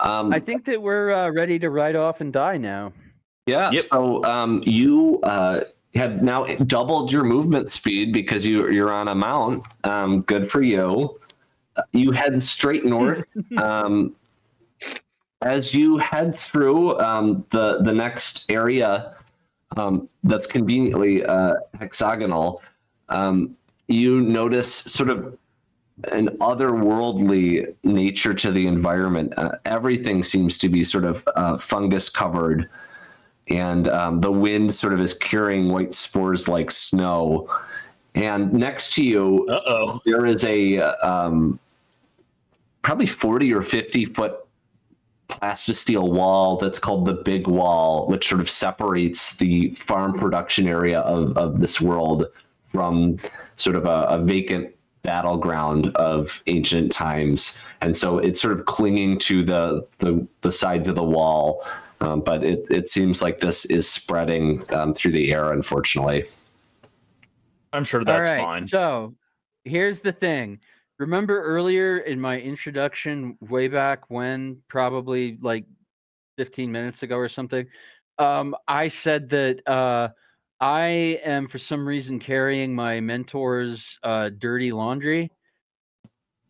[0.00, 2.92] Um, I think that we're uh, ready to ride off and die now.
[3.46, 3.70] yeah.
[3.70, 3.80] Yep.
[3.90, 9.14] So um, you uh, have now doubled your movement speed because you you're on a
[9.14, 9.64] mount.
[9.84, 11.18] Um, good for you.
[11.92, 13.24] You head straight north.
[13.58, 14.14] um,
[15.42, 19.14] as you head through um, the the next area
[19.76, 22.62] um, that's conveniently uh, hexagonal,
[23.08, 23.56] um,
[23.86, 25.36] you notice sort of
[26.12, 29.34] an otherworldly nature to the environment.
[29.36, 32.68] Uh, everything seems to be sort of uh, fungus covered,
[33.48, 37.50] and um, the wind sort of is carrying white spores like snow.
[38.14, 40.00] And next to you, Uh oh.
[40.04, 41.58] there is a um,
[42.82, 44.34] probably 40 or 50 foot
[45.28, 51.00] plastisteel wall that's called the big wall which sort of separates the farm production area
[51.00, 52.24] of, of this world
[52.68, 53.18] from
[53.56, 54.74] sort of a, a vacant
[55.08, 60.86] battleground of ancient times and so it's sort of clinging to the the, the sides
[60.88, 61.64] of the wall
[62.00, 66.24] um, but it, it seems like this is spreading um, through the air unfortunately
[67.72, 68.54] I'm sure that's All right.
[68.54, 68.68] fine.
[68.68, 69.14] So
[69.64, 70.60] here's the thing.
[70.98, 75.64] Remember earlier in my introduction, way back when, probably like
[76.38, 77.66] 15 minutes ago or something,
[78.18, 80.08] um, I said that uh,
[80.60, 85.30] I am for some reason carrying my mentor's uh, dirty laundry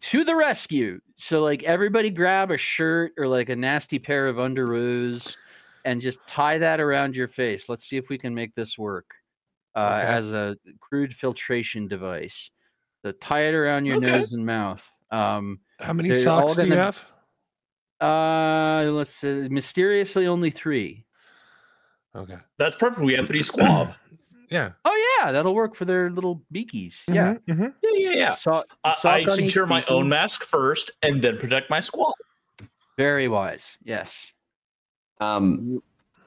[0.00, 1.00] to the rescue.
[1.16, 5.36] So, like, everybody grab a shirt or like a nasty pair of underoos
[5.84, 7.68] and just tie that around your face.
[7.68, 9.10] Let's see if we can make this work
[9.74, 10.06] uh, Okay.
[10.06, 12.50] as a crude filtration device.
[13.04, 14.10] So tie it around your Okay.
[14.12, 14.88] nose and mouth.
[15.10, 17.04] Um, How many socks do you have?
[18.00, 21.04] uh, let's say mysteriously only three.
[22.18, 22.36] Okay.
[22.58, 23.00] That's perfect.
[23.02, 23.94] We have three squab.
[24.50, 24.70] Yeah.
[24.86, 27.02] Oh yeah, that'll work for their little beakies.
[27.06, 27.74] Yeah, Mhm, mhm.
[27.82, 28.30] yeah, yeah, yeah.
[28.30, 29.92] So- I, I secure my beaky.
[29.92, 32.14] own mask first and then protect my squab.
[32.96, 33.76] Very wise.
[33.84, 34.32] Yes.
[35.20, 35.82] Um,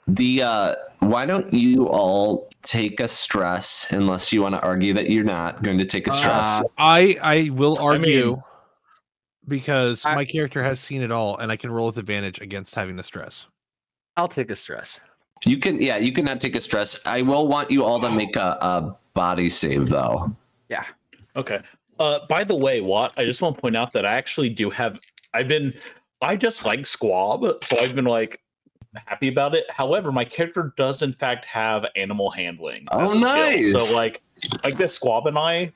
[0.07, 5.09] the uh, why don't you all take a stress unless you want to argue that
[5.09, 6.61] you're not going to take a stress?
[6.61, 8.41] Uh, I I will I mean- argue
[9.47, 12.75] because I- my character has seen it all, and I can roll with advantage against
[12.75, 13.47] having the stress.
[14.15, 14.99] I'll take a stress.
[15.45, 17.05] You can, yeah, you cannot take a stress.
[17.05, 20.35] I will want you all to make a, a body save though.
[20.69, 20.85] Yeah.
[21.35, 21.61] Okay.
[21.99, 24.69] Uh, by the way, Watt, I just want to point out that I actually do
[24.69, 24.99] have.
[25.33, 25.73] I've been.
[26.21, 28.41] I just like Squab, so I've been like
[29.05, 29.65] happy about it.
[29.69, 32.85] However, my character does in fact have animal handling.
[32.91, 33.35] Oh, as a skill.
[33.35, 33.71] nice.
[33.71, 34.21] So like,
[34.63, 35.71] like this Squab and I,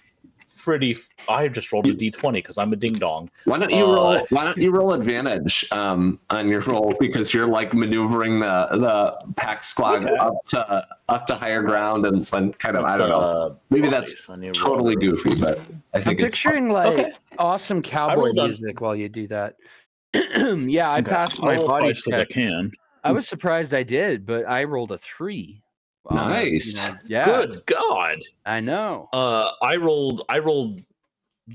[0.65, 0.91] pretty.
[0.93, 3.29] f- I just rolled a d twenty because I'm a ding dong.
[3.45, 4.25] Why don't you Uh, roll?
[4.31, 9.33] Why don't you roll advantage um, on your roll because you're like maneuvering the the
[9.35, 10.15] pack squab Okay.
[10.17, 13.19] up to up to higher ground and, and kind of I don't know.
[13.19, 15.15] uh, Maybe that's I need to totally roll.
[15.17, 15.59] goofy, but
[15.93, 16.51] I I'm think it's fun.
[16.53, 17.11] picturing like Okay.
[17.37, 19.55] awesome cowboy rolled a- music while you do that.
[20.13, 22.71] yeah, I Okay, passed my body five as I can.
[23.03, 25.61] I was surprised I did, but I rolled a three.
[26.07, 26.75] On a, you Nice.
[26.89, 28.19] know- yeah, Good God.
[28.45, 29.09] I know.
[29.13, 30.23] Uh, I rolled.
[30.29, 30.81] I rolled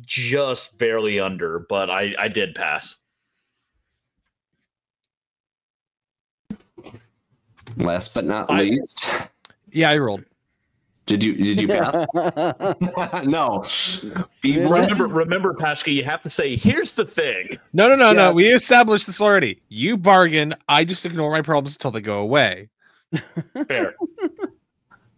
[0.07, 2.97] just barely under, but I I did pass.
[7.77, 9.07] Last but not I- least,
[9.71, 10.25] Yeah, I rolled.
[11.07, 13.25] did you did you pass?
[13.25, 13.65] no.
[14.43, 18.13] Be Remember, remember, Pashka, you have to say, "Here's the thing." No, no, no, Yeah.
[18.15, 18.33] no.
[18.33, 19.61] We established this already.
[19.69, 20.55] You bargain.
[20.69, 22.69] I just ignore my problems until they go away.
[23.69, 23.95] Fair.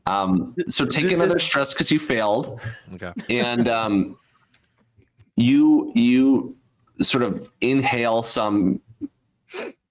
[0.06, 2.60] Um, so take This another is- stress because you failed.
[2.94, 3.12] Okay.
[3.30, 4.18] and um,
[5.36, 6.56] you you
[7.00, 8.80] sort of inhale some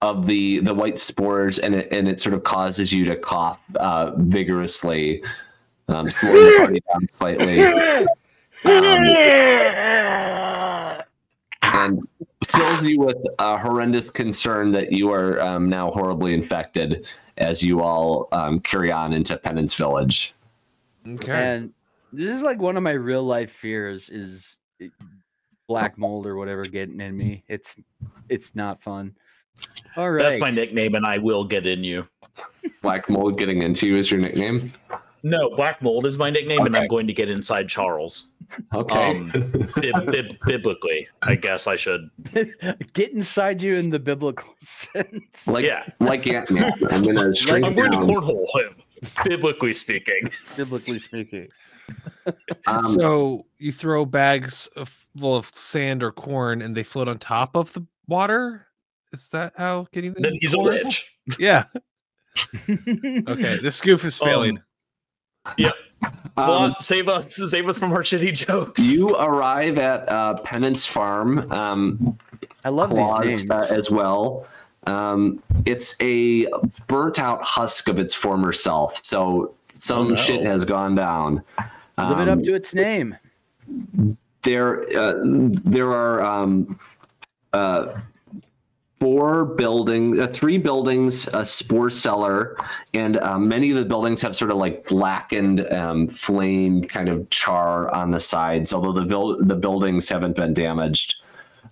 [0.00, 3.60] of the the white spores and it and it sort of causes you to cough
[3.76, 5.22] uh, vigorously
[5.88, 8.06] um, slowing the party down slightly um,
[11.62, 12.00] and
[12.46, 17.06] fills you with a horrendous concern that you are um, now horribly infected
[17.38, 20.34] as you all um, carry on into Penance Village.
[21.06, 21.32] Okay.
[21.32, 21.72] And
[22.12, 24.58] this is like one of my real life fears is
[25.66, 27.44] black mold or whatever getting in me.
[27.48, 27.76] It's
[28.28, 29.14] it's not fun.
[29.96, 30.22] All right.
[30.22, 32.06] That's my nickname, and I will get in you.
[32.80, 34.72] Black Mold getting into you is your nickname.
[35.22, 38.32] No, Black Mold is my nickname, and I'm going to get inside Charles.
[38.74, 39.10] Okay.
[39.10, 39.28] Um,
[39.80, 42.10] Bib- bib- biblically, I guess I should.
[42.92, 45.46] Get inside you in the biblical sense.
[45.46, 46.70] like yeah, like Ant Man.
[46.90, 48.74] I'm gonna shrink I'm going to cornhole him.
[49.24, 51.48] Biblically speaking, biblically speaking.
[52.66, 54.68] Um, so you throw bags
[55.18, 58.66] full of sand or corn, and they float on top of the water.
[59.12, 60.12] Is that how getting?
[60.18, 61.16] then he's a corn- witch.
[61.38, 61.64] Yeah.
[62.68, 63.58] Okay.
[63.62, 64.58] This goof is failing.
[64.58, 64.64] Um,
[66.36, 68.90] Well, um, save us, save us from our shitty jokes.
[68.90, 71.50] you arrive at uh, Penance Farm.
[71.52, 72.18] Um,
[72.64, 73.50] I love these Claws names.
[73.50, 74.46] uh, as well.
[74.86, 76.46] Um, it's a
[76.88, 78.98] burnt out husk of its former self.
[79.04, 80.14] So some Oh, no.
[80.16, 81.42] shit has gone down.
[81.98, 83.16] Live it Um, up to its name.
[84.42, 86.78] there uh, there are um,
[87.52, 87.88] uh,
[89.02, 92.56] four building uh, three buildings a spore cellar
[92.94, 97.28] and um, many of the buildings have sort of like blackened um, flame kind of
[97.28, 101.16] char on the sides although the the buildings haven't been damaged.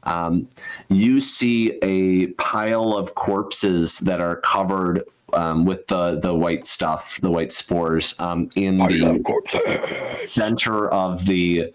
[0.03, 0.49] Um,
[0.89, 7.20] you see a pile of corpses that are covered um, with the the white stuff
[7.22, 11.72] the white spores um, in the center of the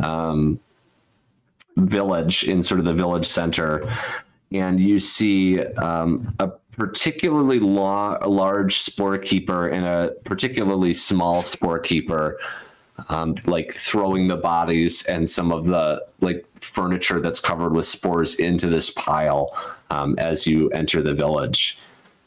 [0.00, 0.60] um,
[1.76, 3.90] village in sort of the village center
[4.52, 11.78] and you see um, a particularly long, large spore keeper and a particularly small spore
[11.78, 12.38] keeper
[13.08, 18.36] um, like throwing the bodies and some of the like furniture that's covered with spores
[18.36, 19.56] into this pile
[19.90, 21.78] um, as you enter the village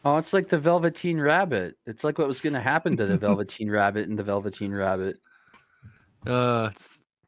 [0.03, 1.78] Oh, it's like the Velveteen Rabbit.
[1.86, 5.17] It's like what was going to happen to the Velveteen Rabbit and the Velveteen Rabbit.
[6.26, 6.72] Uh,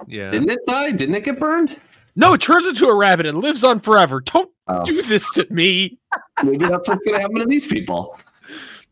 [0.08, 0.32] yeah.
[0.32, 1.80] didn't it die didn't it get burned
[2.16, 4.22] No, it turns into a rabbit and lives on forever.
[4.22, 4.84] Don't Oh.
[4.86, 5.98] do this to me.
[6.44, 8.18] maybe that's what's going to happen to these people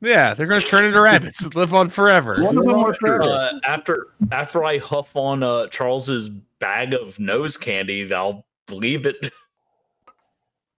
[0.01, 2.43] Yeah, they're gonna turn into rabbits and live on forever.
[2.43, 6.27] one of them Live on uh, after after I huff on uh, Charles's
[6.59, 9.31] bag of nose candy, I'll believe it.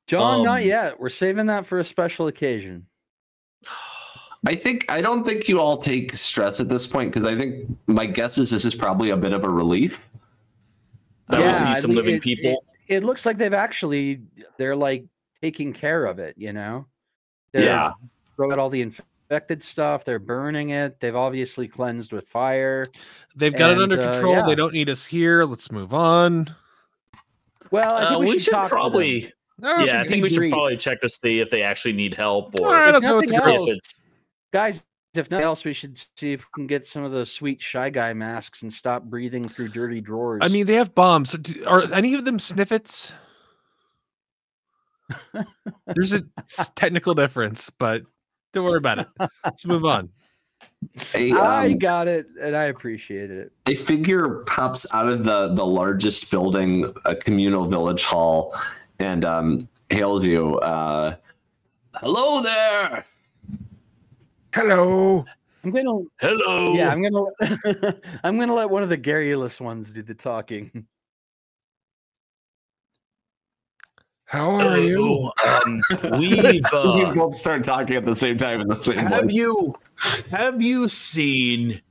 [0.08, 1.00] John, not Um, yet.
[1.00, 2.86] We're saving that for a special occasion.
[4.46, 7.66] I think I don't think you all take stress at this point because I think
[7.88, 10.06] my guess is this is probably a bit of a relief.
[11.30, 12.64] That Yeah, we see I some living it- people.
[12.88, 14.22] It looks like they've actually
[14.58, 15.06] they're like
[15.42, 16.86] taking care of it, you know?
[17.54, 17.92] They're Yeah.
[18.36, 22.86] throw out all the infected stuff, they're burning it, they've obviously cleansed with fire.
[23.36, 24.34] They've got it And, under uh, control.
[24.36, 24.46] yeah.
[24.46, 25.44] They don't need us here.
[25.46, 26.54] Let's move on.
[27.72, 28.78] Well, I think Uh, we, we, should, should talk to them.
[28.78, 29.34] probably.
[29.60, 30.52] No, Yeah, I think we be should debrief.
[30.52, 33.16] probably check to see if they actually need help All or right, If I'll go
[33.18, 33.96] with nothing the else- if it's
[34.52, 34.84] Guys,
[35.16, 37.90] if nothing else, we should see if we can get some of those sweet shy
[37.90, 40.40] guy masks and stop breathing through dirty drawers.
[40.44, 41.36] I mean, they have bombs.
[41.68, 43.12] Are any of them Snifits?
[45.88, 46.24] There's a
[46.76, 48.04] technical difference, but
[48.54, 49.08] Don't worry about it.
[49.44, 50.10] Let's move on.
[51.16, 53.52] A, I um, got it, and I appreciated it.
[53.68, 58.54] a figure pops out of the the largest building, a communal village hall,
[59.00, 60.58] and um, hails you.
[60.60, 61.16] Uh,
[61.96, 63.06] Hello there.
[64.54, 65.26] Hello.
[65.64, 66.76] I'm gonna, Hello.
[66.76, 70.86] yeah, I'm gonna, I'm gonna let one of the garrulous ones do the talking.
[74.26, 75.32] How are you?
[75.44, 75.82] Um,
[76.20, 76.56] we've.
[76.56, 79.34] you Uh, both start talking at the same time in the same have voice.
[79.34, 79.74] you
[80.30, 81.82] have you seen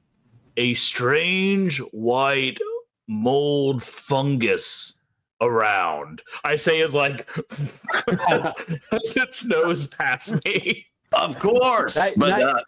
[0.56, 2.60] a strange white
[3.08, 5.00] mold fungus
[5.40, 6.22] around?
[6.44, 7.28] I say it's like
[8.28, 8.54] as,
[8.92, 10.86] as it snows past me.
[11.14, 12.60] Of course, That- but that- uh,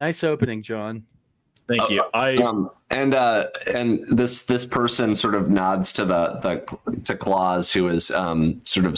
[0.00, 1.02] Nice opening, John.
[1.66, 2.04] Thank you.
[2.14, 7.16] I um, and uh, and this this person sort of nods to the the to
[7.16, 8.96] Claws, who is um, sort of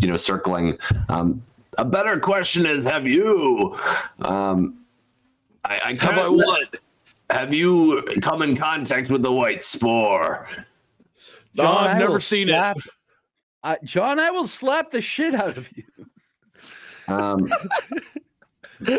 [0.00, 0.76] you know circling.
[1.10, 1.42] Um,
[1.78, 3.76] a better question is, have you?
[4.22, 4.78] Um,
[5.64, 6.76] I, I have can't I what?
[7.28, 10.48] Have you come in contact with the white spore?
[11.54, 12.84] No, John, I've I never seen slap- it.
[13.62, 15.84] I, John, I will slap the shit out of you.
[17.10, 17.48] Um,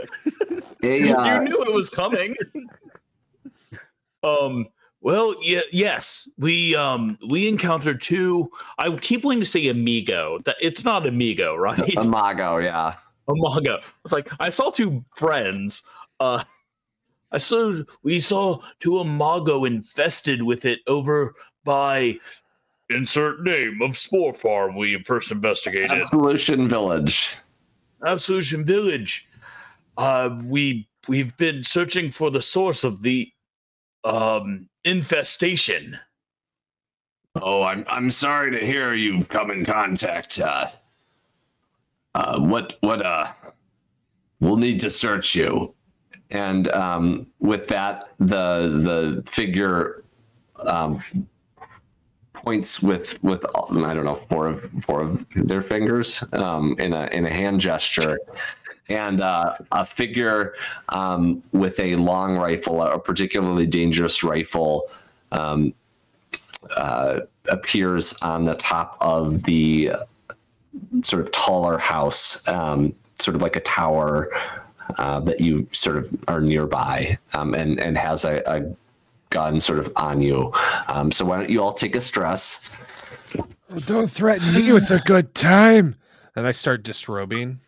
[0.83, 2.35] a, you uh, knew it was coming.
[4.23, 4.67] um.
[5.03, 8.51] Well, yeah, yes, we um we encountered two.
[8.77, 10.39] I keep wanting to say amigo.
[10.45, 11.95] That it's not amigo, right?
[11.95, 12.97] Imago, yeah.
[13.27, 13.79] Imago.
[14.03, 15.83] It's like I saw two friends.
[16.19, 16.43] Uh,
[17.31, 21.33] I saw we saw two Imago infested with it over
[21.63, 22.19] by
[22.89, 24.75] insert name of Spore Farm.
[24.75, 25.91] We first investigated.
[25.91, 27.35] Absolution Village.
[28.05, 29.27] Absolution Village.
[29.97, 33.31] Uh, we we've been searching for the source of the
[34.03, 35.99] um infestation.
[37.35, 40.39] Oh, I'm I'm sorry to hear you've come in contact.
[40.39, 40.67] Uh,
[42.13, 43.27] uh, what what uh,
[44.39, 45.73] we'll need to search you,
[46.29, 50.03] and um, with that, the the figure
[50.65, 51.01] um,
[52.43, 57.05] points with with I don't know four of four of their fingers um, in a
[57.07, 58.19] in a hand gesture,
[58.89, 60.53] and uh, a figure
[60.89, 64.89] um, with a long rifle, a particularly dangerous rifle.
[65.31, 65.73] Um,
[66.77, 69.91] uh, appears on the top of the
[71.03, 74.29] sort of taller house, um, sort of like a tower
[74.97, 78.75] uh, that you sort of are nearby, um, and and has a, a
[79.31, 80.53] gun sort of on you.
[80.87, 82.69] Um, so why don't you all take a stress?
[83.37, 85.95] Oh, don't threaten me with a good time.
[86.35, 87.59] And I start disrobing.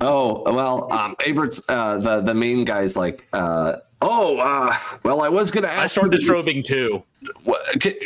[0.00, 5.28] Oh well, um, Abert's uh, the the main guy's like, uh, oh, uh, well, I
[5.28, 5.82] was gonna ask.
[5.82, 7.02] I started disrobing too.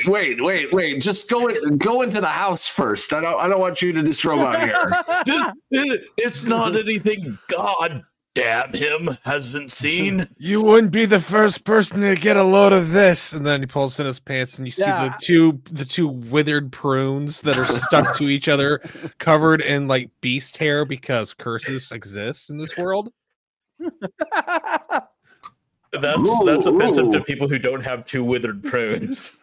[0.07, 1.01] Wait, wait, wait!
[1.01, 3.13] Just go in, go into the house first.
[3.13, 5.53] I don't I don't want you to disrobe out here.
[6.17, 8.05] It's not anything God
[8.35, 10.29] damn him hasn't seen.
[10.39, 13.33] You wouldn't be the first person to get a load of this.
[13.33, 16.71] And then he pulls in his pants, and you see the two the two withered
[16.73, 18.79] prunes that are stuck to each other,
[19.19, 23.13] covered in like beast hair because curses exist in this world.
[26.01, 29.41] That's Ooh, that's offensive to people who don't have two withered prunes.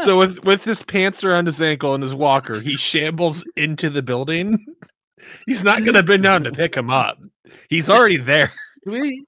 [0.00, 4.00] So with with his pants around his ankle and his walker, he shambles into the
[4.00, 4.64] building.
[5.46, 7.18] He's not gonna bend down to pick him up.
[7.68, 8.52] He's already there.
[8.84, 9.24] do we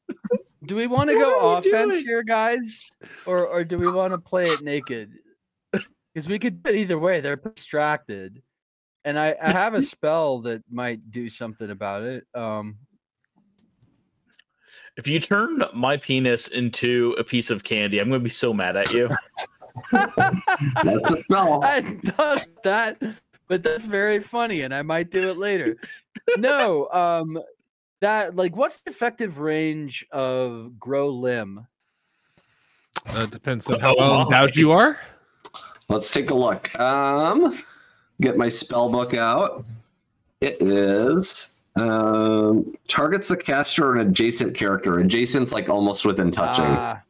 [0.65, 2.05] do we want to go offense doing?
[2.05, 2.91] here, guys,
[3.27, 5.11] or or do we want to play it naked?
[6.15, 7.21] Because we could do it either way.
[7.21, 8.43] They're distracted,
[9.03, 12.27] and I I have a spell that might do something about it.
[12.35, 12.77] Um,
[14.99, 18.53] If you turn my penis into a piece of candy, I'm going to be so
[18.53, 19.09] mad at you.
[19.91, 21.65] That's a spell.
[21.65, 23.01] I thought that,
[23.53, 25.77] but that's very funny, and I might do it later.
[26.39, 27.39] No, um,
[28.01, 31.67] that like, what's the effective range of grow limb?
[33.05, 34.99] Uh, depends on how Oh well endowed you are.
[35.91, 36.75] Let's take a look.
[36.81, 37.63] Um,
[38.23, 39.67] get my spell book out.
[40.41, 44.95] It is um, targets the caster or an adjacent character.
[45.01, 46.65] Adjacent's like almost within touching.
[46.65, 47.03] Ah,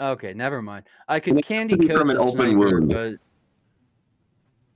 [0.00, 0.84] okay, never mind.
[1.08, 2.88] I And could candy to coat from an open sniper, wound.
[2.90, 3.14] but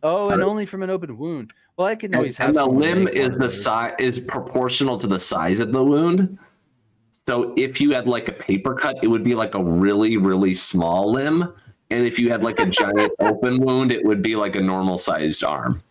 [0.07, 1.53] oh, and only from an open wound.
[1.77, 5.07] Well, I can and, always have and the limb is the size is proportional to
[5.07, 6.39] the size of the wound.
[7.27, 10.55] So if you had like a paper cut, it would be like a really really
[10.55, 11.53] small limb,
[11.91, 14.97] and if you had like a giant open wound, it would be like a normal
[14.97, 15.83] sized arm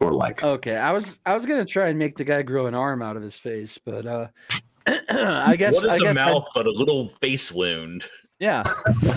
[0.00, 0.42] or like.
[0.42, 3.16] Okay, I was I was gonna try and make the guy grow an arm out
[3.16, 4.28] of his face, but uh,
[4.86, 8.04] I guess what is I a guess I- mouth but a little face wound?
[8.42, 8.64] Yeah,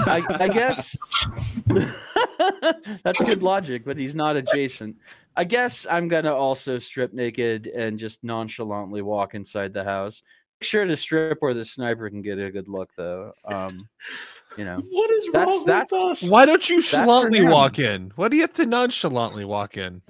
[0.05, 0.95] I, I guess
[3.03, 4.95] that's good logic, but he's not adjacent.
[5.35, 10.21] I guess I'm gonna also strip naked and just nonchalantly walk inside the house.
[10.61, 13.33] Make sure to strip where the sniper can get a good look, though.
[13.45, 13.89] Um,
[14.57, 16.29] you know, What is That's- wrong that's- with us?
[16.29, 17.49] Why don't you for chalantly them.
[17.49, 18.11] walk in?
[18.15, 20.03] Why do you have to nonchalantly walk in?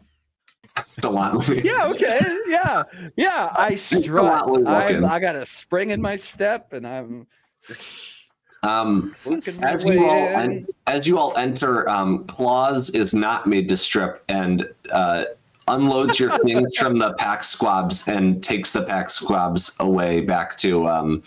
[0.99, 1.63] Galantly.
[1.63, 2.83] yeah, okay, yeah,
[3.15, 3.49] yeah.
[3.55, 4.03] I strut.
[4.03, 5.15] Gallantly walk I.
[5.15, 7.27] I got a spring in my step, and I'm
[7.65, 8.14] just
[8.63, 9.15] Um,
[9.61, 14.23] as you all en- as you all enter, um, Claws is not made to strip
[14.29, 15.25] and uh,
[15.67, 20.87] unloads your things from the pack squabs and takes the pack squabs away back to
[20.87, 21.23] um,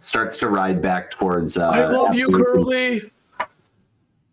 [0.00, 1.58] starts to ride back towards.
[1.58, 3.10] Uh, I love you, Curly.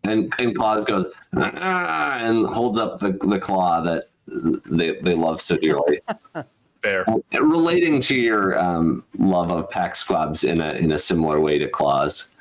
[0.04, 5.42] And and Claws goes "Ah," and holds up the, the claw that they they love
[5.42, 6.00] so dearly.
[6.88, 7.42] Fair.
[7.42, 11.68] Relating to your um, love of pack squabs in a in a similar way to
[11.68, 12.34] claws.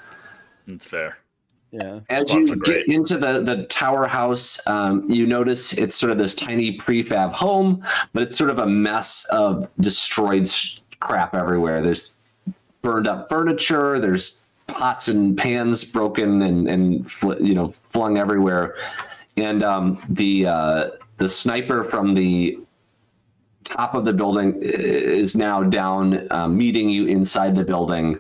[0.69, 1.19] It's fair.
[1.73, 2.01] yeah.
[2.11, 6.19] As Squabs you get into the, the tower house, um, you notice it's sort of
[6.19, 11.83] this tiny prefab home, but it's sort of a mess of destroyed s- crap everywhere.
[11.83, 12.15] There's
[12.83, 13.99] burned up furniture.
[13.99, 18.77] There's pots and pans broken and and fl- you know flung everywhere.
[19.37, 22.59] And um, the uh, the sniper from the
[23.67, 28.19] top of the building is now down, uh, meeting you inside the building.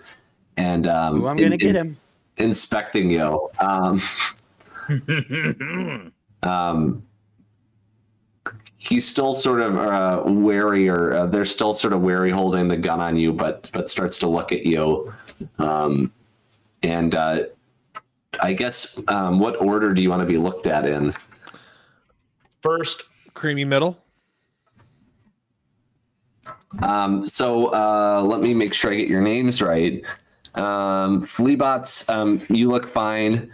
[0.56, 1.96] And um, Ooh, I'm gonna in- get in-
[2.36, 3.48] inspecting you.
[3.60, 4.02] Um,
[6.42, 7.02] um,
[8.76, 12.76] he's still sort of uh, wary, or uh, they're still sort of wary, holding the
[12.76, 15.12] gun on you, but but starts to look at you.
[15.58, 16.12] Um,
[16.82, 17.44] and uh,
[18.40, 21.14] I guess um, what order do you want to be looked at in?
[22.62, 23.02] First,
[23.34, 23.96] Creamy middle.
[26.82, 30.02] Um, so uh, let me make sure I get your names right.
[30.54, 33.50] Um, Fleabots, um, you look fine.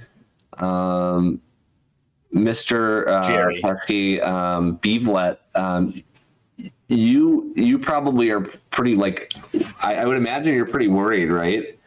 [0.58, 1.40] Um,
[2.34, 3.06] Mr.
[3.08, 3.60] Uh, Jerry.
[3.62, 5.92] Parkey, um, Beevlet, um,
[6.88, 8.40] you you probably are
[8.70, 9.32] pretty like
[9.80, 11.78] I, I would imagine you're pretty worried, right?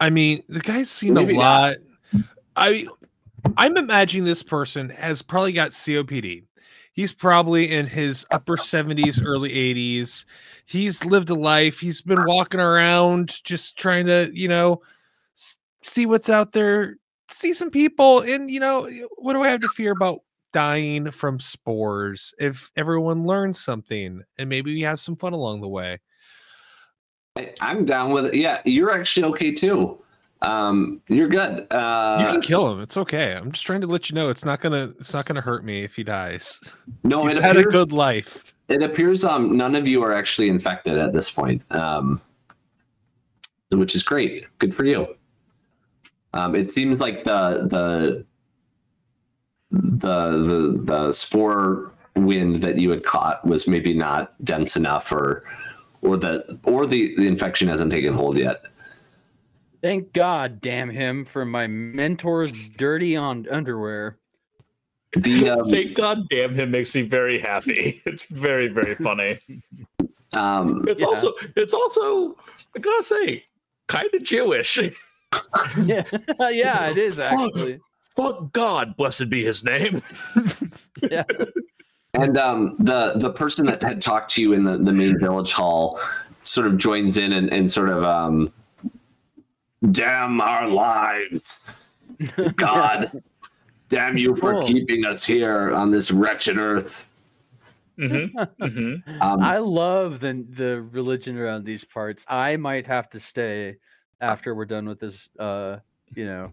[0.00, 1.76] I mean, the guy's seen Maybe a not.
[2.12, 2.24] lot.
[2.56, 2.86] I
[3.56, 6.44] I'm imagining this person has probably got COPD.
[6.92, 10.24] He's probably in his upper 70s, early 80s.
[10.66, 11.78] He's lived a life.
[11.78, 14.82] He's been walking around just trying to, you know,
[15.82, 16.96] see what's out there,
[17.30, 18.20] see some people.
[18.20, 20.20] And, you know, what do I have to fear about
[20.52, 25.68] dying from spores if everyone learns something and maybe we have some fun along the
[25.68, 26.00] way?
[27.60, 28.34] I'm down with it.
[28.34, 30.02] Yeah, you're actually okay too.
[30.42, 31.66] Um, you're good.
[31.72, 32.80] Uh, you can kill him.
[32.80, 33.34] It's okay.
[33.34, 35.82] I'm just trying to let you know it's not gonna it's not gonna hurt me
[35.82, 36.60] if he dies.
[37.04, 38.44] no, He's it had a good life.
[38.68, 42.20] It appears um none of you are actually infected at this point um
[43.70, 44.46] which is great.
[44.58, 45.16] Good for you.
[46.32, 48.24] Um it seems like the the
[49.70, 55.44] the the, the spore wind that you had caught was maybe not dense enough or
[56.02, 58.62] or the or the, the infection hasn't taken hold yet.
[59.82, 64.18] Thank God, damn him, for my mentor's dirty on underwear.
[65.22, 68.02] The um, thank God damn him makes me very happy.
[68.06, 69.38] It's very, very funny.
[70.32, 71.06] um It's Yeah.
[71.06, 72.36] also it's also
[72.74, 73.44] I gotta say,
[73.88, 74.78] kind of Jewish.
[75.84, 76.04] yeah,
[76.50, 77.80] yeah, it is actually.
[78.14, 80.02] Fuck God, blessed be his name.
[81.10, 81.24] Yeah,
[82.14, 85.52] And um, the the person that had talked to you in the, the main village
[85.52, 86.00] hall
[86.44, 88.50] sort of joins in and, and sort of um,
[89.90, 91.66] damn our lives,
[92.56, 93.10] God,
[93.88, 94.66] damn you for Cool.
[94.66, 97.06] keeping us here on this wretched earth.
[97.98, 98.38] Mm-hmm.
[98.62, 99.22] Mm-hmm.
[99.22, 102.24] Um, I love the the religion around these parts.
[102.28, 103.76] I might have to stay
[104.20, 105.28] after we're done with this.
[105.38, 105.78] Uh,
[106.14, 106.52] you know,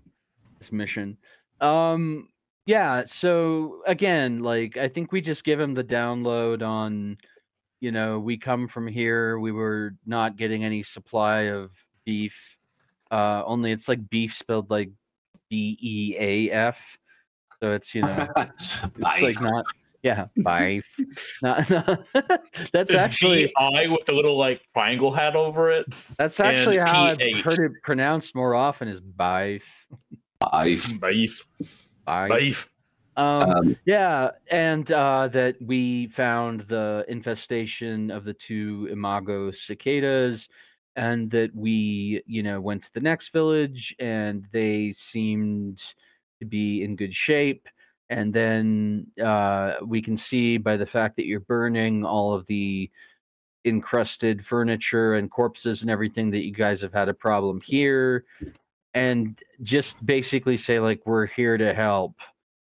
[0.59, 1.17] this mission.
[1.59, 2.29] Um,
[2.65, 3.03] yeah.
[3.05, 7.17] So again, like I think we just give him the download on.
[7.81, 9.37] You know, we come from here.
[9.39, 11.73] We were not getting any supply of
[12.05, 12.57] beef.
[13.11, 14.89] Uh, only it's like beef spelled like
[15.49, 16.97] B E A F.
[17.63, 19.63] So it's you know it's like not
[20.01, 20.97] yeah beef.
[21.41, 21.65] Not,
[22.73, 25.85] that's It's actually I with the little like triangle hat over it.
[26.17, 29.87] that's actually how I've heard it pronounced more often is beef.
[30.41, 30.99] I, Beef.
[30.99, 31.47] Beef.
[32.29, 32.69] Beef.
[33.15, 40.49] Um, um, yeah, and uh, that we found the infestation of the two imago cicadas,
[40.97, 45.93] and that we, you know, went to the next village, and they seemed to
[46.45, 47.67] be in good shape.
[48.09, 52.91] And then uh, we can see by the fact that you're burning all of the
[53.65, 58.25] encrusted furniture and corpses and everything that you guys have had a problem here,
[58.93, 62.15] and just basically say like we're here to help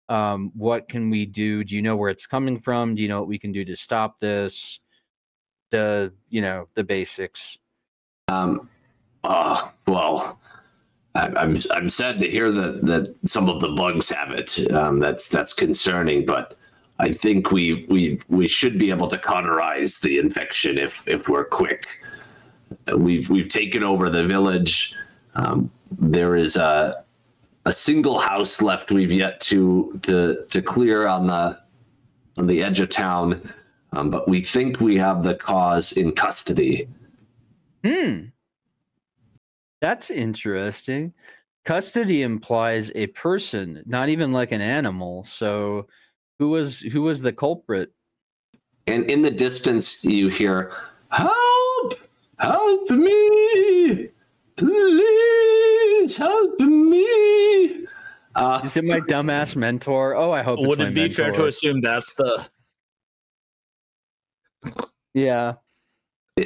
[0.09, 1.63] Um, what can we do?
[1.63, 2.95] Do you know where it's coming from?
[2.95, 4.79] Do you know what we can do to stop this?
[5.69, 7.59] The you know the basics.
[8.27, 8.67] Um,
[9.23, 10.39] uh, well,
[11.19, 14.71] I'm I'm sad to hear that that some of the bugs have it.
[14.71, 16.57] Um, that's that's concerning, but
[16.99, 21.45] I think we we we should be able to cauterize the infection if if we're
[21.45, 21.87] quick.
[22.95, 24.95] We've we've taken over the village.
[25.35, 27.03] Um, there is a
[27.65, 28.91] a single house left.
[28.91, 31.59] We've yet to to to clear on the
[32.37, 33.41] on the edge of town,
[33.93, 36.87] um, but we think we have the cause in custody.
[37.83, 38.25] Hmm.
[39.81, 41.13] That's interesting.
[41.65, 45.23] Custody implies a person, not even like an animal.
[45.23, 45.87] So,
[46.39, 47.91] who was who was the culprit?
[48.87, 50.71] And in the distance, you hear,
[51.09, 51.93] Help!
[52.39, 54.09] Help me!
[54.55, 57.85] Please help me!
[58.35, 60.15] Uh, Is it my dumbass mentor?
[60.15, 60.59] Oh, I hope.
[60.59, 62.47] It's Would my it be fair to assume that's the?
[65.13, 65.53] Yeah.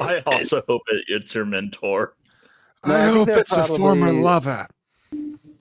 [0.00, 2.14] I also hope it, it's your mentor.
[2.86, 4.66] No, I I think hope they're it's a former probably- lover.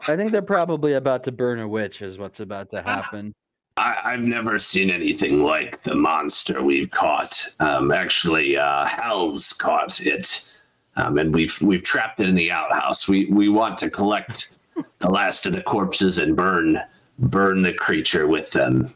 [0.05, 3.33] I think they're probably about to burn a witch, is what's about to happen.
[3.77, 7.41] I, I've never seen anything like the monster we've caught.
[7.61, 10.51] Um, actually, uh, Hal's caught it,
[10.97, 13.07] um, and we've we've trapped it in the outhouse.
[13.07, 14.59] We we want to collect
[14.99, 16.79] the last of the corpses and burn
[17.17, 18.93] burn the creature with them.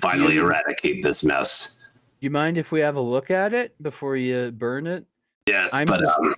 [0.00, 1.78] Finally, You- eradicate this mess.
[2.20, 5.04] Do you mind if we have a look at it before you burn it?
[5.48, 6.34] Yes, I'm but just- um,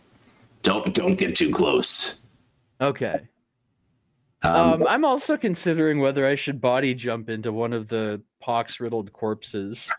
[0.62, 2.22] don't don't get too close.
[2.80, 3.20] Okay.
[4.43, 8.78] Um, Um, I'm also considering whether I should body jump into one of the pox
[8.80, 9.90] riddled corpses.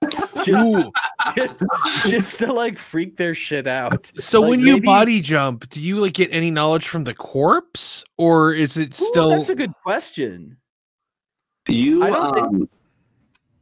[0.44, 0.92] Just, Ooh.
[2.08, 4.12] just to like freak their shit out.
[4.16, 7.12] So Like, when you maybe- body jump, do you like get any knowledge from the
[7.14, 9.30] corpse, or is it Ooh, still?
[9.30, 10.56] that's a good question.
[11.66, 12.68] You I don't think- um,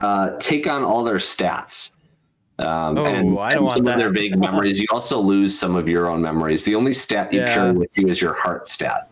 [0.00, 1.92] uh, take on all their stats.
[2.58, 4.80] Um, Oh, and, I don't and want some of their vague memories.
[4.80, 6.64] You also lose some of your own memories.
[6.64, 7.54] The only stat you Yeah.
[7.54, 9.10] carry with you is your heart stat.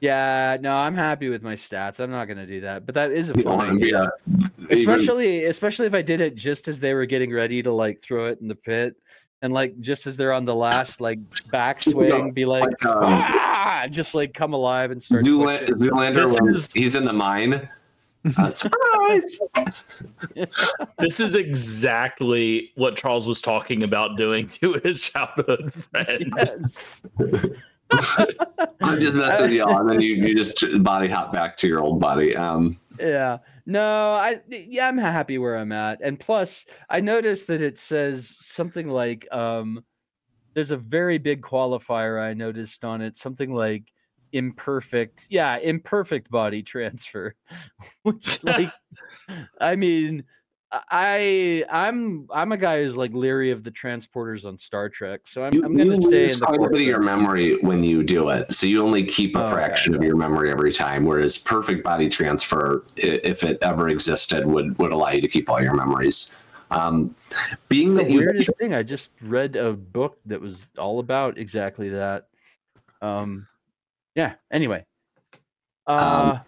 [0.00, 2.00] Yeah, no, I'm happy with my stats.
[2.00, 4.02] I'm not gonna do that, but that is a fun idea.
[4.02, 4.10] a-
[4.58, 8.00] even- Especially, especially if I did it just as they were getting ready to like
[8.02, 8.96] throw it in the pit,
[9.42, 11.20] and like just as they're on the last like
[11.52, 15.24] backswing, be like, like, um, ah, just like come alive and start.
[15.24, 15.68] Zoolander.
[15.68, 17.68] Zoolander when is- he's in the mine.
[18.36, 19.40] Uh, surprise!
[20.98, 26.32] This is exactly what Charles was talking about doing to his childhood friend.
[26.36, 27.02] Yes.
[28.80, 31.80] I'm just messing with y'all, and then you, you just body hop back to your
[31.80, 32.36] old body.
[32.36, 33.38] Um, Yeah.
[33.66, 36.00] No, I yeah, I'm happy where I'm at.
[36.02, 39.84] And plus, I noticed that it says something like um
[40.54, 43.92] there's a very big qualifier I noticed on it, something like
[44.32, 45.26] imperfect.
[45.30, 47.34] Yeah, imperfect body transfer.
[48.02, 48.72] Which like
[49.60, 50.24] I mean,
[50.72, 55.44] I I'm I'm a guy who's like leery of the transporters on Star Trek, so
[55.44, 57.58] I'm, you, I'm gonna you stay lose in the quite a bit of your memory
[57.60, 59.52] when you do it, so you only keep a Oh, okay.
[59.52, 61.04] fraction of your memory every time.
[61.04, 65.62] Whereas perfect body transfer, if it ever existed, would would allow you to keep all
[65.62, 66.36] your memories.
[66.70, 67.14] Um,
[67.68, 68.72] being It's the that you weirdest thing.
[68.72, 72.28] I just read a book that was all about exactly that.
[73.02, 73.46] Um,
[74.14, 74.34] yeah.
[74.50, 74.84] Anyway,
[75.86, 76.38] uh,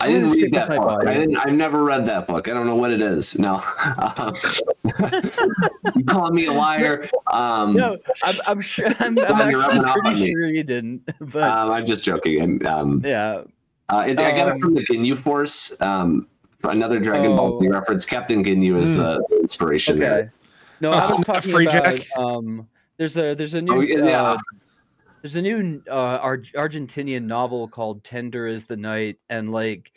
[0.00, 1.06] I I'm didn't read that my book.
[1.06, 1.36] I didn't.
[1.36, 2.48] I've never read that book.
[2.48, 3.38] I don't know what it is.
[3.38, 3.62] No,
[4.18, 4.36] Um,
[5.96, 7.08] you call me a liar.
[7.32, 8.86] Um, no, I'm, I'm sure.
[9.00, 11.08] I'm, I'm actually rubbing off on pretty sure you didn't.
[11.20, 12.40] But um, I'm just joking.
[12.40, 13.42] And, um, yeah,
[13.88, 15.80] uh, it, I got Um, it from the Ginyu Force.
[15.80, 16.28] Um,
[16.64, 17.72] another Dragon Ball Z Oh.
[17.72, 18.04] reference.
[18.04, 19.00] Captain Ginyu is Hmm.
[19.02, 20.00] the inspiration okay.
[20.06, 20.32] there.
[20.80, 21.84] No, Oh, I so was not talking Free about.
[21.96, 22.06] Jack?
[22.18, 22.68] Um,
[22.98, 24.22] there's a there's a new Oh, yeah, yeah.
[24.22, 24.38] uh,
[25.26, 25.92] there's a new uh,
[26.22, 29.90] Ar- Argentinian novel called Tender is the Night, and like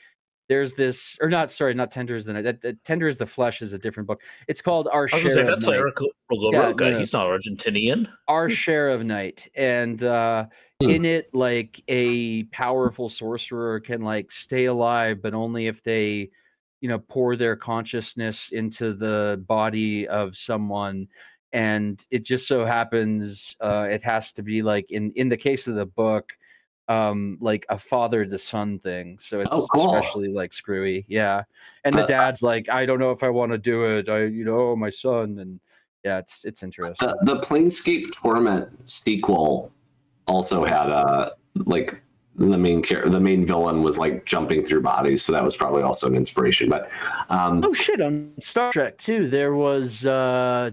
[0.48, 2.42] there's this or not sorry not Tender is the Night.
[2.42, 4.24] That, that Tender is the Flesh is a different book.
[4.48, 5.76] It's called Our I was Share say of that's Night.
[5.76, 6.92] Eric no, Rogoroka.
[6.92, 6.98] no.
[6.98, 8.10] He's not Argentinian.
[8.28, 10.46] our share of night and uh
[10.82, 10.90] Hmm.
[10.92, 16.30] in it like a powerful sorcerer can like stay alive but only if they
[16.80, 21.10] you know pour their consciousness into the body of someone
[21.54, 25.68] and it just so happens uh it has to be like in in the case
[25.68, 26.34] of the book
[26.88, 29.94] um like a father to son thing so it's Oh, cool.
[29.96, 31.44] especially like screwy yeah
[31.86, 34.24] and the Uh, dad's like i don't know if i want to do it i
[34.26, 35.60] you know oh, my son and
[36.04, 39.72] yeah it's it's interesting The, the Planescape Torment sequel
[40.28, 41.34] also had a
[41.66, 42.00] like
[42.36, 45.82] the main character, the main villain was like jumping through bodies, so that was probably
[45.84, 46.70] also an inspiration.
[46.70, 46.90] But
[47.30, 48.00] um, Oh shit!
[48.00, 50.72] On Star Trek too, there was, uh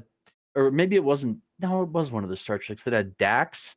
[0.56, 1.38] or maybe it wasn't.
[1.60, 3.76] No, it was one of the Star Treks that had Dax.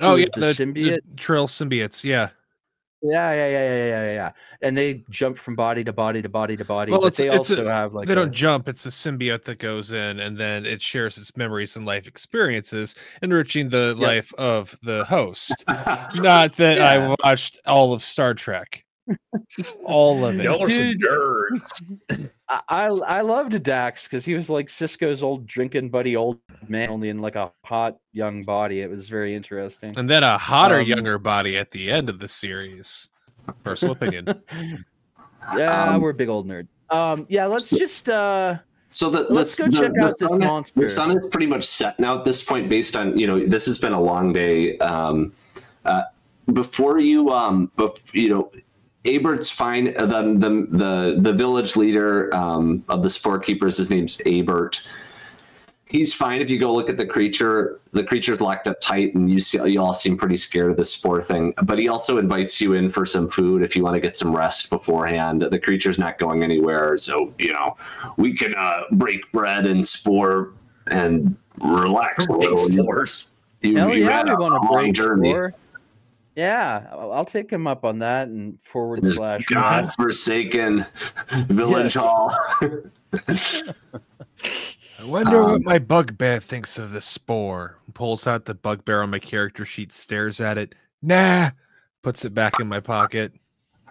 [0.00, 0.84] Oh yeah, the the, symbiote?
[0.84, 2.04] the Trill symbiotes.
[2.04, 2.28] Yeah.
[3.00, 4.32] Yeah, yeah, yeah, yeah, yeah, yeah.
[4.60, 6.90] And they jump from body to body to body to body.
[6.90, 8.68] Well, but they it's a- also have like they a- don't jump.
[8.68, 12.96] It's a symbiote that goes in, and then it shares its memories and life experiences,
[13.22, 14.04] enriching the Yep.
[14.04, 15.64] life of the host.
[15.68, 16.86] Not that Yeah.
[16.88, 18.84] I watched all of Star Trek,
[19.84, 20.44] all of it.
[20.44, 22.30] Y'all are some nerds.
[22.48, 26.38] I I I loved Dax because he was like Sisko's old drinking buddy, old
[26.68, 28.80] man, only in like a hot young body.
[28.80, 29.92] It was very interesting.
[29.96, 33.08] And then a hotter, Um, younger body at the end of the series.
[33.64, 34.26] Personal opinion.
[35.56, 36.68] yeah, Um, we're big old nerds.
[36.90, 40.28] Um, yeah, let's just uh, So the, the, Let's go the, check the out this
[40.28, 40.80] sun, monster.
[40.80, 43.66] The sun is pretty much set now at this point, based on you know this
[43.66, 44.78] has been a long day.
[44.78, 45.32] Um,
[45.84, 46.04] uh,
[46.52, 48.50] before you, um, bef- you know,
[49.04, 49.94] Abert's fine.
[49.96, 54.86] uh, The the the, the village leader um, of the spore keepers, his name's Abert.
[55.90, 57.80] He's fine if you go look at the creature.
[57.92, 60.84] The creature's locked up tight, and you see you all seem pretty scared of the
[60.84, 61.54] spore thing.
[61.62, 64.36] But he also invites you in for some food if you want to get some
[64.36, 65.40] rest beforehand.
[65.40, 67.74] The creature's not going anywhere, so you know
[68.18, 70.52] we can uh, break bread and spore
[70.90, 72.58] and relax a little.
[72.58, 73.30] Spores.
[73.62, 75.30] You, hell you yeah, we want to break journey.
[75.30, 75.54] score.
[76.38, 79.40] Yeah, I'll, I'll take him up on that and forward This slash.
[79.50, 79.96] rest.
[79.96, 80.86] godforsaken
[81.48, 82.04] village Yes.
[82.04, 82.32] hall.
[85.00, 87.78] I wonder Um, what my bugbear thinks of the spore.
[87.92, 90.76] Pulls out the bugbear on my character sheet, stares at it.
[91.02, 91.50] Nah.
[92.02, 93.32] Puts it back in my pocket.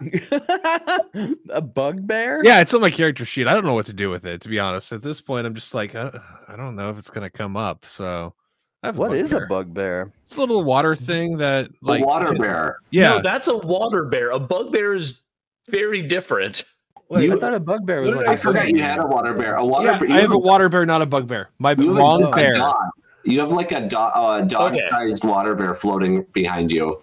[1.50, 2.40] a bugbear?
[2.44, 3.46] Yeah, it's on my character sheet.
[3.46, 4.90] I don't know what to do with it, to be honest.
[4.92, 6.12] At this point, I'm just like, uh,
[6.48, 7.84] I don't know if it's gonna come up.
[7.84, 8.32] So, I have
[8.82, 9.48] What is a bugbear.
[9.48, 10.12] bugbear?
[10.22, 12.78] It's a little water thing that, The like, water bear.
[12.90, 14.30] Yeah, No, that's a water bear.
[14.30, 15.22] A bugbear is
[15.68, 16.64] very different.
[17.08, 19.06] Wait, You- I thought a bugbear was like did a I forgot you had a
[19.06, 19.56] water bear.
[19.56, 20.10] A water yeah bear.
[20.12, 21.48] I have a water bear, not a bugbear.
[21.58, 22.52] My you have wrong dog- a bear.
[22.56, 22.76] dog.
[23.24, 24.48] You have like a do- uh, Okay.
[24.48, 27.02] dog-sized water bear floating behind you.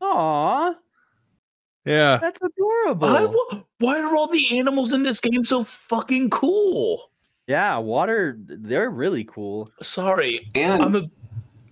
[0.00, 0.74] Aw,
[1.84, 3.08] Yeah, that's adorable.
[3.08, 7.10] I why are all the animals in this game so fucking cool?
[7.46, 8.36] Yeah, water.
[8.38, 9.70] They're really cool.
[9.82, 11.10] Sorry, And I'm a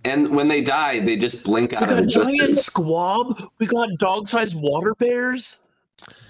[0.05, 2.65] and when they die, they just blink we out of got giant existence.
[2.65, 3.39] squab.
[3.59, 5.61] We got dog-sized water bears.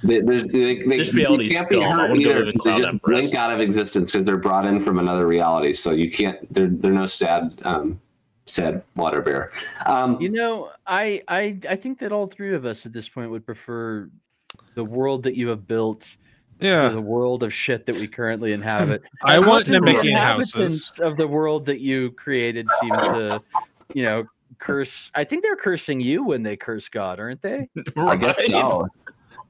[0.02, 2.46] They, they, they, they, This reality's they can't be hurt either.
[2.46, 3.20] They just Empress.
[3.30, 5.72] blink out of existence because they're brought in from another reality.
[5.74, 6.52] So you can't.
[6.52, 8.00] They're they're no sad um,
[8.46, 9.52] sad water bear.
[9.86, 13.30] Um, You know, I, I I think that all three of us at this point
[13.30, 14.10] would prefer
[14.74, 16.16] the world that you have built to
[16.60, 16.88] yeah.
[16.88, 19.02] the world of shit that we currently inhabit.
[19.22, 20.54] I As want much as the Namekian houses.
[20.54, 23.42] inhabitants of the world that you created seem to,
[23.94, 24.24] you know,
[24.58, 25.10] curse.
[25.14, 27.68] I think they're cursing you when they curse God, aren't they?
[27.96, 28.86] I guess so.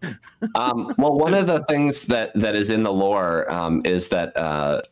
[0.54, 4.36] um, well, one of the things that that is in the lore um, is that.
[4.36, 4.82] Uh,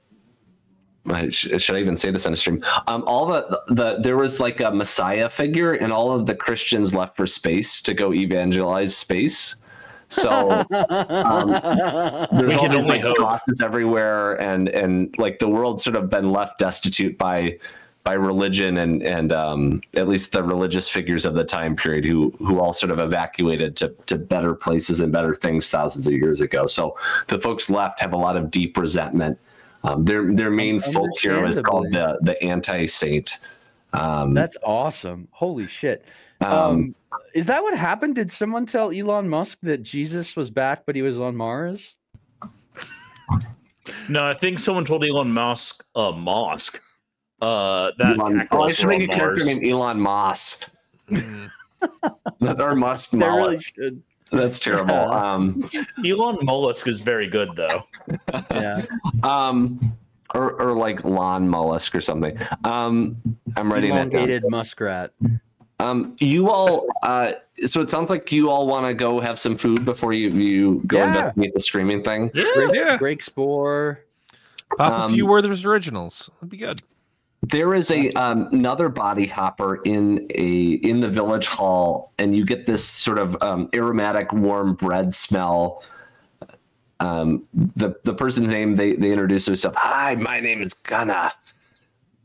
[1.11, 2.63] I sh- should I even say this on a stream?
[2.87, 6.95] Um, all the, the there was like a messiah figure, and all of the Christians
[6.95, 9.63] left for space to go evangelize space.
[10.09, 15.49] So Um, there's We all can these only like crosses everywhere, and and like the
[15.49, 17.59] world's sort of been left destitute by
[18.05, 22.33] by religion and and um, at least the religious figures of the time period who
[22.39, 26.41] who all sort of evacuated to to better places and better things thousands of years
[26.41, 26.67] ago.
[26.67, 29.39] So the folks left have a lot of deep resentment.
[29.85, 33.37] Um, their their main folk hero is called the the anti saint.
[33.93, 35.29] Um, That's awesome.
[35.31, 36.05] Holy shit.
[36.41, 36.95] Um, Um,
[37.35, 38.15] is that what happened?
[38.17, 41.97] Did someone tell Elon Musk that Jesus was back, but he was on Mars?
[44.09, 46.81] No, I think someone told Elon Musk, uh, Musk,
[47.41, 50.67] uh, that Elon, oh, I should make a on character named Elon Moss.
[51.11, 51.51] Mm.
[52.41, 53.77] or Musk Mollusk.
[53.77, 54.03] really should.
[54.31, 54.95] That's terrible.
[54.95, 55.69] Um,
[56.07, 57.85] Elon Mollusk is very good though.
[58.51, 58.85] Yeah.
[59.23, 59.97] um,
[60.35, 62.39] or, or like lawn mollusk or something.
[62.65, 63.17] Um,
[63.57, 64.25] I'm writing that down.
[64.29, 65.13] Elongated muskrat.
[65.81, 66.87] Um, you all.
[67.03, 67.33] Uh,
[67.67, 70.83] so it sounds like you all want to go have some food before you you
[70.87, 71.09] go Yeah.
[71.09, 72.29] investigate the streaming thing.
[72.35, 72.97] Break, Yeah.
[72.97, 74.01] break spore.
[74.77, 76.31] Pop Um, a few Werther's originals.
[76.37, 76.81] That'd be good.
[77.43, 82.45] There is a um, another body hopper in a in the village hall, and you
[82.45, 85.85] get this sort of um, aromatic, warm bread smell.
[87.01, 89.77] Um, the the person's name they they introduce themselves.
[89.79, 91.33] Hi, my name is Gunna,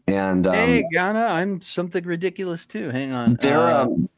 [0.07, 2.89] and um, hey, Ghana, I'm something ridiculous too.
[2.89, 3.35] Hang on.
[3.35, 4.09] their Uh, um,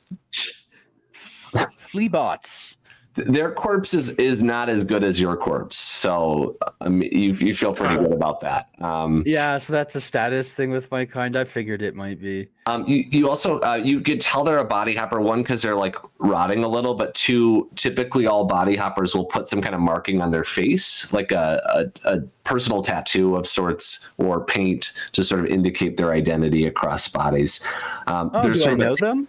[1.54, 2.78] Fleabots.
[3.16, 7.74] Their corpse is, is not as good as your corpse, so um, you you feel
[7.74, 8.70] pretty good about that.
[8.82, 11.36] Um, Yeah, so that's a status thing with my kind.
[11.36, 12.48] I figured it might be.
[12.68, 15.76] Um, you, you also uh, you could tell they're a body hopper one because they're
[15.76, 19.82] like rotting a little, but two typically all body hoppers will put some kind of
[19.82, 25.24] marking on their face, like a, a, a personal tattoo of sorts or paint to
[25.24, 27.64] sort of indicate their identity across bodies.
[28.08, 29.28] Um, Oh, there's do I sort of a- know them?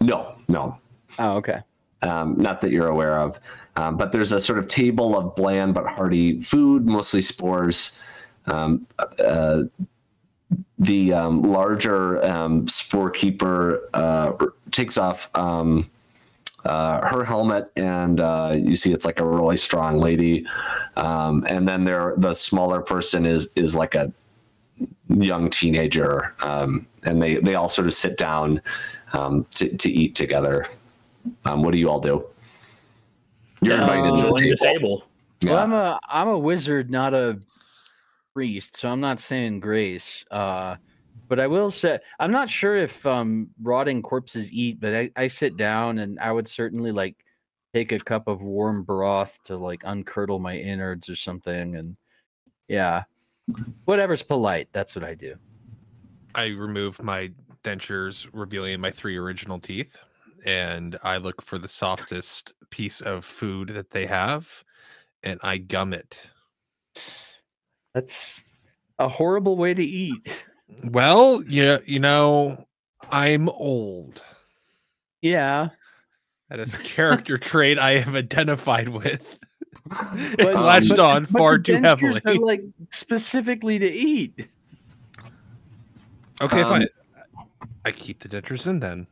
[0.00, 0.78] no, no.
[1.18, 1.60] Oh, okay.
[2.02, 3.38] Um, not that you're aware of.
[3.76, 7.98] Um, but there's a sort of table of bland but hearty food, mostly spores.
[8.46, 8.86] Um,
[9.24, 9.62] uh,
[10.78, 14.32] the um, larger um, spore keeper uh,
[14.72, 15.88] takes off um,
[16.64, 20.44] uh, her helmet, and uh, you see it's like a really strong lady.
[20.96, 24.12] And then there, the smaller person is is like a
[25.08, 26.86] young teenager, and
[27.22, 28.60] they they all sort of sit down
[29.12, 30.66] to to eat together.
[31.44, 32.26] Um, what do you all do?
[33.62, 34.56] You're Yeah, invited to the the table.
[34.56, 35.04] table.
[35.40, 35.54] Yeah.
[35.54, 37.40] Well, I'm a I'm a wizard, not a
[38.34, 40.24] priest, so I'm not saying grace.
[40.30, 40.76] Uh,
[41.28, 45.26] but I will say I'm not sure if um, rotting corpses eat, but I, I
[45.28, 47.16] sit down and I would certainly like
[47.72, 51.96] take a cup of warm broth to like uncurdle my innards or something, and
[52.68, 53.04] yeah,
[53.84, 54.68] whatever's polite.
[54.72, 55.36] That's what I do.
[56.34, 57.30] I remove my
[57.64, 59.96] dentures, revealing my three original teeth,
[60.44, 64.64] and I look for the softest piece of food that they have,
[65.22, 66.20] and I gum it.
[67.94, 68.44] That's
[68.98, 70.44] a horrible way to eat.
[70.84, 72.66] Well, yeah, you know,
[73.10, 74.22] I'm old.
[75.22, 75.68] Yeah,
[76.48, 79.38] That is a character trait I have identified with.
[79.86, 82.20] But- latched but- on but far too heavily.
[82.24, 84.48] are like specifically to eat.
[86.42, 86.88] Okay, Um, fine.
[87.84, 89.06] I keep the dentures in then.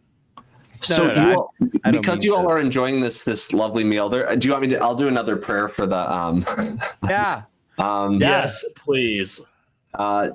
[0.81, 3.01] So no, no, you I- all, I don't because mean you all to- are enjoying
[3.01, 4.35] this this lovely meal, there.
[4.37, 4.77] Do you want me to?
[4.83, 6.47] I'll do another prayer for the um
[7.09, 7.43] Yeah.
[7.79, 9.41] um Yes, please.
[9.95, 10.31] uh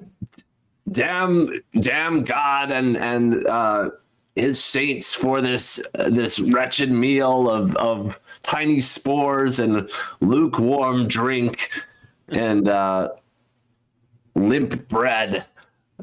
[0.92, 3.90] damn damn God and and uh
[4.36, 9.90] his saints for this uh, this wretched meal of of tiny spores and
[10.22, 11.70] lukewarm drink
[12.30, 13.10] and uh
[14.36, 15.46] limp bread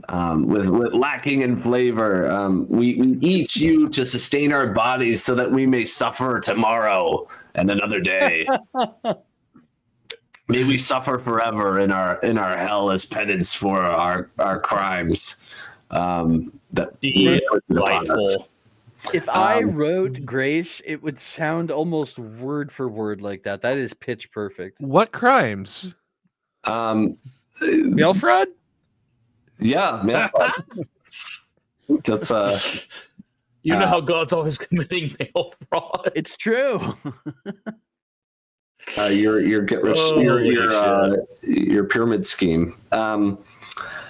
[0.09, 2.31] um, with, with lacking in flavor.
[2.31, 7.29] Um, we, we eat you to sustain our bodies so that we may suffer tomorrow
[7.55, 8.47] and another day.
[10.49, 15.45] may we suffer forever in our in our hell as penance for our our crimes.
[15.91, 18.07] Um, that were inflicted upon us.
[18.07, 18.49] Delightful.
[19.15, 23.63] If I Um, wrote Grace, it would sound almost word for word like that.
[23.63, 24.81] That is pitch perfect.
[24.81, 25.95] What crimes?
[26.65, 27.17] Um,
[27.63, 28.49] Mail fraud?
[29.61, 30.31] Yeah, man.
[32.05, 32.59] That's uh
[33.63, 36.13] You know Uh, how God's always committing mail fraud.
[36.15, 36.97] It's true.
[38.99, 42.77] uh, your your get rich your your, uh, your pyramid scheme.
[42.93, 43.45] Um,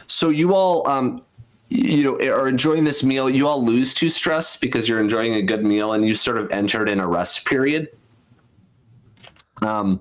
[0.07, 1.23] so you all um,
[1.69, 3.29] you know are enjoying this meal.
[3.31, 6.51] You all lose to stress because you're enjoying a good meal, and you sort of
[6.51, 7.89] entered in a rest period.
[9.63, 10.01] Um,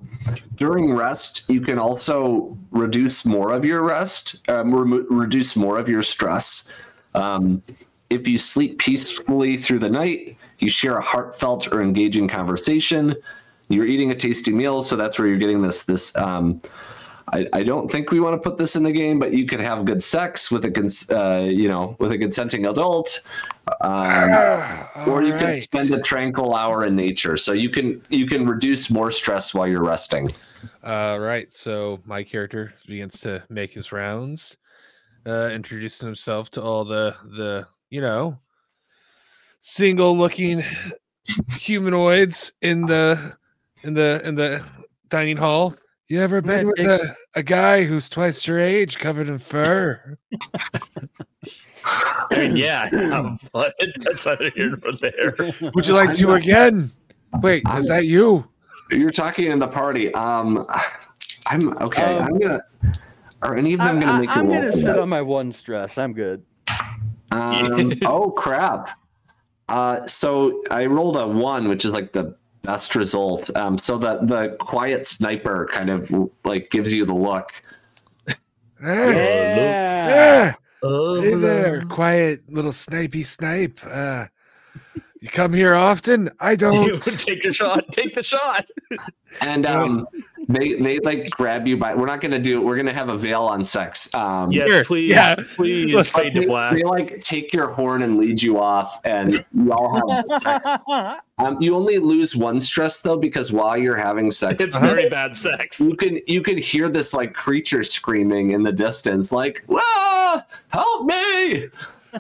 [0.56, 5.90] during rest, you can also reduce more of your rest, um, remo- reduce more of
[5.90, 6.72] your stress.
[7.14, 7.62] Um,
[8.10, 13.16] if you sleep peacefully through the night, you share a heartfelt or engaging conversation.
[13.68, 15.84] You're eating a tasty meal, so that's where you're getting this.
[15.84, 16.62] This um,
[17.32, 19.60] I, I don't think we want to put this in the game, but you could
[19.60, 23.22] have good sex with a cons- uh, you know with a consenting adult,
[23.82, 27.38] um, or you can spend a tranquil hour in nature.
[27.38, 30.32] So you can you can reduce more stress while you're resting.
[30.84, 31.52] Uh, right.
[31.52, 34.58] So my character begins to make his rounds,
[35.26, 38.38] uh, introducing himself to all the the you know
[39.62, 40.64] single looking
[41.52, 43.38] humanoids in the
[43.84, 44.64] in the in the
[45.10, 45.74] dining hall.
[46.08, 50.18] You ever been with a, a guy who's twice your age, covered in fur?
[51.86, 55.36] I mean, yeah, I have, but that's neither here nor there.
[55.74, 56.92] Would you like I'm to not- again?
[57.42, 58.48] Wait, is that you?
[58.92, 60.12] You're talking in the party.
[60.16, 60.66] Um,
[61.48, 62.18] I'm okay.
[62.18, 62.64] Um, I'm gonna.
[63.42, 65.22] Are any of them I'm, gonna I, make am you roll gonna sit on my
[65.22, 65.98] one stress.
[65.98, 66.44] I'm good.
[67.32, 68.90] Um, oh crap!
[69.70, 73.56] Uh, so I rolled a one, which is like the best result.
[73.56, 76.12] Um, so the the quiet sniper kind of
[76.44, 77.52] like gives you the look.
[78.28, 80.54] Ah, Yeah.
[80.84, 83.80] Ah, hey there, quiet little snipey snipe.
[83.84, 84.28] Uh,
[85.22, 86.30] you come here often?
[86.40, 87.02] I don't.
[87.02, 87.86] take a shot.
[87.92, 88.68] Take the shot.
[89.42, 90.08] And um,
[90.48, 91.94] they they like grab you by.
[91.94, 92.62] We're not gonna do.
[92.62, 94.14] We're gonna have a veil on sex.
[94.16, 95.36] Um, Yes, Here, please, yeah.
[95.56, 96.74] please Let's- fade They, to black.
[96.74, 100.68] they like take your horn and lead you off, and you all have sex.
[101.38, 105.38] Um, you only lose one stress though, because while you're having sex, It's very bad
[105.38, 105.80] sex.
[105.80, 111.06] you can you can hear this like creature screaming in the distance, like "Ah, help
[111.06, 111.68] me!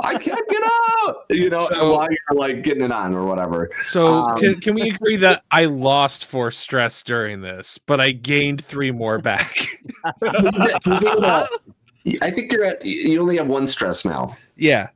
[0.02, 0.61] I can't get
[1.07, 3.70] out!" You know, So- while you're like getting it on or whatever.
[3.84, 8.11] So Um, can, can we agree that I lost four stress during this, but I
[8.11, 9.68] gained three more back?
[10.22, 12.84] You get- you get, I think you're at.
[12.86, 14.36] You only have one stress now.
[14.56, 14.90] yeah.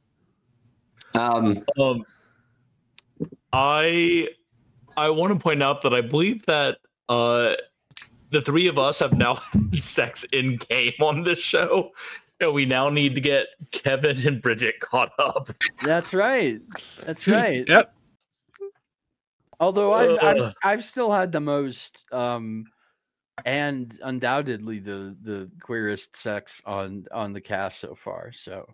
[1.15, 2.05] Um, Um,
[3.51, 4.27] I
[4.97, 6.77] I want to point out that I believe that
[7.09, 7.53] uh,
[8.31, 11.91] the three of us have now had sex in game on this show.
[12.39, 15.49] And we now need to get Kevin and Bridget caught up.
[15.83, 16.59] That's right.
[17.05, 17.63] That's right.
[17.67, 17.93] Yep.
[19.59, 22.65] Although I've, I've I've still had the most um
[23.45, 28.31] and undoubtedly the the queerest sex on on the cast so far.
[28.33, 28.65] So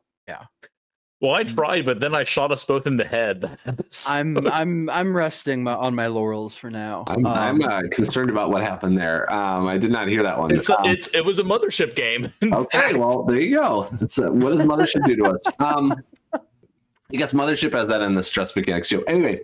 [1.22, 3.41] Well, I tried, but then I shot us both in the head.
[3.66, 4.06] that.
[4.08, 7.04] I'm I'm I'm resting my, on my laurels for now.
[7.08, 9.32] I'm, I'm Um, uh, concerned about what happened there.
[9.32, 10.52] Um, I did not hear that one.
[10.52, 12.32] it's, a, Um, it's it was a mothership game.
[12.44, 12.98] okay, fact.
[12.98, 13.90] well, there you go.
[14.00, 15.44] It's uh, what does mothership do to us?
[15.60, 15.94] Um,
[16.34, 19.04] I guess mothership has that in the stress mechanics too.
[19.08, 19.41] Anyway,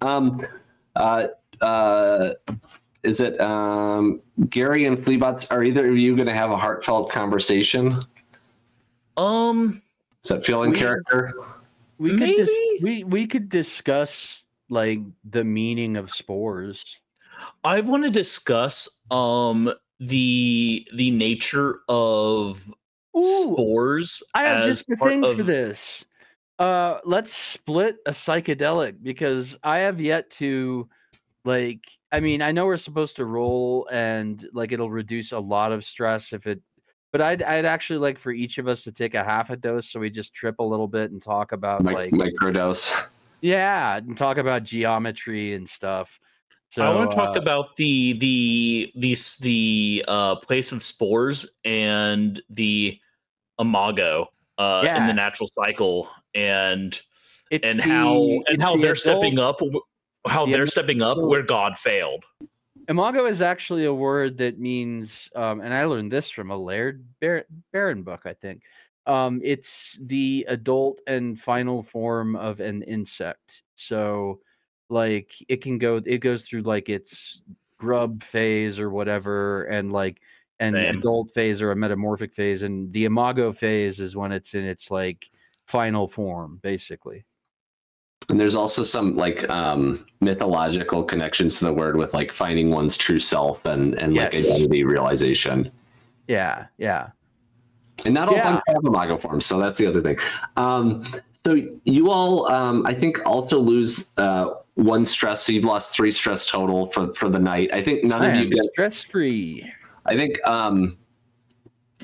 [0.00, 0.40] um,
[0.96, 1.26] uh,
[1.60, 2.34] uh,
[3.02, 5.50] is it um, Gary and Fleebots?
[5.52, 7.96] Are either of you going to have a heartfelt conversation?
[9.16, 9.82] um,
[10.24, 11.32] Is that feeling We- character?
[11.98, 16.84] we could dis- we we could discuss like the meaning of spores.
[17.64, 22.60] I want to discuss um the the nature of
[23.16, 24.22] spores.
[24.34, 26.04] I have just the part thing for this.
[26.58, 30.88] Uh, let's split a psychedelic because I have yet to,
[31.44, 35.70] like, I mean, I know we're supposed to roll and like it'll reduce a lot
[35.70, 36.60] of stress if it,
[37.12, 39.90] but I'd I'd actually like for each of us to take a half a dose
[39.90, 43.06] so we just trip a little bit and talk about Mic- like microdose.
[43.40, 46.18] yeah and talk about geometry and stuff.
[46.70, 50.82] So I want to talk uh, about the the the s- the uh, place of
[50.82, 52.98] spores and the
[53.58, 54.26] imago
[54.58, 57.00] uh, in the natural cycle and
[57.50, 59.60] it's and the- how and how the they're stepping up
[60.26, 62.24] how the they're adult- stepping up where God failed.
[62.88, 67.04] Imago is actually a word that means, um, and I learned this from a Laird
[67.20, 68.62] Bar- Barron book, I think.
[69.06, 73.62] Um, it's the adult and final form of an insect.
[73.74, 74.40] So,
[74.88, 77.42] like, it can go, it goes through like its
[77.78, 80.20] grub phase or whatever, and like
[80.58, 80.98] an Same.
[80.98, 84.90] adult phase or a metamorphic phase, and the imago phase is when it's in its
[84.90, 85.30] like
[85.66, 87.24] final form, basically.
[88.30, 92.96] And there's also some like um, mythological connections to the word with like finding one's
[92.96, 95.70] true self and and like identity realization.
[96.26, 97.08] Yeah, yeah.
[98.04, 98.44] And not all Yeah.
[98.44, 100.18] punks have imago forms, so that's the other thing.
[100.56, 101.04] Um,
[101.46, 105.44] so you all, um, I think, also lose uh, one stress.
[105.46, 107.70] So you've lost three stress total for for the night.
[107.72, 108.64] I think none I of you get.
[108.66, 109.64] stress free.
[110.04, 110.98] I think um,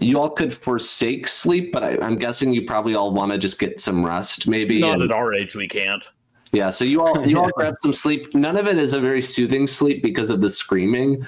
[0.00, 3.60] you all could forsake sleep, but I, I'm guessing you probably all want to just
[3.60, 4.80] get some rest, maybe.
[4.80, 6.02] Not and- at our age, we can't.
[6.54, 7.50] Yeah, so you all you all Yeah.
[7.56, 8.34] grab some sleep.
[8.34, 11.26] None of it is a very soothing sleep because of the screaming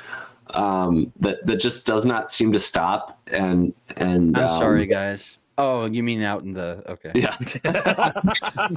[0.51, 3.19] um, that that just does not seem to stop.
[3.29, 5.39] And and I'm um, sorry, guys.
[5.59, 7.13] Oh, you mean out in the okay?
[7.15, 7.35] Yeah,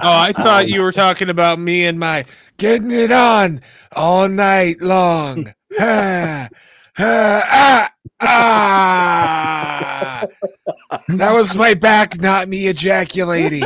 [0.00, 2.24] I thought you were talking about me and my
[2.56, 3.60] getting it on
[3.92, 5.52] all night long.
[5.78, 6.48] Ha,
[6.96, 7.90] ha, ah,
[8.20, 10.26] ah.
[11.08, 13.62] That was my back, not me ejaculating.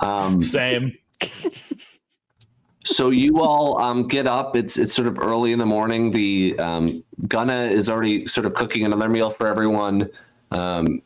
[0.00, 0.92] Um, Same.
[2.84, 4.56] so you all um, get up.
[4.56, 6.10] It's it's sort of early in the morning.
[6.10, 10.08] The um, Gunna is already sort of cooking another meal for everyone.
[10.50, 11.02] Um,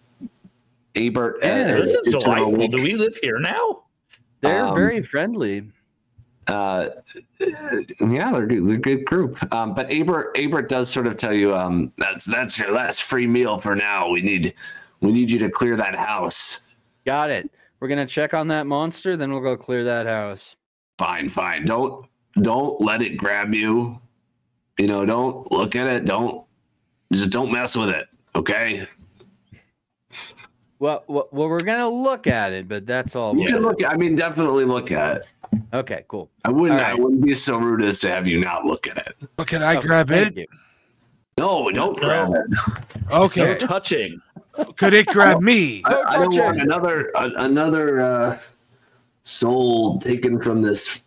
[0.94, 2.68] Abert, uh, This is is delightful.
[2.68, 3.82] Do we live here now?
[4.40, 5.70] They're Um, very friendly.
[6.46, 6.90] uh,
[7.40, 9.52] yeah, they're good, they're a good group.
[9.52, 13.26] Um, but Abert, Abert does sort of tell you, um, that's that's your last free
[13.26, 14.08] meal for now.
[14.10, 14.54] We need
[15.00, 16.68] we need you to clear that house.
[17.04, 17.50] Got it.
[17.84, 20.56] We're gonna check on that monster, then we'll go clear that house.
[20.96, 21.66] Fine, fine.
[21.66, 22.06] Don't
[22.40, 24.00] don't let it grab you.
[24.78, 26.06] You know, don't look at it.
[26.06, 26.46] Don't
[27.12, 28.06] just don't mess with it.
[28.34, 28.88] Okay.
[30.78, 33.36] Well, well, well we're gonna look at it, but that's all.
[33.36, 33.60] You can do.
[33.68, 33.84] look.
[33.86, 35.58] I mean, definitely look at it.
[35.74, 36.30] Okay, cool.
[36.46, 36.80] I wouldn't.
[36.80, 39.14] All I wouldn't be so rude as to have you not look at it.
[39.36, 40.36] Well, can I Oh, grab thank it?
[40.38, 40.46] you.
[41.36, 42.08] No, don't No.
[42.08, 42.46] grab it.
[43.10, 43.58] No Okay.
[43.58, 44.22] touching.
[44.76, 45.82] Could it grab me?
[45.84, 48.38] I, I don't want another a, another uh,
[49.22, 51.04] soul taken from this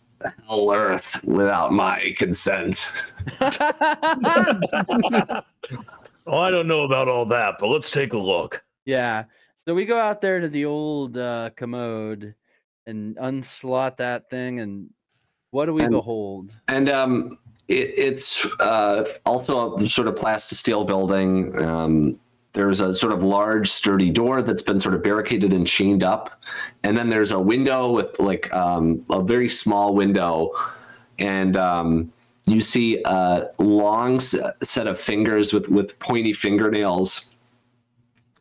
[0.48, 2.90] hell earth without my consent.
[6.30, 8.62] Oh, I don't know about all that, but let's take a look.
[8.86, 9.24] yeah.
[9.66, 12.34] So we go out there to the old uh, commode
[12.86, 14.90] and unslot that thing, and
[15.52, 16.54] what do we And- behold?
[16.70, 17.38] And um,
[17.68, 21.58] it, it's uh, also a sort of plastic steel building.
[21.64, 22.18] Um,
[22.58, 26.42] there's a sort of large, sturdy door that's been sort of barricaded and chained up,
[26.82, 30.52] and then there's a window with like um, a very small window,
[31.20, 32.12] and um,
[32.46, 37.36] you see a long set of fingers with with pointy fingernails,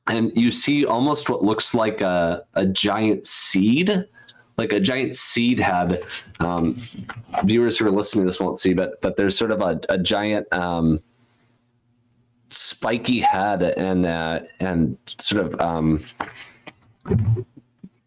[0.06, 4.06] and you see almost what looks like a a giant seed
[4.56, 6.02] like a giant seed head.
[6.40, 6.80] Um,
[7.44, 9.98] viewers who are listening to this won't see, but but there's sort of a, a
[9.98, 11.02] giant um,
[12.48, 16.00] spiky head and uh, and sort of um,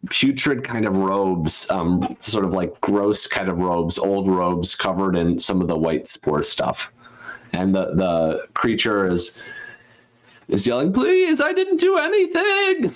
[0.09, 5.15] putrid kind of robes, um, sort of like gross kind of robes, old robes covered
[5.15, 6.91] in some of the white spore stuff.
[7.53, 9.41] And the the creature is
[10.47, 11.41] is yelling, "Please!
[11.41, 12.95] I didn't do anything."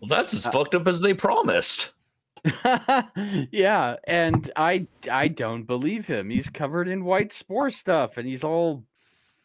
[0.00, 1.92] Well, that's as fucked up as they promised.
[3.50, 6.30] yeah, and I I don't believe him.
[6.30, 8.97] He's covered in white spore stuff, and he's all Please,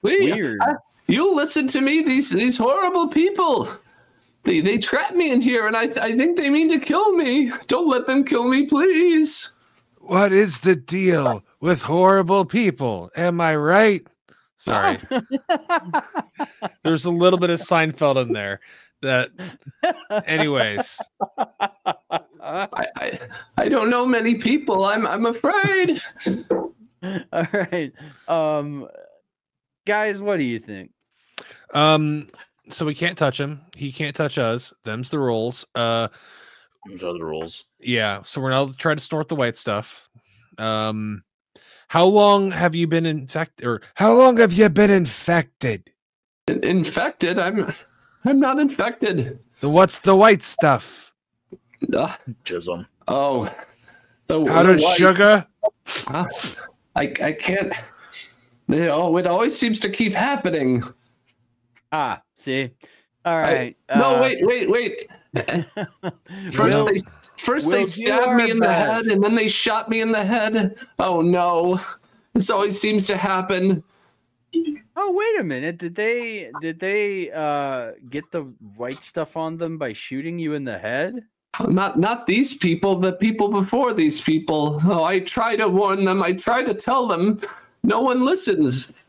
[0.03, 0.59] weird.
[0.61, 0.75] I-
[1.07, 2.01] you listen to me.
[2.01, 3.67] These these horrible people.
[4.43, 7.51] They they trap me in here, and I I think they mean to kill me.
[7.67, 9.55] Don't let them kill me, please.
[9.97, 13.09] What is the deal with horrible people?
[13.15, 14.05] Am I right?
[14.57, 14.97] Sorry.
[16.83, 18.59] There's a little bit of Seinfeld in there.
[19.01, 19.31] That,
[20.25, 21.01] anyways,
[21.37, 23.19] I, I
[23.57, 24.85] I don't know many people.
[24.85, 26.01] I'm I'm afraid.
[27.33, 27.91] all right,
[28.29, 28.87] um,
[29.85, 30.91] guys, what do you think?
[31.73, 32.29] um,
[32.69, 33.61] so we can't touch him.
[33.75, 34.73] He can't touch us.
[34.85, 35.65] Them's the rules.
[35.75, 36.07] Uh,
[36.89, 37.65] Those are the rules.
[37.79, 38.21] yeah.
[38.23, 40.07] So we're not trying to snort the white stuff.
[40.57, 41.23] Um,
[41.89, 43.65] how long have you been infected?
[43.67, 45.91] Or How long have you been infected?
[46.47, 47.37] In- infected?
[47.37, 47.73] I'm
[48.25, 49.39] I'm not infected.
[49.59, 51.11] The what's the white stuff?
[51.93, 52.11] Ugh.
[52.45, 52.87] Chisholm.
[53.09, 53.53] oh,
[54.27, 55.47] the Powdered the white- sugar?
[56.07, 56.25] I
[56.95, 57.73] I can't.
[58.73, 60.83] You know, it always seems to keep happening.
[61.91, 62.71] Ah, see,
[63.25, 63.75] All right.
[63.89, 65.09] I- no, uh, wait, wait, wait.
[66.51, 66.97] First we'll- they
[67.37, 70.23] first we'll they stabbed me in the head, and then they shot me in the
[70.23, 70.77] head.
[70.99, 71.79] Oh no!
[72.33, 73.83] This always seems to happen.
[74.95, 75.77] Oh wait a minute!
[75.77, 78.41] Did they did they uh get the
[78.75, 81.23] white stuff on them by shooting you in the head?
[81.67, 84.79] Not not these people, the people before these people.
[84.85, 86.21] Oh, I try to warn them.
[86.23, 87.39] I try to tell them.
[87.83, 89.03] No one listens.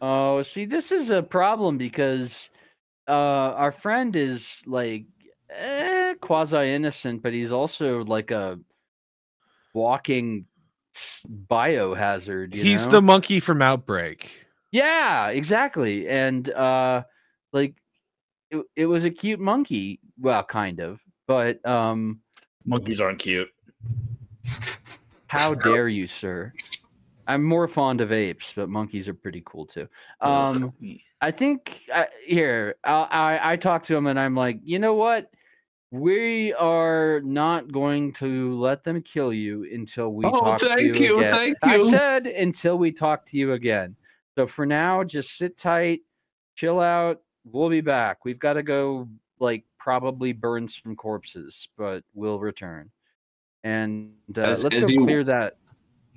[0.00, 2.50] Oh, see, this is a problem because
[3.08, 5.04] uh our friend is like
[5.50, 8.58] eh, quasi innocent, but he's also like a
[9.74, 10.46] walking
[11.48, 12.54] biohazard.
[12.54, 12.92] You he's know?
[12.92, 14.46] the monkey from Outbreak.
[14.72, 16.08] Yeah, exactly.
[16.08, 17.04] And uh
[17.52, 17.74] like
[18.50, 20.00] it, it was a cute monkey.
[20.18, 21.00] Well, kind of.
[21.26, 22.20] But um
[22.64, 23.48] Monkeys aren't cute.
[25.28, 26.52] how dare you, sir?
[27.26, 29.88] I'm more fond of apes, but monkeys are pretty cool too.
[30.20, 30.72] Um
[31.20, 34.94] I think uh, here I, I I talked to him and I'm like, "You know
[34.94, 35.30] what?
[35.90, 40.80] We are not going to let them kill you until we Oh, talk to thank
[40.80, 41.84] you you, again." thank I you.
[41.88, 43.96] said until we talk to you again.
[44.34, 46.00] So for now, just sit tight,
[46.56, 47.22] chill out.
[47.44, 48.24] We'll be back.
[48.24, 49.08] We've got to go,
[49.38, 52.90] like, probably burn some corpses, but we'll return.
[53.64, 55.56] And uh, As- let's as go you- clear that.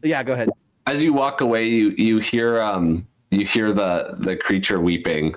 [0.03, 0.49] Yeah, go ahead.
[0.89, 5.35] As you walk away, you you hear um you hear the the creature weeping.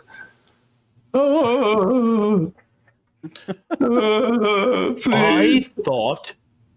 [1.12, 2.50] Oh,
[3.82, 4.96] oh.
[5.08, 6.32] I thought,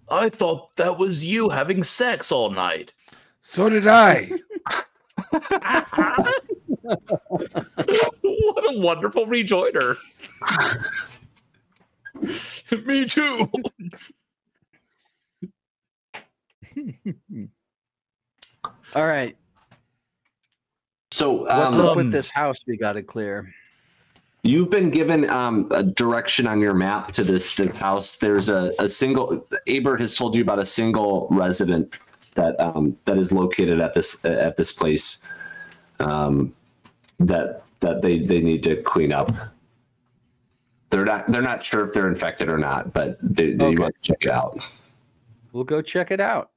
[0.09, 2.93] I thought that was you having sex all night.
[3.39, 4.29] So did I.
[5.31, 5.45] what
[8.21, 9.95] a wonderful rejoinder.
[12.85, 13.49] Me too.
[18.95, 19.35] All right.
[21.11, 23.53] So What's um, up with this house we got to clear?
[24.43, 28.15] You've been given um, a direction on your map to this, this house.
[28.17, 29.45] There's a, a single.
[29.67, 31.93] Abert has told you about a single resident
[32.35, 35.25] that um, that is located at this at this place.
[35.99, 36.53] Um,
[37.19, 39.31] that that they they need to clean up.
[40.89, 43.77] They're not they're not sure if they're infected or not, but they, they Okay.
[43.77, 44.59] want to check it out.
[45.53, 46.51] We'll go check it out.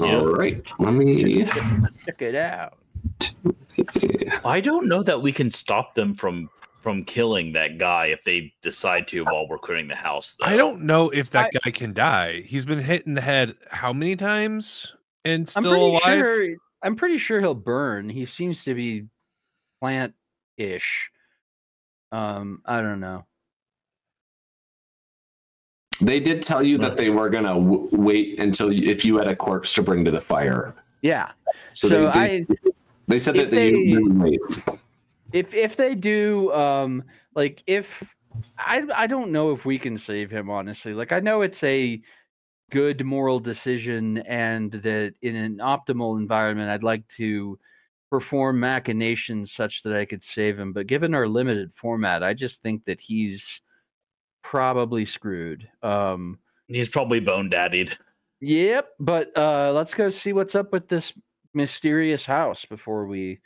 [0.00, 1.44] All right, let me.
[1.44, 2.78] Check it out.
[4.44, 6.50] I don't know that we can stop them from
[6.80, 10.36] from killing that guy if they decide to while we're clearing the house.
[10.38, 10.46] Though.
[10.46, 12.42] I don't know if that guy can die.
[12.42, 14.92] He's been hit in the head how many times
[15.24, 16.18] and I'm still alive?
[16.18, 16.48] sure.
[16.82, 18.08] I'm pretty sure he'll burn.
[18.08, 19.06] He seems to be
[19.80, 21.10] plant-ish.
[22.12, 23.26] Um, I don't know.
[26.00, 29.26] They did tell you that they were gonna w- wait until you, if you had
[29.26, 30.74] a corpse to bring to the fire.
[31.02, 31.30] Yeah.
[31.72, 32.46] So, So, they, I,
[33.08, 34.40] they, said that they, they- wait.
[35.32, 37.02] if if they do, um,
[37.34, 38.14] like if
[38.58, 40.94] I I don't know if we can save him honestly.
[40.94, 42.00] Like I know it's a
[42.70, 47.58] good moral decision, and that in an optimal environment, I'd like to
[48.10, 50.72] perform machinations such that I could save him.
[50.72, 53.60] But given our limited format, I just think that he's
[54.42, 55.68] probably screwed.
[55.82, 57.96] Um, He's probably bone daddied.
[58.40, 61.12] Yep, but uh, let's go see what's up with this
[61.54, 63.40] mysterious house before we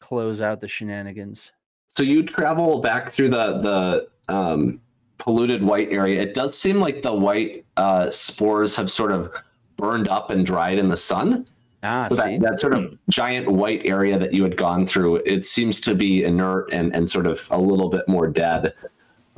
[0.00, 1.52] close out the shenanigans.
[1.88, 4.80] So you travel back through the the um,
[5.18, 6.20] polluted white area.
[6.20, 9.32] It does seem like the white uh, spores have sort of
[9.76, 11.46] burned up and dried in the sun.
[11.82, 15.16] Ah, So see, that, that sort of giant white area that you had gone through,
[15.26, 18.74] it seems to be inert and, and sort of a little bit more dead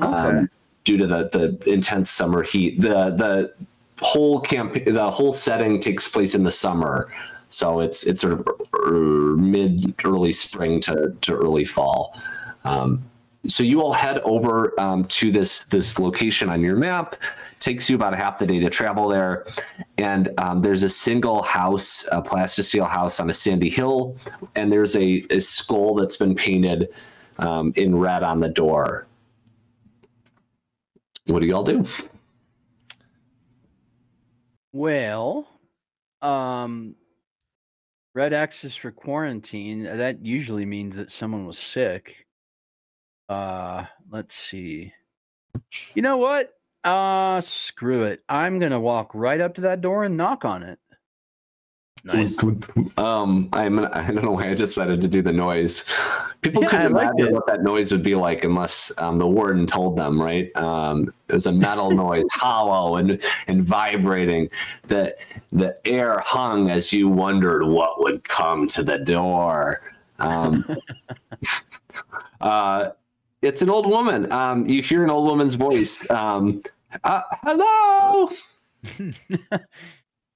[0.01, 0.12] Okay.
[0.39, 0.51] um,
[0.87, 2.81] due to the, the intense summer heat.
[2.81, 3.53] The the
[4.01, 7.13] whole camp, the whole setting takes place in the summer,
[7.49, 12.19] so it's it's sort of mid early spring to, to early fall.
[12.65, 13.03] Um,
[13.47, 17.17] so you all head over um, to this this location on your map.
[17.59, 19.47] Takes you about half the day to travel there,
[19.97, 24.15] and um, there's a single house, a plastisteel house on a sandy hill,
[24.55, 26.91] and there's a, a skull that's been painted
[27.39, 29.07] um, in red on the door.
[31.27, 31.85] What do y'all do?
[34.73, 35.48] well,
[36.23, 36.94] um,
[38.15, 39.85] red axis for quarantine.
[39.85, 42.27] That usually means that someone was sick.
[43.28, 44.93] Uh, let's see.
[45.94, 46.53] You know what?
[46.85, 48.23] Uh, screw it.
[48.28, 50.78] I'm gonna walk right up to that door and knock on it.
[52.07, 52.41] Nice.
[52.97, 53.81] Um, I'm.
[53.93, 55.89] I don't know why I decided to do the noise.
[56.41, 57.33] People Yeah, couldn't imagine it.
[57.33, 60.23] what that noise would be like unless um, the warden told them.
[60.23, 60.55] Right?
[60.57, 64.49] Um, it was a metal noise, hollow and and vibrating.
[64.87, 65.16] The
[65.53, 69.83] the air hung as you wondered what would come to the door.
[70.20, 70.65] Um,
[72.41, 72.91] uh,
[73.43, 74.31] it's an old woman.
[74.31, 76.09] Um, you hear an old woman's voice.
[76.09, 76.62] Um,
[77.03, 78.31] uh, hello.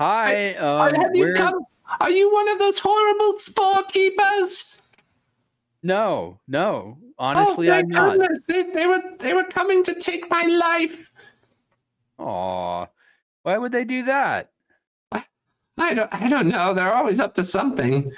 [0.00, 0.54] Hi.
[0.54, 1.66] Are, Um, have you come?
[2.00, 4.78] Are you one of those horrible spore keepers?
[5.82, 6.96] No, no.
[7.18, 8.18] Honestly, oh, I'm not.
[8.48, 11.12] They, they were they were coming to take my life.
[12.18, 12.86] Aw,
[13.42, 14.50] why would they do that?
[15.12, 16.72] I don't I don't know.
[16.72, 18.10] They're always up to something.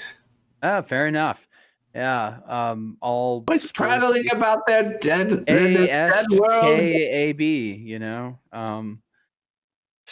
[0.63, 1.49] Ah, fair enough.
[1.95, 2.39] Yeah.
[2.47, 6.63] Um, all Always prattling about their dead their, A their dead world.
[6.63, 7.75] K A B.
[7.75, 8.39] You know.
[8.53, 9.03] Um.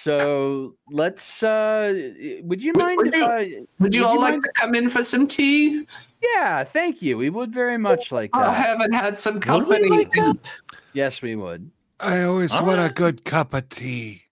[0.02, 1.42] So let's.
[1.42, 2.12] uh
[2.42, 3.62] Would you mind would if you- I?
[3.80, 5.86] Would you would all you like mind- to come in for some tea?
[6.22, 6.64] Yeah.
[6.64, 7.18] Thank you.
[7.18, 8.48] We would very much like that.
[8.48, 9.88] I haven't had some Would we company.
[9.90, 10.38] like in-
[10.94, 11.70] yes, we would.
[12.00, 14.22] I always All want a good cup of tea.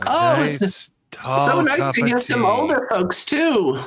[0.00, 3.78] A Oh, it's nice, tall so nice to of hear some older folks too.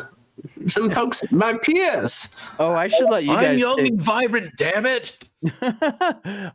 [0.68, 2.35] Some folks, my peers.
[2.57, 3.60] Oh, I should let you I'm guys.
[3.60, 4.51] young take- and vibrant.
[4.57, 5.19] Damn it!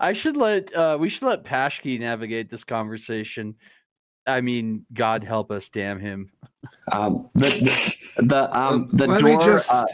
[0.00, 3.54] I should let uh we should let Pashke navigate this conversation.
[4.26, 6.30] I mean, God help us, damn him.
[6.92, 9.70] Um, the the, the um the Let door just.
[9.70, 9.84] uh,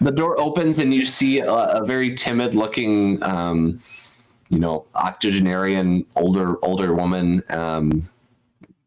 [0.00, 3.80] the door opens and you see a, a very timid looking um
[4.48, 8.08] you know octogenarian older older woman um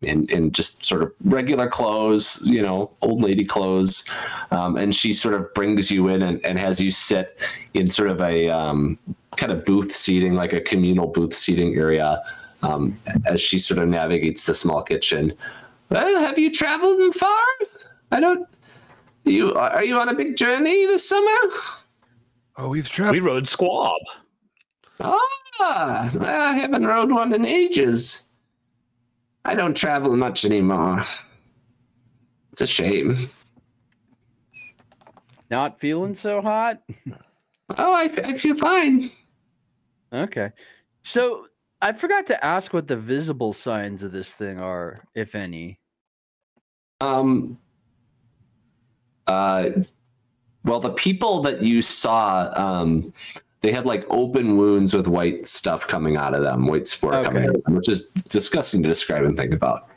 [0.02, 4.04] in, in just sort of regular clothes you know old lady clothes
[4.52, 7.40] um, and she sort of brings you in and, and has you sit
[7.74, 8.98] in sort of a um,
[9.38, 12.22] kind of booth seating like a communal booth seating area
[12.64, 15.34] um, as she sort of navigates the small kitchen
[15.90, 17.46] well have you traveled far
[18.12, 18.48] i don't
[19.24, 21.52] you are you on a big journey this summer?
[22.58, 23.16] oh, we've traveled.
[23.16, 24.00] We rode squab.
[25.00, 28.30] Ah, I haven't rode one in ages.
[29.46, 31.04] I don't travel much anymore.
[32.52, 33.30] It's a shame.
[35.50, 36.82] Not feeling so hot?
[37.78, 39.12] Oh, I, I feel fine.
[40.14, 40.50] Okay.
[41.04, 41.48] So
[41.82, 45.80] I forgot to ask what the visible signs of this thing are, if any.
[47.00, 47.58] Um.
[49.28, 49.70] Uh,
[50.66, 53.14] well, the people that you saw, um,
[53.62, 57.46] they had like open wounds with white stuff coming out of them, white spore coming
[57.46, 59.88] out of them, which is disgusting to describe and think about.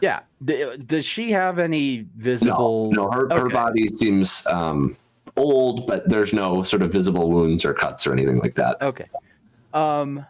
[0.00, 0.20] Yeah.
[0.44, 2.90] D- does she have any visible?
[2.92, 3.54] no, her, her Okay.
[3.54, 4.96] body seems um,
[5.36, 8.80] old, but there's no sort of visible wounds or cuts or anything like that.
[8.82, 9.06] Okay.
[9.72, 10.26] Um,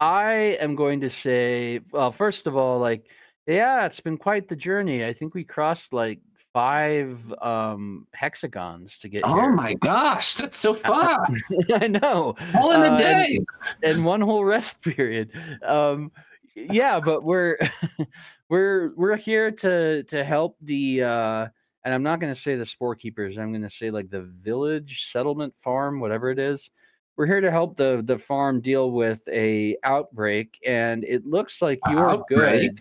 [0.00, 3.06] I am going to say, well, first of all, like,
[3.46, 5.04] yeah, it's been quite the journey.
[5.04, 6.20] I think we crossed like
[6.52, 9.52] five um hexagons to get Oh here.
[9.52, 11.26] my gosh, that's so far!
[11.74, 12.34] I know.
[12.54, 13.38] All in Uh, a and- day.
[13.82, 15.30] and one whole rest period.
[15.62, 16.10] Um,
[16.54, 17.58] yeah, but we're
[18.48, 21.46] we're we're here to to help the uh,
[21.84, 23.38] and I'm not going to say the spore keepers.
[23.38, 26.70] I'm going to say like the village settlement farm, whatever it is.
[27.18, 31.80] We're here to help the the farm deal with a outbreak, and it looks like
[31.90, 32.80] you're good.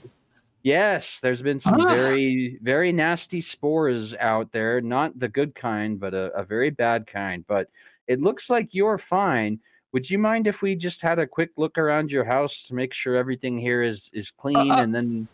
[0.61, 1.89] Yes, there's been some Ah.
[1.89, 4.79] very very nasty spores out there.
[4.79, 7.43] Not the good kind, but a, a very bad kind.
[7.47, 7.69] But
[8.05, 9.59] it looks like you're fine.
[9.93, 12.93] Would you mind if we just had a quick look around your house to make
[12.93, 15.27] sure everything here is is clean uh, and then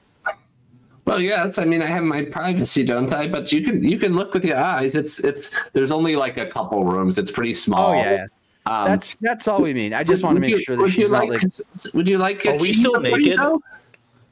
[1.04, 1.58] Well, yes.
[1.58, 3.28] I mean, I have my privacy, don't I?
[3.28, 4.96] But you can you can look with your eyes.
[4.96, 7.18] It's it's there's only like a couple rooms.
[7.18, 7.92] It's pretty small.
[7.92, 8.28] Oh yeah.
[8.66, 9.94] Um, that's that's all we mean.
[9.94, 11.94] I just want to make you- sure that she's you not like, like.
[11.96, 12.46] Would you like?
[12.46, 13.38] a Are we still naked?
[13.38, 13.62] go?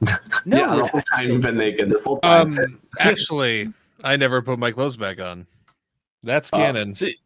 [0.46, 1.88] No, yeah, the whole time you've been naked.
[1.90, 2.58] This whole time.
[2.58, 3.72] Um, actually,
[4.02, 5.46] I never put my clothes back on.
[6.24, 6.56] That's Oh.
[6.56, 6.94] canon.
[6.96, 7.16] See,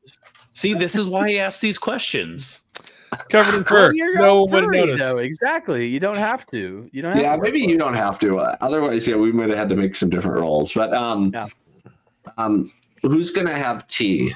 [0.52, 2.60] see, this is why I ask these questions.
[3.30, 3.92] Covered in fur.
[3.94, 5.00] you're No one would notice.
[5.12, 5.18] though.
[5.18, 5.86] Exactly.
[5.86, 6.90] You don't have to.
[6.92, 7.40] You don't have yeah, to.
[7.42, 8.40] maybe you don't have to.
[8.40, 10.72] Uh, otherwise, yeah, we might have had to make some different roles.
[10.74, 11.46] But um, Yeah.
[12.36, 12.70] um,
[13.00, 14.34] who's gonna have tea?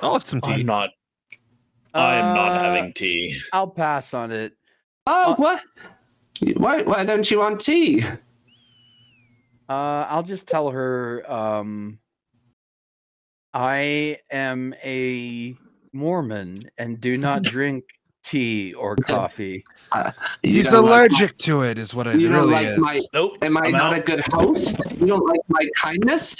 [0.00, 0.64] I'll have some I'm tea.
[1.94, 2.00] Not.
[2.10, 3.36] I'm not Uh, having tea.
[3.52, 4.52] I'll pass on it.
[5.06, 5.62] Oh, Uh, what?
[6.56, 6.82] Why?
[6.82, 8.04] Why don't you want tea?
[9.68, 11.98] Uh, I'll just tell her um,
[13.54, 15.56] I am a
[15.92, 17.84] Mormon and do not drink
[18.22, 19.64] tea or It's a- coffee.
[19.94, 22.66] You He's don't like allergic to it, is what my- it you don't really like
[22.66, 22.78] is.
[22.78, 23.00] my.
[23.14, 23.38] Nope.
[23.42, 23.98] Am I I'm not out.
[23.98, 24.78] a good host?
[25.00, 26.36] You don't like my kindness?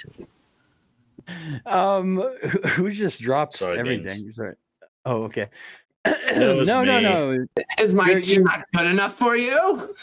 [1.66, 4.07] Um, who- who just dropped Sorry, everything?
[4.07, 4.37] Beans.
[4.37, 4.55] Sorry.
[5.09, 5.48] Oh, okay.
[6.06, 7.47] No, it was no, no,
[7.78, 9.94] Is my You're- tea not good enough for you?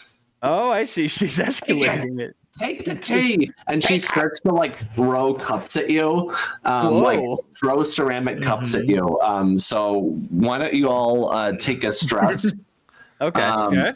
[0.42, 1.08] Oh, I see.
[1.18, 2.36] She's escalating it.
[2.58, 6.34] Take the tea, and she starts to like throw cups at you,
[6.64, 7.24] um, like
[7.60, 8.90] throw ceramic cups at Mhm.
[8.90, 9.20] you.
[9.22, 12.54] Um, so why don't you all uh, take a stress?
[13.22, 13.42] Okay.
[13.42, 13.94] Um, Okay.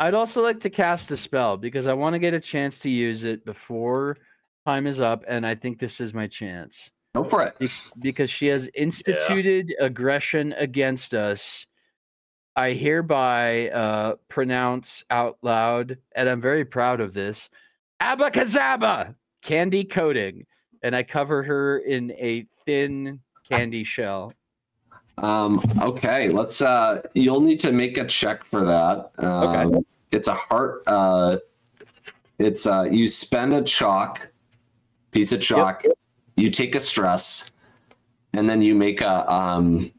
[0.00, 2.90] I'd also like to cast a spell because I want to get a chance to
[2.90, 4.16] use it before
[4.66, 6.90] time is up, and I think this is my chance.
[7.14, 7.58] Go for it.
[7.58, 7.68] Be-
[8.00, 11.66] because she has instituted aggression against us.
[12.56, 17.50] I hereby uh, pronounce out loud, and I'm very proud of this
[18.00, 20.46] Abacazaba candy coating.
[20.82, 24.34] And I cover her in a thin candy shell.
[25.18, 26.60] Um, okay, let's.
[26.60, 29.12] Uh, you'll need to make a check for that.
[29.18, 30.82] Um, It's a heart.
[30.86, 31.38] Uh,
[32.38, 34.28] it's uh, you spend a chalk,
[35.10, 35.84] piece of chalk.
[36.36, 37.52] You take a stress,
[38.32, 39.92] and then you make a um,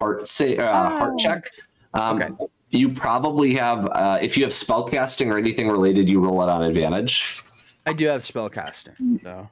[0.00, 1.18] heart say uh, heart Oh.
[1.18, 1.50] check.
[1.94, 2.46] Um, Okay.
[2.70, 3.86] You probably have.
[3.86, 7.42] Uh, if you have spellcasting or anything related, you roll it on advantage.
[7.86, 9.48] I do have spellcaster, so.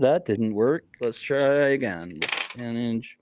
[0.00, 0.84] That didn't work.
[1.00, 2.20] Let's try again.
[2.54, 3.18] Advantage.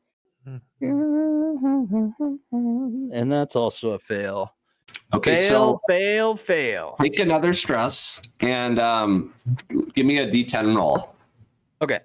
[3.13, 4.55] And that's also a fail.
[5.13, 6.97] Okay, fail, so fail, fail.
[7.01, 9.35] take another stress and um,
[9.95, 11.15] give me a D10 roll.
[11.83, 12.01] Okay.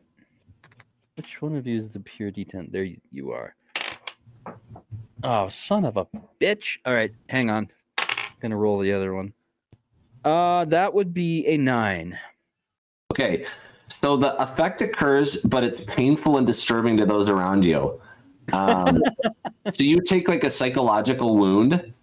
[1.15, 2.71] Which one of you is the pure D10?
[2.71, 3.55] There you, you are.
[5.23, 6.07] Oh, son of a
[6.41, 6.77] bitch.
[6.85, 7.69] All right, hang on.
[7.97, 8.07] I'm
[8.41, 9.33] Gonna roll the other one.
[10.23, 12.17] Uh, that would be a nine.
[13.11, 13.45] Okay,
[13.87, 18.01] so the effect occurs, but it's painful and disturbing to those around you.
[18.51, 19.01] Um,
[19.71, 21.93] so you take like a psychological wound.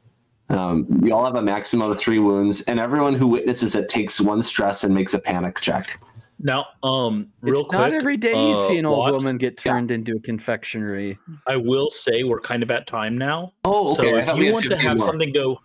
[0.52, 4.20] Um, you all have a maximum of three wounds, and everyone who witnesses it takes
[4.20, 5.98] one stress and makes a panic check.
[6.38, 9.38] Now, um, real it's quick, not every day you uh, see an old Watt, woman
[9.38, 11.18] get turned into a confectionery.
[11.46, 13.54] I will say we're kind of at time now.
[13.64, 14.10] Oh, okay.
[14.10, 15.06] So if you want to have more.
[15.06, 15.60] something go,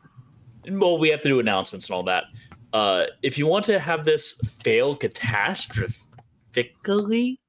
[0.69, 2.25] well, we have to do announcements and all that.
[2.73, 7.39] Uh, if you want to have this fail catastrophically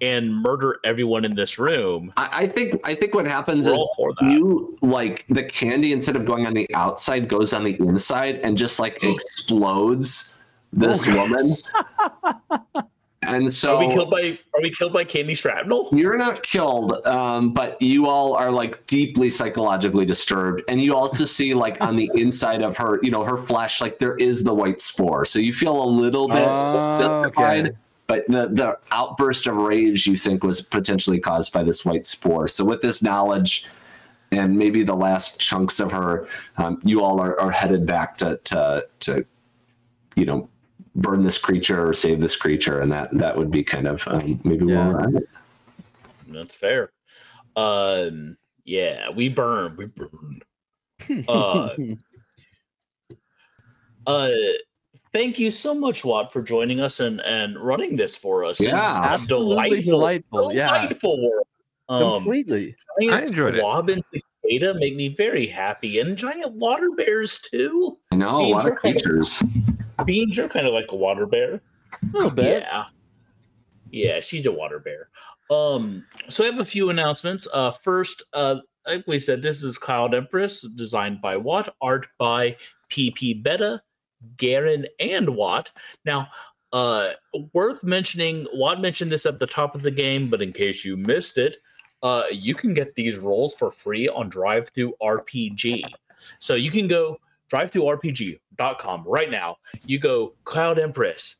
[0.00, 3.88] and murder everyone in this room, I, I think I think what happens we're is
[3.96, 4.30] for that.
[4.30, 8.56] you like the candy instead of going on the outside goes on the inside and
[8.58, 10.36] just like explodes
[10.72, 11.38] this Oh, woman.
[13.22, 15.88] And so are we killed by are we killed by candy shrapnel?
[15.90, 21.24] You're not killed, um, but you all are like deeply psychologically disturbed, and you also
[21.38, 24.54] see like on the inside of her, you know, her flesh, like there is the
[24.54, 27.66] white spore, so you feel a little bit Oh, justified.
[27.66, 27.76] okay.
[28.06, 32.46] But the the outburst of rage you think was potentially caused by this white spore.
[32.48, 33.66] So with this knowledge,
[34.30, 38.38] and maybe the last chunks of her, um, you all are, are headed back to
[38.44, 39.26] to to,
[40.14, 40.48] you know,
[40.94, 44.40] burn this creature or save this creature, and that that would be kind of um,
[44.44, 44.88] maybe Yeah.
[44.88, 45.22] where we're at.
[46.28, 46.90] That's fair.
[47.56, 50.40] Um, yeah, we burn, we burn.
[51.28, 51.70] Uh,
[54.06, 54.30] uh,
[55.16, 58.60] thank you so much, Watt, for joining us and and running this for us.
[58.60, 58.76] Yeah.
[58.76, 60.68] a Absolutely delightful, delightful, yeah.
[60.68, 61.30] delightful.
[61.88, 62.76] Um, Completely.
[63.00, 63.58] giant I enjoyed it.
[63.58, 67.98] Squab and cicada make me very happy, and giant water bears too.
[68.12, 69.42] I know a Beans lot of are kind of- creatures.
[70.04, 71.62] Beans are kind of like a water bear.
[72.02, 72.62] A little bit.
[72.62, 72.84] Yeah.
[73.92, 75.08] Yeah, she's a water bear.
[75.50, 77.46] Um, so I have a few announcements.
[77.52, 78.56] Uh first, uh
[78.86, 82.56] like we said, this is Cloud Empress, designed by Watt, art by
[82.90, 83.80] PP Beta,
[84.36, 85.72] Garen, and Watt.
[86.04, 86.28] Now,
[86.72, 87.12] uh
[87.52, 90.96] worth mentioning, Watt mentioned this at the top of the game, but in case you
[90.96, 91.58] missed it,
[92.02, 95.82] uh you can get these rolls for free on DriveThruRPG.
[96.38, 97.18] So you can go
[97.50, 99.56] drivethrurpg.com right now.
[99.84, 101.36] You go Cloud Empress,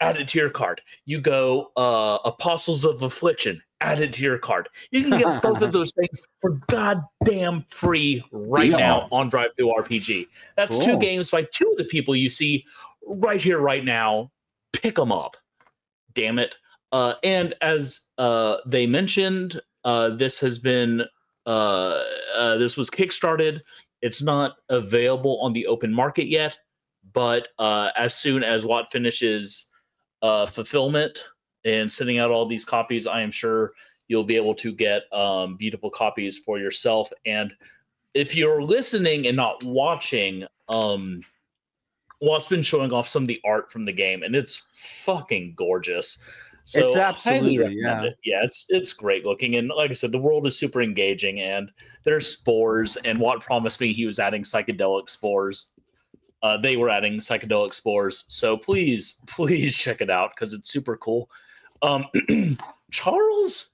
[0.00, 0.80] add it to your cart.
[1.04, 4.68] You go uh, Apostles of Affliction, add it to your cart.
[4.90, 8.78] You can get both of those things for goddamn free right Deal.
[8.78, 10.26] now on DriveThruRPG.
[10.56, 12.64] That's two games by two of the people you see
[13.06, 14.30] right here, right now.
[14.72, 15.36] Pick them up.
[16.14, 16.54] Damn it.
[16.92, 21.02] Uh, and as uh, they mentioned, uh, this has been
[21.46, 22.02] uh,
[22.36, 23.60] uh, this was kickstarted.
[24.02, 26.58] It's not available on the open market yet,
[27.12, 29.70] but uh, as soon as Watt finishes
[30.22, 31.20] uh, fulfillment
[31.64, 33.72] and sending out all these copies, I am sure
[34.08, 37.12] you'll be able to get um, beautiful copies for yourself.
[37.26, 37.52] And
[38.14, 41.22] if you're listening and not watching, um,
[42.20, 46.22] Watt's been showing off some of the art from the game, and it's fucking gorgeous.
[46.64, 48.02] So It's absolutely, yeah.
[48.02, 48.18] it.
[48.24, 51.70] yeah, it's it's great looking, and like I said, the world is super engaging, and
[52.04, 52.96] there's spores.
[52.96, 55.72] And Watt promised me he was adding psychedelic spores.
[56.42, 60.96] Uh, they were adding psychedelic spores, so please, please check it out because it's super
[60.96, 61.30] cool.
[61.82, 62.06] Um,
[62.90, 63.72] Charles,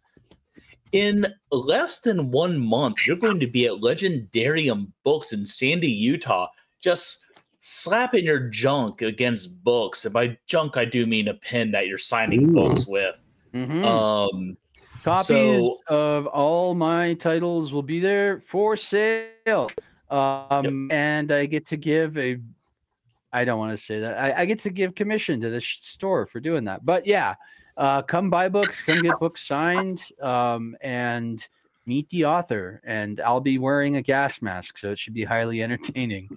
[0.92, 6.48] in less than one month, you're going to be at Legendarium Books in Sandy, Utah,
[6.82, 7.24] just
[7.58, 10.04] slapping your junk against books.
[10.04, 12.52] And by junk, I do mean a pen that you're signing Ooh.
[12.52, 13.24] books with.
[13.52, 13.84] Mhm.
[13.84, 14.56] Um,
[15.02, 19.70] Copies so- of all my titles will be there for sale.
[20.10, 22.38] Um, and I get to give a
[23.32, 24.16] I don't want to say that.
[24.18, 26.86] I, I get to give commission to the sh- store for doing that.
[26.86, 27.34] But yeah,
[27.76, 31.46] uh, come buy books, come get books signed, um, and
[31.86, 32.80] meet the author.
[32.84, 36.28] And I'll be wearing a gas mask, so it should be highly entertaining.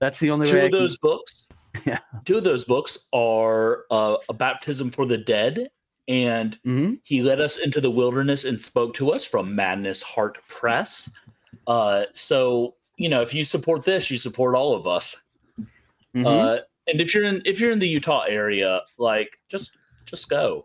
[0.00, 0.62] That's the only two way.
[0.62, 1.46] I of can- those books,
[1.86, 1.98] Yeah.
[2.24, 5.70] two of those books are uh, a baptism for the dead,
[6.08, 6.98] and Mhm.
[7.04, 11.10] he led us into the wilderness and spoke to us from Madness Heart Press.
[11.66, 15.22] Uh, so you know, if you support this, you support all of us.
[16.16, 16.26] Mhm.
[16.26, 20.64] Uh, and if you're in if you're in the Utah area, like just just go,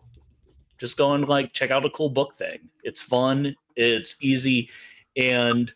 [0.83, 2.59] just go and like check out a cool book thing.
[2.83, 4.69] It's fun, it's easy,
[5.15, 5.71] and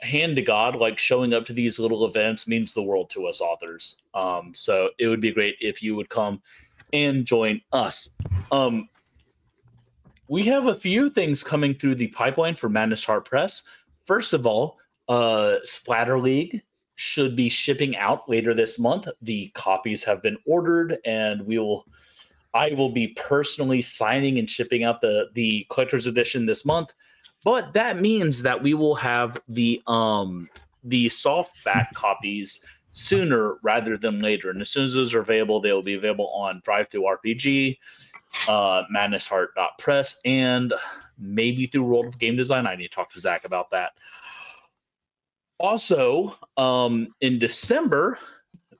[0.00, 3.40] hand to God, like showing up to these little events means the world to us
[3.40, 4.02] authors.
[4.14, 6.40] Um, so it would be great if you would come
[6.92, 8.14] and join us.
[8.52, 8.88] Um,
[10.28, 13.64] we have a few things coming through the pipeline for Madness Heart Press.
[14.06, 14.78] First of all,
[15.08, 16.62] uh, Splatter League
[16.94, 19.08] should be shipping out later this month.
[19.20, 21.88] The copies have been ordered, and we will.
[22.54, 26.94] I will be personally signing and shipping out the the collector's edition this month.
[27.42, 30.48] But that means that we will have the um
[30.84, 34.50] the softback copies sooner rather than later.
[34.50, 37.76] And as soon as those are available, they will be available on DriveThruRPG,
[38.46, 40.72] uh, MadnessHeart.press, and
[41.18, 42.66] maybe through World of Game Design.
[42.66, 43.92] I need to talk to Zach about that.
[45.58, 48.18] Also, um, in December,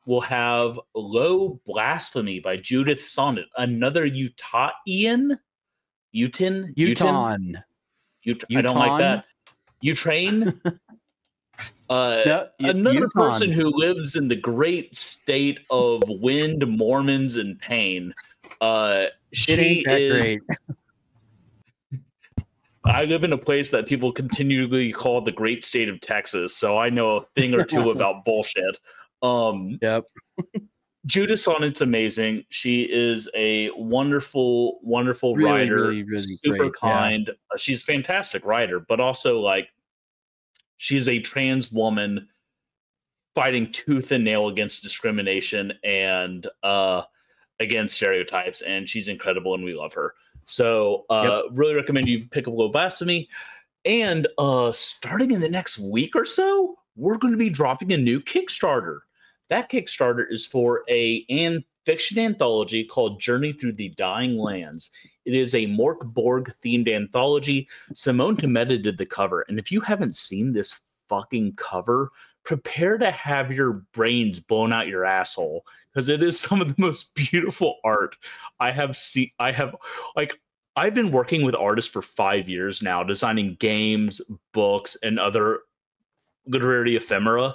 [0.07, 5.39] we'll have Low Blasphemy by Judith Sonnet, another Utahian.
[6.15, 6.73] Utin?
[6.77, 7.37] Utah.
[8.27, 9.25] Ut- I don't like that.
[9.81, 10.61] You train?
[11.91, 18.15] uh, No, another person who lives in the great state of wind, Mormons, and pain.
[18.61, 20.41] Uh, she is.
[22.87, 26.77] I live in a place that people continually call the great state of Texas, so
[26.77, 28.79] I know a thing or two about bullshit.
[29.25, 30.05] Um, Yep.
[31.07, 32.45] Judith Sonnet's amazing.
[32.49, 35.77] She is a wonderful, wonderful Really, writer.
[35.77, 37.29] really, really super great, kind.
[37.31, 39.69] Uh, she's a fantastic writer, but also like
[40.79, 42.29] she's a trans woman
[43.35, 47.03] fighting tooth and nail against discrimination and uh
[47.61, 50.15] against stereotypes, and she's incredible, and we love her.
[50.47, 53.29] So, uh, really recommend you pick up Low Blasphemy.
[53.85, 57.97] And uh, starting in the next week or so, we're going to be dropping a
[57.97, 59.01] new Kickstarter.
[59.51, 64.91] That Kickstarter is for a an fiction anthology called Journey Through the Dying Lands.
[65.25, 67.69] It is a Mörk Borg themed anthology.
[67.95, 72.11] Simone Tometa did the cover, and if you haven't seen this fucking cover,
[72.45, 76.75] prepare to have your brains blown out your asshole because it is some of the
[76.79, 78.17] most beautiful art
[78.61, 79.31] I have seen.
[79.39, 79.75] I have
[80.17, 80.41] like
[80.77, 84.21] I've been working with artists for five years now, designing games,
[84.53, 85.61] books, and other
[86.47, 87.55] literary ephemera,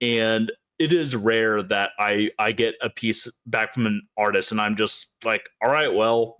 [0.00, 4.60] and it is rare that I I get a piece back from an artist and
[4.60, 6.38] I'm just like, all right, well,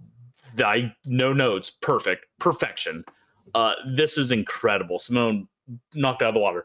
[0.59, 3.05] I no notes, perfect, perfection.
[3.55, 4.99] Uh, this is incredible.
[4.99, 5.47] Simone
[5.95, 6.65] knocked out of the water.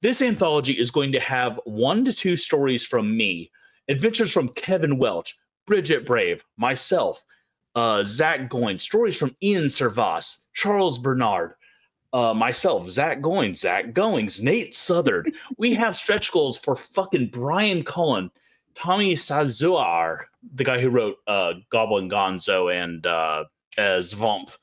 [0.00, 3.50] This anthology is going to have one to two stories from me,
[3.88, 5.36] adventures from Kevin Welch,
[5.66, 7.24] Bridget Brave, myself,
[7.74, 11.54] uh, Zach Goin, stories from Ian Servas, Charles Bernard,
[12.12, 15.32] uh, myself, Zach Goings, Zach Goings, Nate Southard.
[15.58, 18.30] we have stretch goals for fucking Brian Cullen,
[18.74, 20.24] Tommy Sazuar,
[20.54, 23.44] the guy who wrote uh, Goblin Gonzo and uh,
[23.76, 24.56] as Vomp,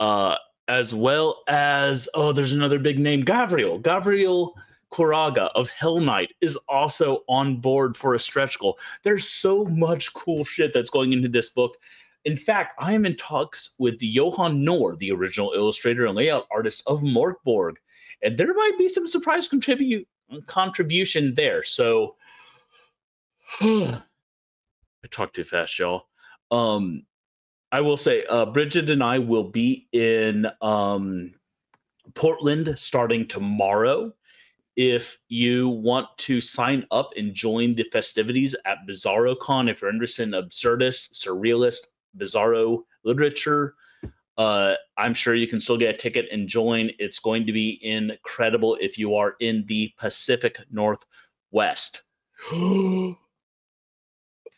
[0.00, 0.36] uh,
[0.68, 4.52] as well as oh, there's another big name, Gavriel, Gavriel
[4.94, 8.78] Kuraga of Hell Knight is also on board for a stretch goal.
[9.02, 11.76] There's so much cool shit that's going into this book.
[12.24, 16.82] In fact, I am in talks with Johan Nohr, the original illustrator and layout artist
[16.86, 17.76] of Mörk Borg,
[18.22, 20.08] and there might be some surprise contribute
[20.46, 21.62] contribution there.
[21.62, 22.16] So
[23.60, 24.00] I
[25.10, 26.08] talk too fast, y'all.
[26.50, 27.04] Um,
[27.72, 31.32] I will say, uh, Bridget and I will be in um,
[32.14, 34.12] Portland starting tomorrow.
[34.76, 40.24] If you want to sign up and join the festivities at BizarroCon, if you're interested
[40.24, 41.86] in absurdist, surrealist,
[42.18, 43.74] bizarro literature.
[44.36, 46.90] Uh, I'm sure you can still get a ticket and join.
[46.98, 52.02] It's going to be incredible if you are in the Pacific Northwest.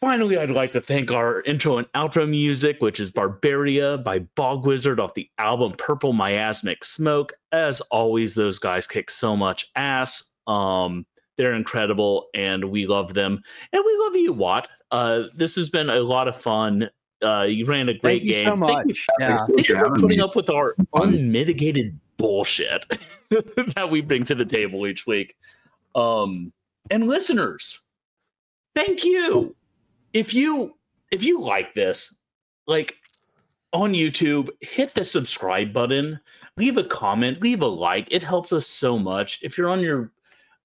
[0.00, 4.66] Finally, I'd like to thank our intro and outro music, which is Barbaria by Bog
[4.66, 7.32] Wizard off the album Purple Miasmic Smoke.
[7.50, 10.22] As always, those guys kick so much ass.
[10.46, 11.06] Um,
[11.38, 13.42] they're incredible and we love them.
[13.72, 14.68] And we love you, Watt.
[14.90, 16.90] Uh, this has been a lot of fun.
[17.26, 18.44] Uh, you ran a great Thank you game.
[18.44, 19.06] so Thank you, much.
[19.18, 19.36] Yeah.
[19.36, 22.86] thank you for putting up with our unmitigated bullshit
[23.74, 25.36] that we bring to the table each week.
[25.94, 26.52] Um,
[26.90, 27.82] and listeners,
[28.74, 29.56] thank you.
[30.12, 30.76] If you
[31.10, 32.20] if you like this,
[32.66, 32.96] like
[33.72, 36.20] on YouTube, hit the subscribe button,
[36.56, 38.08] leave a comment, leave a like.
[38.10, 39.40] It helps us so much.
[39.42, 40.12] If you're on your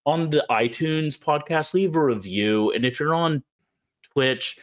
[0.05, 2.71] on the iTunes podcast, leave a review.
[2.71, 3.43] And if you're on
[4.03, 4.57] Twitch,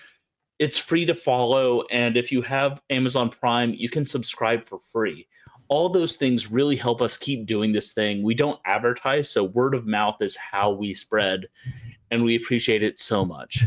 [0.59, 1.83] it's free to follow.
[1.91, 5.29] And if you have Amazon Prime, you can subscribe for free.
[5.69, 8.23] All those things really help us keep doing this thing.
[8.23, 11.47] We don't advertise, so word of mouth is how we spread,
[12.11, 13.65] and we appreciate it so much.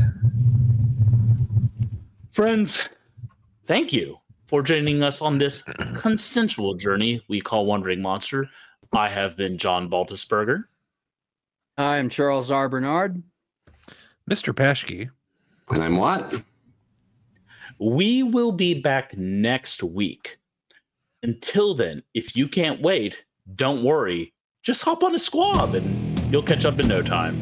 [2.32, 2.90] Friends,
[3.66, 5.62] thank you for joining us on this
[5.94, 8.50] consensual journey we call Wandering Monster.
[8.94, 10.66] I have been John Baltisberger.
[11.78, 12.68] I'm Charles R.
[12.68, 13.22] Bernard.
[14.30, 14.54] Mr.
[14.54, 15.10] Paschke.
[15.70, 16.34] And I'm Watt?
[17.82, 20.38] We will be back next week.
[21.24, 23.24] Until then, if you can't wait,
[23.56, 24.36] don't worry.
[24.62, 27.42] Just hop on a squab and you'll catch up in no time.